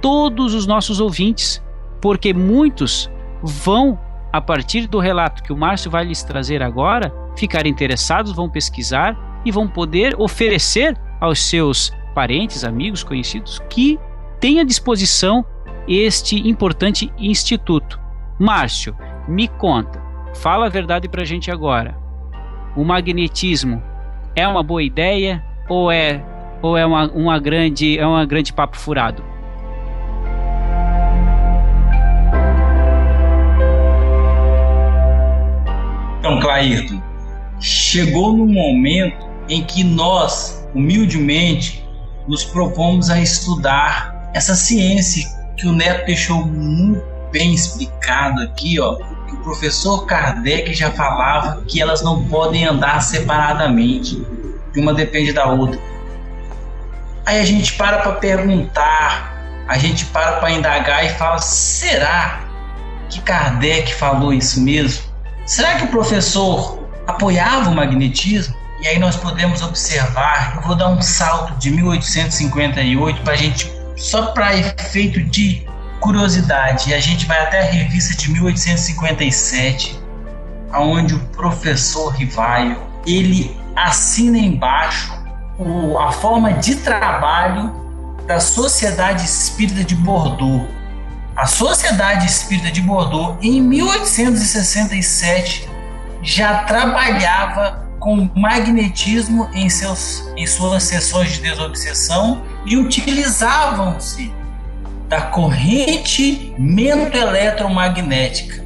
todos 0.00 0.54
os 0.54 0.66
nossos 0.66 1.00
ouvintes, 1.00 1.62
porque 2.00 2.32
muitos 2.32 3.10
vão, 3.42 3.98
a 4.36 4.40
partir 4.42 4.86
do 4.86 4.98
relato 4.98 5.42
que 5.42 5.50
o 5.50 5.56
Márcio 5.56 5.90
vai 5.90 6.04
lhes 6.04 6.22
trazer 6.22 6.62
agora, 6.62 7.10
ficar 7.34 7.66
interessados, 7.66 8.32
vão 8.32 8.50
pesquisar 8.50 9.16
e 9.46 9.50
vão 9.50 9.66
poder 9.66 10.14
oferecer 10.18 10.94
aos 11.18 11.40
seus 11.48 11.90
parentes, 12.14 12.62
amigos, 12.62 13.02
conhecidos 13.02 13.58
que 13.70 13.98
tenham 14.38 14.60
à 14.60 14.64
disposição 14.64 15.42
este 15.88 16.46
importante 16.46 17.10
instituto. 17.16 17.98
Márcio, 18.38 18.94
me 19.26 19.48
conta, 19.48 20.02
fala 20.34 20.66
a 20.66 20.68
verdade 20.68 21.08
para 21.08 21.22
a 21.22 21.26
gente 21.26 21.50
agora. 21.50 21.96
O 22.76 22.84
magnetismo 22.84 23.82
é 24.34 24.46
uma 24.46 24.62
boa 24.62 24.82
ideia 24.82 25.42
ou 25.66 25.90
é 25.90 26.22
ou 26.60 26.76
é 26.76 26.84
uma, 26.84 27.10
uma 27.10 27.38
grande 27.38 27.98
é 27.98 28.06
uma 28.06 28.26
grande 28.26 28.52
papo 28.52 28.76
furado? 28.76 29.24
Então, 36.26 36.40
Clairton, 36.40 37.00
chegou 37.60 38.32
no 38.32 38.46
momento 38.46 39.28
em 39.48 39.62
que 39.62 39.84
nós, 39.84 40.68
humildemente, 40.74 41.88
nos 42.26 42.44
propomos 42.44 43.10
a 43.10 43.20
estudar 43.20 44.32
essa 44.34 44.56
ciência 44.56 45.24
que 45.56 45.68
o 45.68 45.72
Neto 45.72 46.04
deixou 46.04 46.44
muito 46.44 47.00
bem 47.30 47.54
explicado 47.54 48.42
aqui, 48.42 48.80
ó, 48.80 48.96
que 48.96 49.34
o 49.34 49.40
professor 49.44 50.04
Kardec 50.04 50.74
já 50.74 50.90
falava 50.90 51.62
que 51.68 51.80
elas 51.80 52.02
não 52.02 52.24
podem 52.24 52.64
andar 52.64 53.00
separadamente, 53.02 54.20
que 54.74 54.80
uma 54.80 54.92
depende 54.92 55.32
da 55.32 55.46
outra. 55.46 55.80
Aí 57.24 57.38
a 57.38 57.44
gente 57.44 57.74
para 57.74 57.98
para 57.98 58.14
perguntar, 58.14 59.64
a 59.68 59.78
gente 59.78 60.04
para 60.06 60.40
para 60.40 60.50
indagar 60.50 61.06
e 61.06 61.10
fala: 61.10 61.38
será 61.38 62.40
que 63.08 63.20
Kardec 63.20 63.94
falou 63.94 64.32
isso 64.32 64.60
mesmo? 64.60 65.05
Será 65.46 65.76
que 65.76 65.84
o 65.84 65.88
professor 65.88 66.84
apoiava 67.06 67.70
o 67.70 67.74
magnetismo? 67.74 68.52
E 68.80 68.88
aí 68.88 68.98
nós 68.98 69.14
podemos 69.14 69.62
observar, 69.62 70.56
eu 70.56 70.62
vou 70.62 70.74
dar 70.74 70.88
um 70.88 71.00
salto 71.00 71.54
de 71.54 71.70
1858 71.70 73.22
para 73.22 73.32
a 73.32 73.36
gente, 73.36 73.72
só 73.96 74.26
para 74.32 74.56
efeito 74.56 75.22
de 75.22 75.64
curiosidade, 76.00 76.90
e 76.90 76.94
a 76.94 77.00
gente 77.00 77.26
vai 77.26 77.40
até 77.40 77.60
a 77.60 77.64
revista 77.64 78.14
de 78.16 78.30
1857, 78.32 79.98
aonde 80.72 81.14
o 81.14 81.20
professor 81.28 82.08
Rivaio, 82.08 82.82
ele 83.06 83.56
assina 83.76 84.36
embaixo 84.36 85.16
o, 85.58 85.96
a 85.96 86.10
forma 86.10 86.54
de 86.54 86.74
trabalho 86.74 87.72
da 88.26 88.40
Sociedade 88.40 89.24
Espírita 89.24 89.84
de 89.84 89.94
Bordeaux, 89.94 90.66
a 91.36 91.46
Sociedade 91.46 92.26
Espírita 92.26 92.72
de 92.72 92.80
Bordeaux, 92.80 93.36
em 93.42 93.60
1867, 93.60 95.68
já 96.22 96.62
trabalhava 96.64 97.86
com 98.00 98.30
magnetismo 98.34 99.46
em, 99.52 99.68
seus, 99.68 100.26
em 100.34 100.46
suas 100.46 100.84
sessões 100.84 101.34
de 101.34 101.42
desobsessão 101.42 102.40
e 102.64 102.78
utilizavam-se 102.78 104.32
da 105.08 105.20
corrente 105.20 106.54
mento-eletromagnética, 106.58 108.64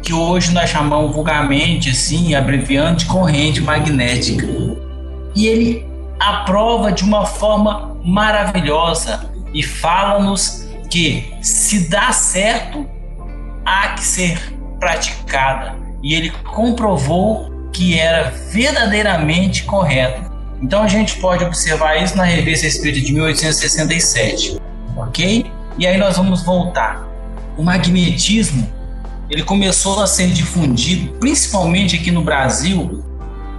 que 0.00 0.14
hoje 0.14 0.52
nós 0.52 0.70
chamamos 0.70 1.12
vulgarmente, 1.12 1.90
assim, 1.90 2.36
abreviando 2.36 2.98
de 2.98 3.06
corrente 3.06 3.60
magnética. 3.60 4.46
E 5.34 5.48
ele 5.48 5.84
aprova 6.20 6.92
de 6.92 7.02
uma 7.02 7.26
forma 7.26 7.96
maravilhosa 8.04 9.28
e 9.52 9.60
fala-nos 9.62 10.71
que 10.92 11.32
se 11.40 11.88
dá 11.88 12.12
certo, 12.12 12.86
há 13.64 13.94
que 13.94 14.04
ser 14.04 14.38
praticada. 14.78 15.74
E 16.02 16.12
ele 16.12 16.28
comprovou 16.52 17.50
que 17.72 17.98
era 17.98 18.30
verdadeiramente 18.50 19.64
correto. 19.64 20.30
Então 20.60 20.82
a 20.82 20.86
gente 20.86 21.16
pode 21.16 21.42
observar 21.44 21.96
isso 21.96 22.14
na 22.14 22.24
Revista 22.24 22.66
Espírita 22.66 23.06
de 23.06 23.10
1867, 23.10 24.60
ok? 24.94 25.50
E 25.78 25.86
aí 25.86 25.96
nós 25.96 26.18
vamos 26.18 26.42
voltar. 26.42 27.08
O 27.56 27.62
magnetismo 27.62 28.70
ele 29.30 29.44
começou 29.44 29.98
a 30.02 30.06
ser 30.06 30.28
difundido, 30.28 31.14
principalmente 31.14 31.96
aqui 31.96 32.10
no 32.10 32.20
Brasil, 32.20 33.02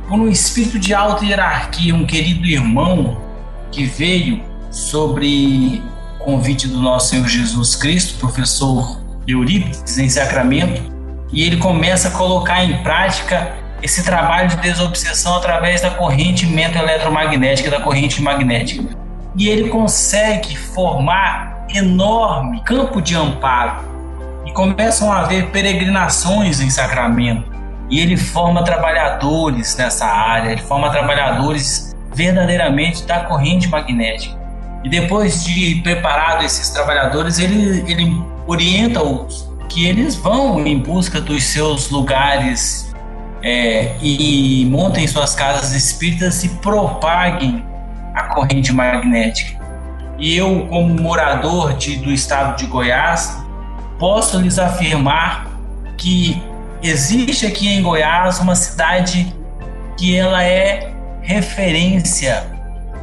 por 0.07 0.19
um 0.19 0.29
espírito 0.29 0.77
de 0.77 0.93
alta 0.93 1.25
hierarquia, 1.25 1.95
um 1.95 2.05
querido 2.05 2.45
irmão 2.45 3.17
que 3.71 3.85
veio 3.85 4.39
sobre 4.69 5.81
convite 6.23 6.67
do 6.67 6.81
nosso 6.81 7.09
Senhor 7.09 7.27
Jesus 7.27 7.75
Cristo, 7.75 8.17
professor 8.19 8.99
Eurípides, 9.27 9.97
em 9.97 10.09
Sacramento, 10.09 10.81
e 11.31 11.43
ele 11.43 11.57
começa 11.57 12.07
a 12.07 12.11
colocar 12.11 12.63
em 12.63 12.81
prática 12.83 13.53
esse 13.81 14.03
trabalho 14.03 14.49
de 14.49 14.57
desobsessão 14.57 15.35
através 15.35 15.81
da 15.81 15.89
corrente 15.89 16.45
mento-eletromagnética, 16.45 17.69
da 17.69 17.81
corrente 17.81 18.21
magnética. 18.21 18.95
E 19.35 19.49
ele 19.49 19.69
consegue 19.69 20.55
formar 20.55 21.65
enorme 21.73 22.61
campo 22.61 23.01
de 23.01 23.15
amparo. 23.15 23.91
E 24.45 24.51
começam 24.51 25.11
a 25.11 25.21
haver 25.21 25.49
peregrinações 25.49 26.61
em 26.61 26.69
Sacramento. 26.69 27.51
E 27.89 27.99
ele 27.99 28.15
forma 28.15 28.63
trabalhadores 28.63 29.75
nessa 29.75 30.05
área, 30.05 30.51
ele 30.51 30.61
forma 30.61 30.89
trabalhadores 30.89 31.93
verdadeiramente 32.13 33.05
da 33.05 33.21
corrente 33.21 33.67
magnética. 33.67 34.42
E 34.83 34.89
depois 34.89 35.43
de 35.43 35.75
preparado 35.81 36.43
esses 36.43 36.69
trabalhadores, 36.69 37.39
ele, 37.39 37.83
ele 37.89 38.21
orienta-os 38.45 39.49
que 39.69 39.87
eles 39.87 40.15
vão 40.15 40.65
em 40.65 40.77
busca 40.77 41.21
dos 41.21 41.43
seus 41.43 41.89
lugares 41.89 42.93
é, 43.41 43.95
e 44.01 44.65
montem 44.69 45.07
suas 45.07 45.33
casas 45.33 45.73
espíritas 45.73 46.43
e 46.43 46.49
propaguem 46.49 47.63
a 48.13 48.23
corrente 48.23 48.71
magnética. 48.71 49.61
E 50.19 50.35
eu, 50.35 50.67
como 50.67 51.01
morador 51.01 51.73
de, 51.73 51.97
do 51.97 52.11
estado 52.11 52.57
de 52.57 52.65
Goiás, 52.67 53.37
posso 53.97 54.39
lhes 54.39 54.59
afirmar 54.59 55.47
que 55.97 56.41
existe 56.81 57.45
aqui 57.45 57.67
em 57.67 57.81
Goiás 57.81 58.39
uma 58.39 58.55
cidade 58.55 59.33
que 59.97 60.15
ela 60.15 60.43
é 60.43 60.93
referência 61.21 62.52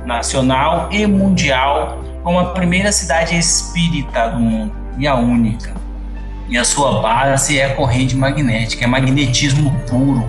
nacional 0.04 0.88
e 0.90 1.06
mundial 1.06 2.02
como 2.22 2.38
a 2.38 2.46
primeira 2.46 2.92
cidade 2.92 3.36
espírita 3.36 4.28
do 4.28 4.38
mundo 4.38 4.72
e 4.98 5.06
a 5.06 5.14
única. 5.14 5.74
E 6.48 6.58
a 6.58 6.64
sua 6.64 7.00
base 7.00 7.58
é 7.58 7.68
corrente 7.70 8.16
magnética, 8.16 8.84
é 8.84 8.86
magnetismo 8.86 9.70
puro. 9.88 10.28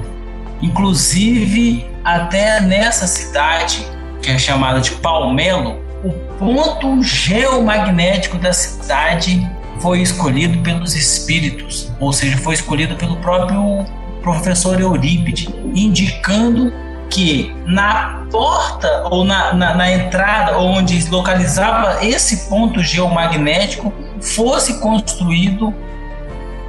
Inclusive, 0.61 1.85
até 2.03 2.61
nessa 2.61 3.07
cidade, 3.07 3.85
que 4.21 4.29
é 4.29 4.37
chamada 4.37 4.79
de 4.79 4.91
Palmelo, 4.91 5.79
o 6.03 6.11
ponto 6.37 7.01
geomagnético 7.03 8.37
da 8.37 8.53
cidade 8.53 9.47
foi 9.79 10.01
escolhido 10.01 10.59
pelos 10.59 10.95
espíritos, 10.95 11.91
ou 11.99 12.13
seja, 12.13 12.37
foi 12.37 12.53
escolhido 12.53 12.95
pelo 12.95 13.17
próprio 13.17 13.85
professor 14.21 14.79
Eurípide, 14.79 15.49
indicando 15.73 16.71
que 17.11 17.53
na 17.65 18.25
porta 18.31 19.03
ou 19.11 19.25
na, 19.25 19.53
na, 19.53 19.75
na, 19.75 19.91
entrada 19.91 20.57
onde 20.57 21.07
localizava 21.09 22.03
esse 22.03 22.49
ponto 22.49 22.81
geomagnético 22.81 23.93
fosse 24.21 24.79
construído 24.79 25.73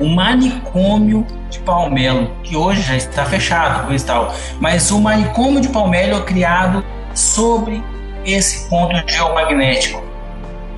o 0.01 0.09
manicômio 0.09 1.25
de 1.49 1.61
Palmelo, 1.61 2.33
que 2.43 2.57
hoje 2.57 2.83
já 2.83 2.97
está 2.97 3.25
fechado, 3.25 3.87
coisa 3.87 4.05
tal. 4.05 4.35
Mas 4.61 4.91
o 4.91 5.01
manicômio 5.01 5.61
de 5.61 5.69
Palmelo 5.69 6.19
é 6.19 6.23
criado 6.23 6.85
sobre 7.15 7.83
esse 8.25 8.69
ponto 8.69 8.97
geomagnético. 9.07 10.03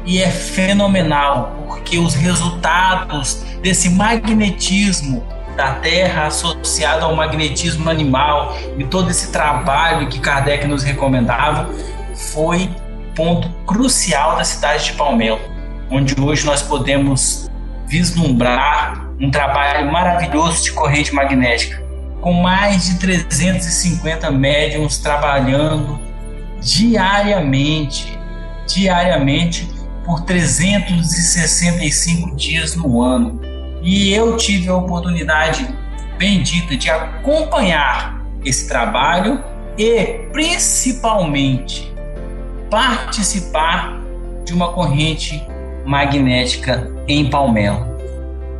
E 0.05 0.23
é 0.23 0.29
fenomenal, 0.29 1.57
porque 1.67 1.99
os 1.99 2.15
resultados 2.15 3.43
desse 3.63 3.89
magnetismo 3.89 5.25
da 5.55 5.75
Terra 5.75 6.27
associado 6.27 7.05
ao 7.05 7.15
magnetismo 7.15 7.89
animal 7.89 8.57
e 8.77 8.83
todo 8.85 9.11
esse 9.11 9.31
trabalho 9.31 10.09
que 10.09 10.19
Kardec 10.19 10.67
nos 10.67 10.83
recomendava 10.83 11.71
foi 12.33 12.69
ponto 13.15 13.49
crucial 13.65 14.37
da 14.37 14.45
cidade 14.45 14.87
de 14.87 14.95
Palmelo, 14.95 15.39
onde 15.91 16.21
hoje 16.21 16.45
nós 16.45 16.61
podemos 16.63 17.49
vislumbrar 17.87 19.09
um 19.21 19.31
trabalho 19.31 19.93
maravilhoso 19.93 20.65
de 20.65 20.73
corrente 20.73 21.15
magnética, 21.15 21.81
com 22.21 22.33
mais 22.33 22.87
de 22.87 22.99
350 22.99 24.29
médiums 24.31 24.99
trabalhando 24.99 26.01
diariamente, 26.61 28.19
diariamente 28.67 29.71
por 30.05 30.23
365 30.23 32.35
dias 32.35 32.75
no 32.75 33.01
ano 33.01 33.54
e 33.85 34.15
eu 34.15 34.37
tive 34.39 34.71
a 34.71 34.75
oportunidade 34.75 35.69
bendita 36.17 36.75
de 36.75 36.89
acompanhar 36.89 38.25
esse 38.43 38.67
trabalho 38.67 39.45
e 39.77 40.21
principalmente 40.33 41.93
participar 42.71 44.01
de 44.45 44.55
uma 44.55 44.73
corrente 44.73 45.47
magnética 45.85 46.91
em 47.07 47.29
Palmelo. 47.29 47.95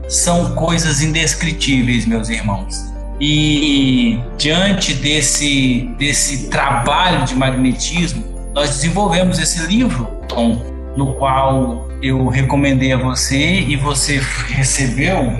São 0.09 0.55
coisas 0.55 1.03
indescritíveis, 1.03 2.05
meus 2.05 2.29
irmãos. 2.29 2.93
E 3.19 4.21
diante 4.37 4.93
desse, 4.93 5.89
desse 5.97 6.51
trabalho 6.51 7.25
de 7.25 7.35
magnetismo, 7.35 8.23
nós 8.53 8.71
desenvolvemos 8.71 9.39
esse 9.39 9.67
livro, 9.67 10.05
Tom, 10.29 10.63
no 10.97 11.15
qual 11.15 11.89
eu 12.05 12.29
recomendei 12.29 12.93
a 12.93 12.99
você 12.99 13.61
e 13.61 13.77
você 13.77 14.21
recebeu, 14.49 15.33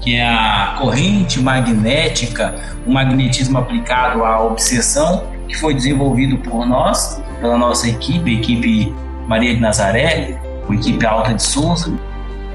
que 0.00 0.16
é 0.16 0.28
a 0.28 0.74
corrente 0.76 1.40
magnética, 1.40 2.56
o 2.84 2.90
magnetismo 2.90 3.58
aplicado 3.58 4.24
à 4.24 4.42
obsessão, 4.42 5.28
que 5.46 5.56
foi 5.56 5.74
desenvolvido 5.74 6.38
por 6.38 6.66
nós, 6.66 7.22
pela 7.40 7.56
nossa 7.56 7.88
equipe, 7.88 8.28
a 8.28 8.34
equipe 8.40 8.92
Maria 9.28 9.54
de 9.54 9.60
Nazaré, 9.60 10.40
a 10.68 10.74
equipe 10.74 11.06
Alta 11.06 11.32
de 11.32 11.44
Souza, 11.44 11.96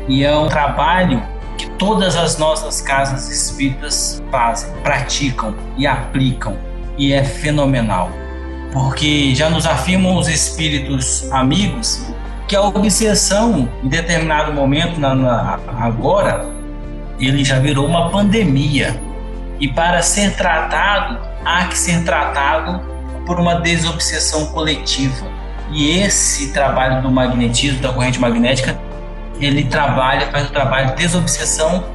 e 0.10 0.26
é 0.26 0.36
um 0.36 0.50
trabalho 0.50 1.24
que 1.58 1.70
todas 1.72 2.18
as 2.18 2.38
nossas 2.38 2.82
casas 2.82 3.30
espíritas 3.30 4.22
fazem, 4.30 4.70
praticam 4.84 5.56
e 5.78 5.88
aplicam, 5.88 6.58
e 6.98 7.14
é 7.14 7.24
fenomenal. 7.24 8.12
Porque 8.74 9.34
já 9.34 9.50
nos 9.50 9.66
afirmam 9.66 10.18
os 10.18 10.28
espíritos 10.28 11.32
amigos 11.32 12.06
que 12.48 12.56
a 12.56 12.62
obsessão, 12.62 13.70
em 13.84 13.88
determinado 13.88 14.54
momento, 14.54 15.00
na, 15.00 15.16
na, 15.16 15.60
agora, 15.80 16.46
ele 17.20 17.44
já 17.44 17.60
virou 17.60 17.86
uma 17.86 18.10
pandemia. 18.10 19.00
E 19.60 19.68
para 19.68 20.02
ser 20.02 20.36
tratado, 20.36 21.20
há 21.46 21.66
que 21.66 21.78
ser 21.78 22.04
tratado 22.04 22.82
por 23.26 23.40
uma 23.40 23.56
desobsessão 23.56 24.48
coletiva. 24.48 25.26
E 25.72 26.00
esse 26.00 26.52
trabalho 26.52 27.02
do 27.02 27.10
magnetismo, 27.10 27.82
da 27.82 27.92
corrente 27.94 28.20
magnética, 28.20 28.78
ele 29.40 29.64
trabalha, 29.66 30.28
faz 30.28 30.48
o 30.48 30.52
trabalho 30.52 30.90
de 30.90 30.96
desobsessão 30.96 31.86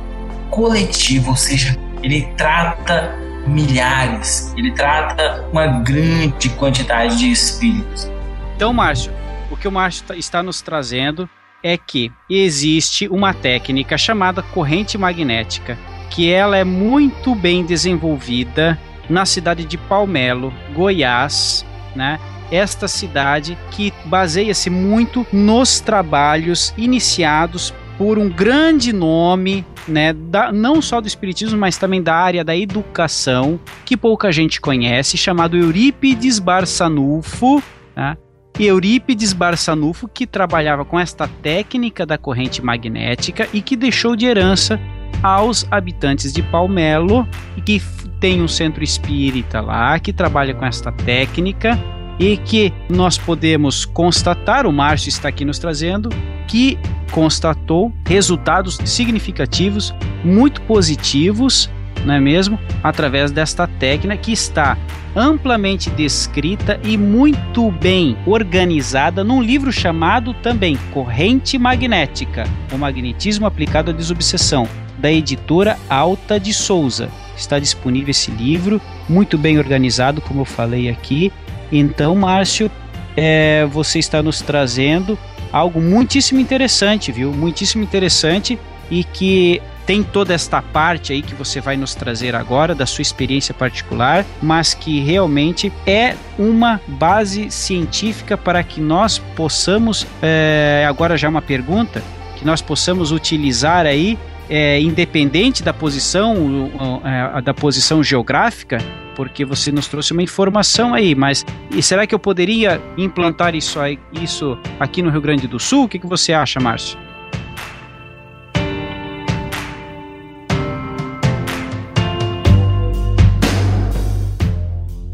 coletiva, 0.50 1.30
ou 1.30 1.36
seja, 1.36 1.76
ele 2.02 2.32
trata 2.36 3.14
milhares, 3.46 4.52
ele 4.56 4.72
trata 4.72 5.44
uma 5.52 5.66
grande 5.66 6.48
quantidade 6.50 7.18
de 7.18 7.30
espíritos. 7.30 8.10
Então, 8.56 8.72
Márcio, 8.72 9.12
o 9.50 9.56
que 9.56 9.68
o 9.68 9.72
Márcio 9.72 10.04
tá, 10.06 10.16
está 10.16 10.42
nos 10.42 10.60
trazendo 10.60 11.28
é 11.62 11.76
que 11.76 12.12
existe 12.30 13.08
uma 13.08 13.34
técnica 13.34 13.98
chamada 13.98 14.42
corrente 14.42 14.96
magnética, 14.96 15.76
que 16.10 16.30
ela 16.30 16.56
é 16.56 16.64
muito 16.64 17.34
bem 17.34 17.64
desenvolvida 17.64 18.78
na 19.08 19.26
cidade 19.26 19.64
de 19.64 19.76
Palmelo, 19.76 20.52
Goiás, 20.72 21.64
né? 21.96 22.20
Esta 22.50 22.88
cidade 22.88 23.58
que 23.70 23.92
baseia-se 24.06 24.70
muito 24.70 25.26
nos 25.32 25.80
trabalhos 25.80 26.72
iniciados 26.78 27.74
por 27.98 28.16
um 28.16 28.30
grande 28.30 28.92
nome, 28.92 29.66
né, 29.86 30.12
da, 30.12 30.52
não 30.52 30.80
só 30.80 31.00
do 31.00 31.08
espiritismo, 31.08 31.58
mas 31.58 31.76
também 31.76 32.00
da 32.00 32.14
área 32.14 32.44
da 32.44 32.56
educação, 32.56 33.58
que 33.84 33.96
pouca 33.96 34.30
gente 34.30 34.60
conhece, 34.60 35.16
chamado 35.16 35.56
Eurípides 35.56 36.38
Barçanufo, 36.38 37.60
né? 37.96 38.16
Eurípides 38.58 39.32
Barçanufo, 39.32 40.08
que 40.08 40.26
trabalhava 40.26 40.84
com 40.84 40.98
esta 40.98 41.28
técnica 41.28 42.04
da 42.04 42.18
corrente 42.18 42.60
magnética 42.60 43.48
e 43.52 43.62
que 43.62 43.76
deixou 43.76 44.16
de 44.16 44.26
herança 44.26 44.80
aos 45.22 45.66
habitantes 45.70 46.32
de 46.32 46.42
Palmelo 46.42 47.26
e 47.56 47.60
que 47.60 47.80
tem 48.20 48.42
um 48.42 48.48
centro 48.48 48.82
espírita 48.82 49.60
lá 49.60 49.98
que 49.98 50.12
trabalha 50.12 50.54
com 50.54 50.66
esta 50.66 50.90
técnica 50.90 51.78
e 52.18 52.36
que 52.36 52.72
nós 52.88 53.16
podemos 53.16 53.84
constatar, 53.84 54.66
o 54.66 54.72
Márcio 54.72 55.08
está 55.08 55.28
aqui 55.28 55.44
nos 55.44 55.58
trazendo, 55.58 56.08
que 56.48 56.76
constatou 57.12 57.92
resultados 58.06 58.78
significativos, 58.84 59.94
muito 60.24 60.60
positivos 60.62 61.70
não 62.08 62.14
é 62.14 62.20
mesmo? 62.20 62.58
Através 62.82 63.30
desta 63.30 63.66
técnica 63.66 64.16
que 64.16 64.32
está 64.32 64.78
amplamente 65.14 65.90
descrita 65.90 66.80
e 66.82 66.96
muito 66.96 67.70
bem 67.70 68.16
organizada 68.24 69.22
num 69.22 69.42
livro 69.42 69.70
chamado 69.70 70.32
também 70.32 70.78
Corrente 70.90 71.58
Magnética: 71.58 72.44
O 72.72 72.78
Magnetismo 72.78 73.46
Aplicado 73.46 73.90
à 73.90 73.94
Desobsessão, 73.94 74.66
da 74.96 75.12
editora 75.12 75.76
Alta 75.88 76.40
de 76.40 76.54
Souza. 76.54 77.10
Está 77.36 77.58
disponível 77.58 78.10
esse 78.10 78.30
livro, 78.30 78.80
muito 79.08 79.36
bem 79.36 79.58
organizado, 79.58 80.22
como 80.22 80.40
eu 80.40 80.44
falei 80.46 80.88
aqui. 80.88 81.30
Então, 81.70 82.16
Márcio, 82.16 82.70
é, 83.16 83.66
você 83.66 83.98
está 83.98 84.22
nos 84.22 84.40
trazendo 84.40 85.16
algo 85.52 85.80
muitíssimo 85.80 86.40
interessante, 86.40 87.12
viu? 87.12 87.32
Muitíssimo 87.32 87.84
interessante 87.84 88.58
e 88.90 89.04
que 89.04 89.60
tem 89.88 90.02
toda 90.02 90.34
esta 90.34 90.60
parte 90.60 91.14
aí 91.14 91.22
que 91.22 91.34
você 91.34 91.62
vai 91.62 91.74
nos 91.74 91.94
trazer 91.94 92.36
agora 92.36 92.74
da 92.74 92.84
sua 92.84 93.00
experiência 93.00 93.54
particular, 93.54 94.22
mas 94.42 94.74
que 94.74 95.00
realmente 95.00 95.72
é 95.86 96.14
uma 96.38 96.78
base 96.86 97.50
científica 97.50 98.36
para 98.36 98.62
que 98.62 98.82
nós 98.82 99.16
possamos, 99.34 100.06
é, 100.20 100.84
agora 100.86 101.16
já 101.16 101.26
uma 101.26 101.40
pergunta, 101.40 102.02
que 102.36 102.44
nós 102.44 102.60
possamos 102.60 103.12
utilizar 103.12 103.86
aí 103.86 104.18
é, 104.50 104.78
independente 104.78 105.62
da 105.62 105.72
posição 105.72 107.00
é, 107.02 107.40
da 107.40 107.54
posição 107.54 108.04
geográfica, 108.04 108.76
porque 109.16 109.42
você 109.42 109.72
nos 109.72 109.88
trouxe 109.88 110.12
uma 110.12 110.22
informação 110.22 110.92
aí, 110.92 111.14
mas 111.14 111.46
será 111.80 112.06
que 112.06 112.14
eu 112.14 112.18
poderia 112.18 112.78
implantar 112.98 113.54
isso, 113.54 113.80
aí, 113.80 113.98
isso 114.12 114.58
aqui 114.78 115.00
no 115.00 115.08
Rio 115.08 115.22
Grande 115.22 115.48
do 115.48 115.58
Sul? 115.58 115.84
O 115.84 115.88
que, 115.88 115.98
que 115.98 116.06
você 116.06 116.34
acha, 116.34 116.60
Márcio? 116.60 117.07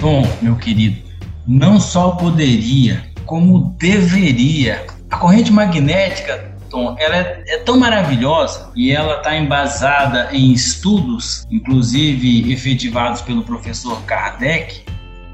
Bom, 0.05 0.22
meu 0.42 0.55
querido, 0.57 1.02
não 1.46 1.80
só 1.80 2.11
poderia, 2.11 3.11
como 3.24 3.74
deveria. 3.78 4.84
A 5.11 5.16
corrente 5.16 5.50
magnética, 5.50 6.55
Tom, 6.68 6.94
ela 6.98 7.16
é, 7.16 7.42
é 7.46 7.59
tão 7.61 7.78
maravilhosa 7.78 8.70
e 8.76 8.92
ela 8.92 9.16
está 9.16 9.34
embasada 9.34 10.28
em 10.30 10.52
estudos, 10.52 11.46
inclusive 11.50 12.52
efetivados 12.52 13.22
pelo 13.22 13.44
professor 13.44 13.98
Kardec, 14.02 14.82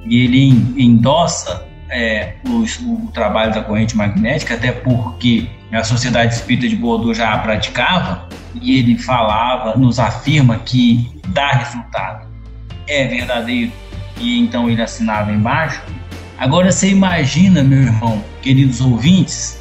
e 0.06 0.22
ele 0.22 0.50
endossa 0.80 1.66
é, 1.90 2.34
o, 2.46 2.62
o, 2.62 3.10
trabalho 3.12 3.52
da 3.52 3.64
corrente 3.64 3.96
magnética, 3.96 4.54
até 4.54 4.70
porque 4.70 5.48
a 5.72 5.82
Sociedade 5.82 6.32
Espírita 6.32 6.68
de 6.68 6.76
Bordeaux 6.76 7.18
já 7.18 7.32
a 7.32 7.38
praticava, 7.38 8.28
e 8.62 8.78
ele 8.78 8.96
falava, 8.96 9.76
nos 9.76 9.98
afirma 9.98 10.58
que 10.58 11.10
dá 11.26 11.54
resultado. 11.54 12.30
É 12.86 13.08
verdadeiro 13.08 13.72
e 14.20 14.38
então 14.38 14.68
ele 14.68 14.82
assinava 14.82 15.32
embaixo. 15.32 15.82
Agora 16.38 16.70
você 16.70 16.88
imagina, 16.88 17.62
meu 17.62 17.82
irmão, 17.82 18.24
queridos 18.40 18.80
ouvintes, 18.80 19.60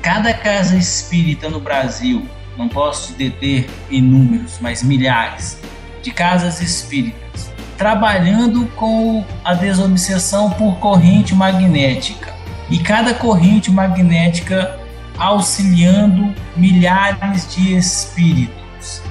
cada 0.00 0.32
casa 0.32 0.76
espírita 0.76 1.48
no 1.48 1.60
Brasil, 1.60 2.26
não 2.56 2.68
posso 2.68 3.12
deter 3.14 3.68
em 3.90 4.00
números, 4.00 4.58
mas 4.60 4.82
milhares, 4.82 5.58
de 6.02 6.10
casas 6.10 6.60
espíritas, 6.60 7.50
trabalhando 7.76 8.66
com 8.76 9.24
a 9.44 9.52
desobsessão 9.52 10.50
por 10.50 10.76
corrente 10.76 11.34
magnética. 11.34 12.34
E 12.70 12.78
cada 12.78 13.14
corrente 13.14 13.70
magnética 13.70 14.78
auxiliando 15.18 16.34
milhares 16.56 17.54
de 17.54 17.76
espíritos. 17.76 19.02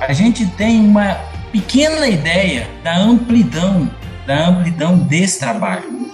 A 0.00 0.12
gente 0.12 0.46
tem 0.46 0.80
uma 0.80 1.14
pequena 1.52 2.06
ideia 2.08 2.68
da 2.82 2.96
amplidão, 2.96 3.90
da 4.30 4.46
amplidão 4.46 4.96
desse 4.96 5.40
trabalho. 5.40 6.08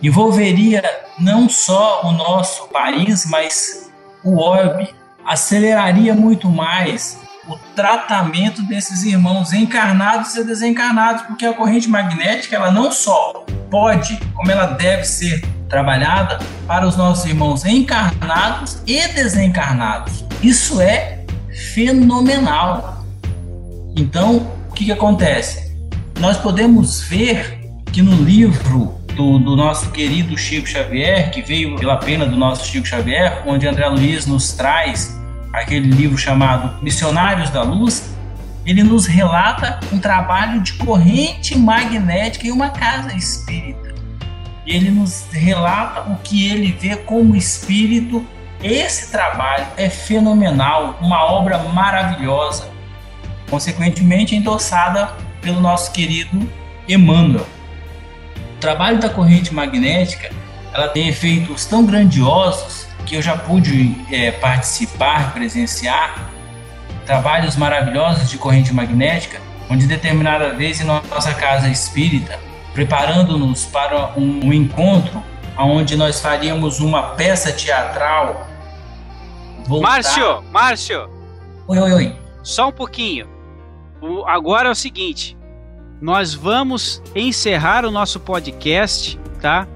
Envolveria 0.00 0.84
não 1.18 1.48
só 1.48 2.06
o 2.06 2.12
nosso 2.12 2.68
país, 2.68 3.26
mas 3.28 3.90
o 4.22 4.38
orbe. 4.38 4.94
Aceleraria 5.24 6.14
muito 6.14 6.48
mais 6.48 7.18
o 7.48 7.56
tratamento 7.74 8.62
desses 8.62 9.02
irmãos 9.02 9.52
encarnados 9.52 10.36
e 10.36 10.44
desencarnados, 10.44 11.22
porque 11.22 11.44
a 11.44 11.52
corrente 11.52 11.88
magnética 11.88 12.54
ela 12.54 12.70
não 12.70 12.92
só 12.92 13.44
pode, 13.68 14.16
como 14.32 14.48
ela 14.48 14.66
deve 14.66 15.02
ser 15.02 15.44
trabalhada 15.68 16.38
para 16.68 16.86
os 16.86 16.96
nossos 16.96 17.24
irmãos 17.24 17.64
encarnados 17.64 18.80
e 18.86 19.08
desencarnados. 19.08 20.24
Isso 20.40 20.80
é 20.80 21.24
fenomenal. 21.74 23.04
Então, 23.96 24.48
o 24.70 24.72
que, 24.72 24.84
que 24.84 24.92
acontece? 24.92 25.74
Nós 26.20 26.36
podemos 26.36 27.00
ver 27.00 27.55
que 27.96 28.02
no 28.02 28.14
livro 28.14 28.94
do, 29.14 29.38
do, 29.38 29.56
nosso 29.56 29.90
querido 29.90 30.36
Chico 30.36 30.68
Xavier, 30.68 31.30
que 31.30 31.40
veio 31.40 31.76
pela 31.76 31.96
pena 31.96 32.26
do 32.26 32.36
nosso 32.36 32.66
Chico 32.66 32.86
Xavier, 32.86 33.42
onde 33.46 33.66
André 33.66 33.88
Luiz 33.88 34.26
nos 34.26 34.52
traz 34.52 35.18
aquele 35.50 35.88
livro 35.88 36.18
chamado 36.18 36.84
Missionários 36.84 37.48
da 37.48 37.62
Luz, 37.62 38.14
ele 38.66 38.82
nos 38.82 39.06
relata 39.06 39.80
um 39.90 39.98
trabalho 39.98 40.60
de 40.60 40.74
corrente 40.74 41.56
magnética 41.56 42.46
em 42.46 42.50
uma 42.50 42.68
casa 42.68 43.16
espírita 43.16 43.94
ele 44.66 44.90
nos 44.90 45.28
relata 45.32 46.10
o 46.10 46.16
que 46.16 46.50
ele 46.50 46.72
vê 46.72 46.96
como 46.96 47.34
espírito. 47.34 48.26
Esse 48.62 49.10
trabalho 49.10 49.68
é 49.74 49.88
fenomenal, 49.88 50.98
uma 51.00 51.24
obra 51.24 51.56
maravilhosa, 51.60 52.68
consequentemente 53.48 54.36
endossada 54.36 55.12
pelo 55.40 55.60
nosso 55.60 55.92
querido 55.92 56.46
Emmanuel. 56.86 57.55
O 58.56 58.58
trabalho 58.58 58.98
da 58.98 59.08
corrente 59.08 59.54
magnética 59.54 60.30
ela 60.72 60.88
tem 60.88 61.08
efeitos 61.08 61.64
tão 61.64 61.86
grandiosos 61.86 62.86
que 63.06 63.14
eu 63.14 63.22
já 63.22 63.36
pude 63.36 63.96
é, 64.10 64.32
participar, 64.32 65.32
presenciar 65.32 66.30
trabalhos 67.06 67.56
maravilhosos 67.56 68.28
de 68.28 68.36
corrente 68.36 68.74
magnética, 68.74 69.40
onde 69.70 69.86
determinada 69.86 70.52
vez 70.54 70.80
em 70.80 70.84
nossa 70.84 71.32
casa 71.34 71.68
espírita 71.68 72.38
preparando-nos 72.76 73.64
para 73.64 74.12
um, 74.18 74.48
um 74.48 74.52
encontro 74.52 75.22
onde 75.58 75.96
nós 75.96 76.20
faríamos 76.20 76.78
uma 76.80 77.14
peça 77.14 77.50
teatral. 77.50 78.46
Voltar... 79.66 79.88
Márcio, 79.88 80.42
Márcio. 80.52 81.10
Oi, 81.66 81.78
oi, 81.78 81.92
oi. 81.92 82.16
Só 82.42 82.68
um 82.68 82.72
pouquinho. 82.72 83.28
O, 84.00 84.26
agora 84.26 84.68
é 84.68 84.70
o 84.70 84.74
seguinte, 84.74 85.35
nós 86.00 86.34
vamos 86.34 87.02
encerrar 87.14 87.84
o 87.84 87.90
nosso 87.90 88.20
podcast, 88.20 89.18
tá? 89.40 89.66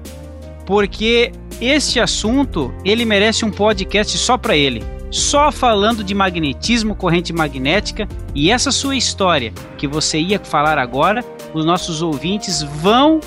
Porque 0.65 1.31
este 1.59 1.99
assunto, 1.99 2.73
ele 2.85 3.05
merece 3.05 3.45
um 3.45 3.51
podcast 3.51 4.17
só 4.17 4.37
para 4.37 4.55
ele. 4.55 4.83
Só 5.09 5.51
falando 5.51 6.03
de 6.03 6.15
magnetismo, 6.15 6.95
corrente 6.95 7.33
magnética 7.33 8.07
e 8.33 8.49
essa 8.49 8.71
sua 8.71 8.95
história 8.95 9.51
que 9.77 9.85
você 9.85 10.19
ia 10.19 10.39
falar 10.39 10.77
agora, 10.77 11.23
os 11.53 11.65
nossos 11.65 12.01
ouvintes 12.01 12.63
vão 12.63 13.19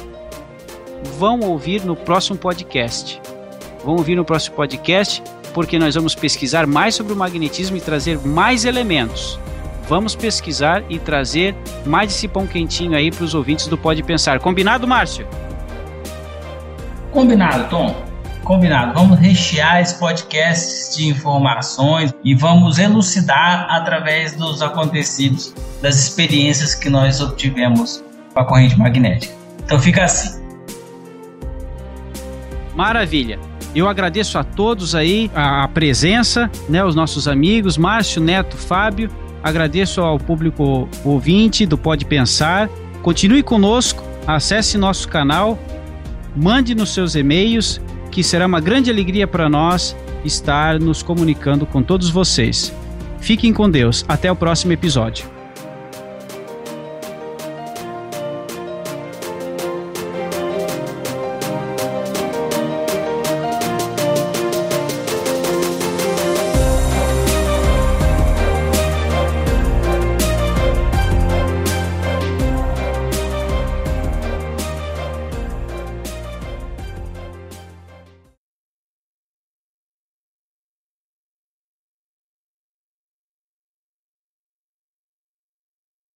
vão 1.19 1.41
ouvir 1.41 1.85
no 1.85 1.95
próximo 1.95 2.39
podcast. 2.39 3.21
Vão 3.85 3.97
ouvir 3.97 4.17
no 4.17 4.25
próximo 4.25 4.57
podcast 4.57 5.23
porque 5.53 5.79
nós 5.79 5.95
vamos 5.95 6.15
pesquisar 6.15 6.67
mais 6.67 6.95
sobre 6.95 7.13
o 7.13 7.17
magnetismo 7.17 7.77
e 7.77 7.81
trazer 7.81 8.19
mais 8.19 8.65
elementos. 8.65 9.39
Vamos 9.89 10.15
pesquisar 10.15 10.83
e 10.89 10.99
trazer 10.99 11.55
mais 11.85 12.13
esse 12.13 12.27
pão 12.27 12.47
quentinho 12.47 12.97
aí 12.97 13.11
para 13.11 13.25
os 13.25 13.35
ouvintes 13.35 13.67
do 13.67 13.77
Pode 13.77 14.03
Pensar. 14.03 14.41
Combinado, 14.41 14.87
Márcio? 14.89 15.27
Combinado, 17.11 17.69
Tom. 17.69 17.95
Combinado. 18.43 18.95
Vamos 18.95 19.19
rechear 19.19 19.81
esse 19.81 19.99
podcast 19.99 20.97
de 20.97 21.09
informações 21.09 22.13
e 22.25 22.35
vamos 22.35 22.79
elucidar 22.79 23.67
através 23.71 24.35
dos 24.37 24.63
acontecidos, 24.63 25.55
das 25.81 25.97
experiências 25.97 26.75
que 26.75 26.91
nós 26.91 27.21
obtivemos 27.21 28.03
com 28.33 28.41
a 28.41 28.45
corrente 28.45 28.79
magnética. 28.79 29.35
Então 29.65 29.79
fica 29.79 30.05
assim. 30.05 30.43
Maravilha. 32.75 33.39
Eu 33.75 33.89
agradeço 33.89 34.39
a 34.39 34.45
todos 34.45 34.95
aí 34.95 35.31
a 35.35 35.67
presença, 35.69 36.51
né, 36.69 36.85
os 36.85 36.95
nossos 36.95 37.27
amigos, 37.27 37.77
Márcio, 37.77 38.23
Neto, 38.23 38.57
Fábio. 38.57 39.11
Agradeço 39.45 40.01
ao 40.01 40.19
público 40.19 40.89
ouvinte 41.05 41.67
do 41.67 41.77
Pode 41.77 42.07
Pensar. 42.07 42.71
Continue 43.03 43.43
conosco, 43.43 44.03
acesse 44.27 44.79
nosso 44.79 45.07
canal, 45.07 45.59
mande 46.35 46.75
nos 46.75 46.95
seus 46.95 47.15
e-mails, 47.15 47.79
que 48.11 48.25
será 48.25 48.47
uma 48.47 48.59
grande 48.59 48.91
alegria 48.91 49.27
para 49.27 49.47
nós 49.47 49.95
estar 50.25 50.81
nos 50.81 51.03
comunicando 51.03 51.67
com 51.67 51.83
todos 51.83 52.09
vocês. 52.09 52.75
Fiquem 53.21 53.53
com 53.53 53.69
Deus. 53.69 54.03
Até 54.09 54.33
o 54.33 54.37
próximo 54.37 54.73
episódio. 54.73 55.34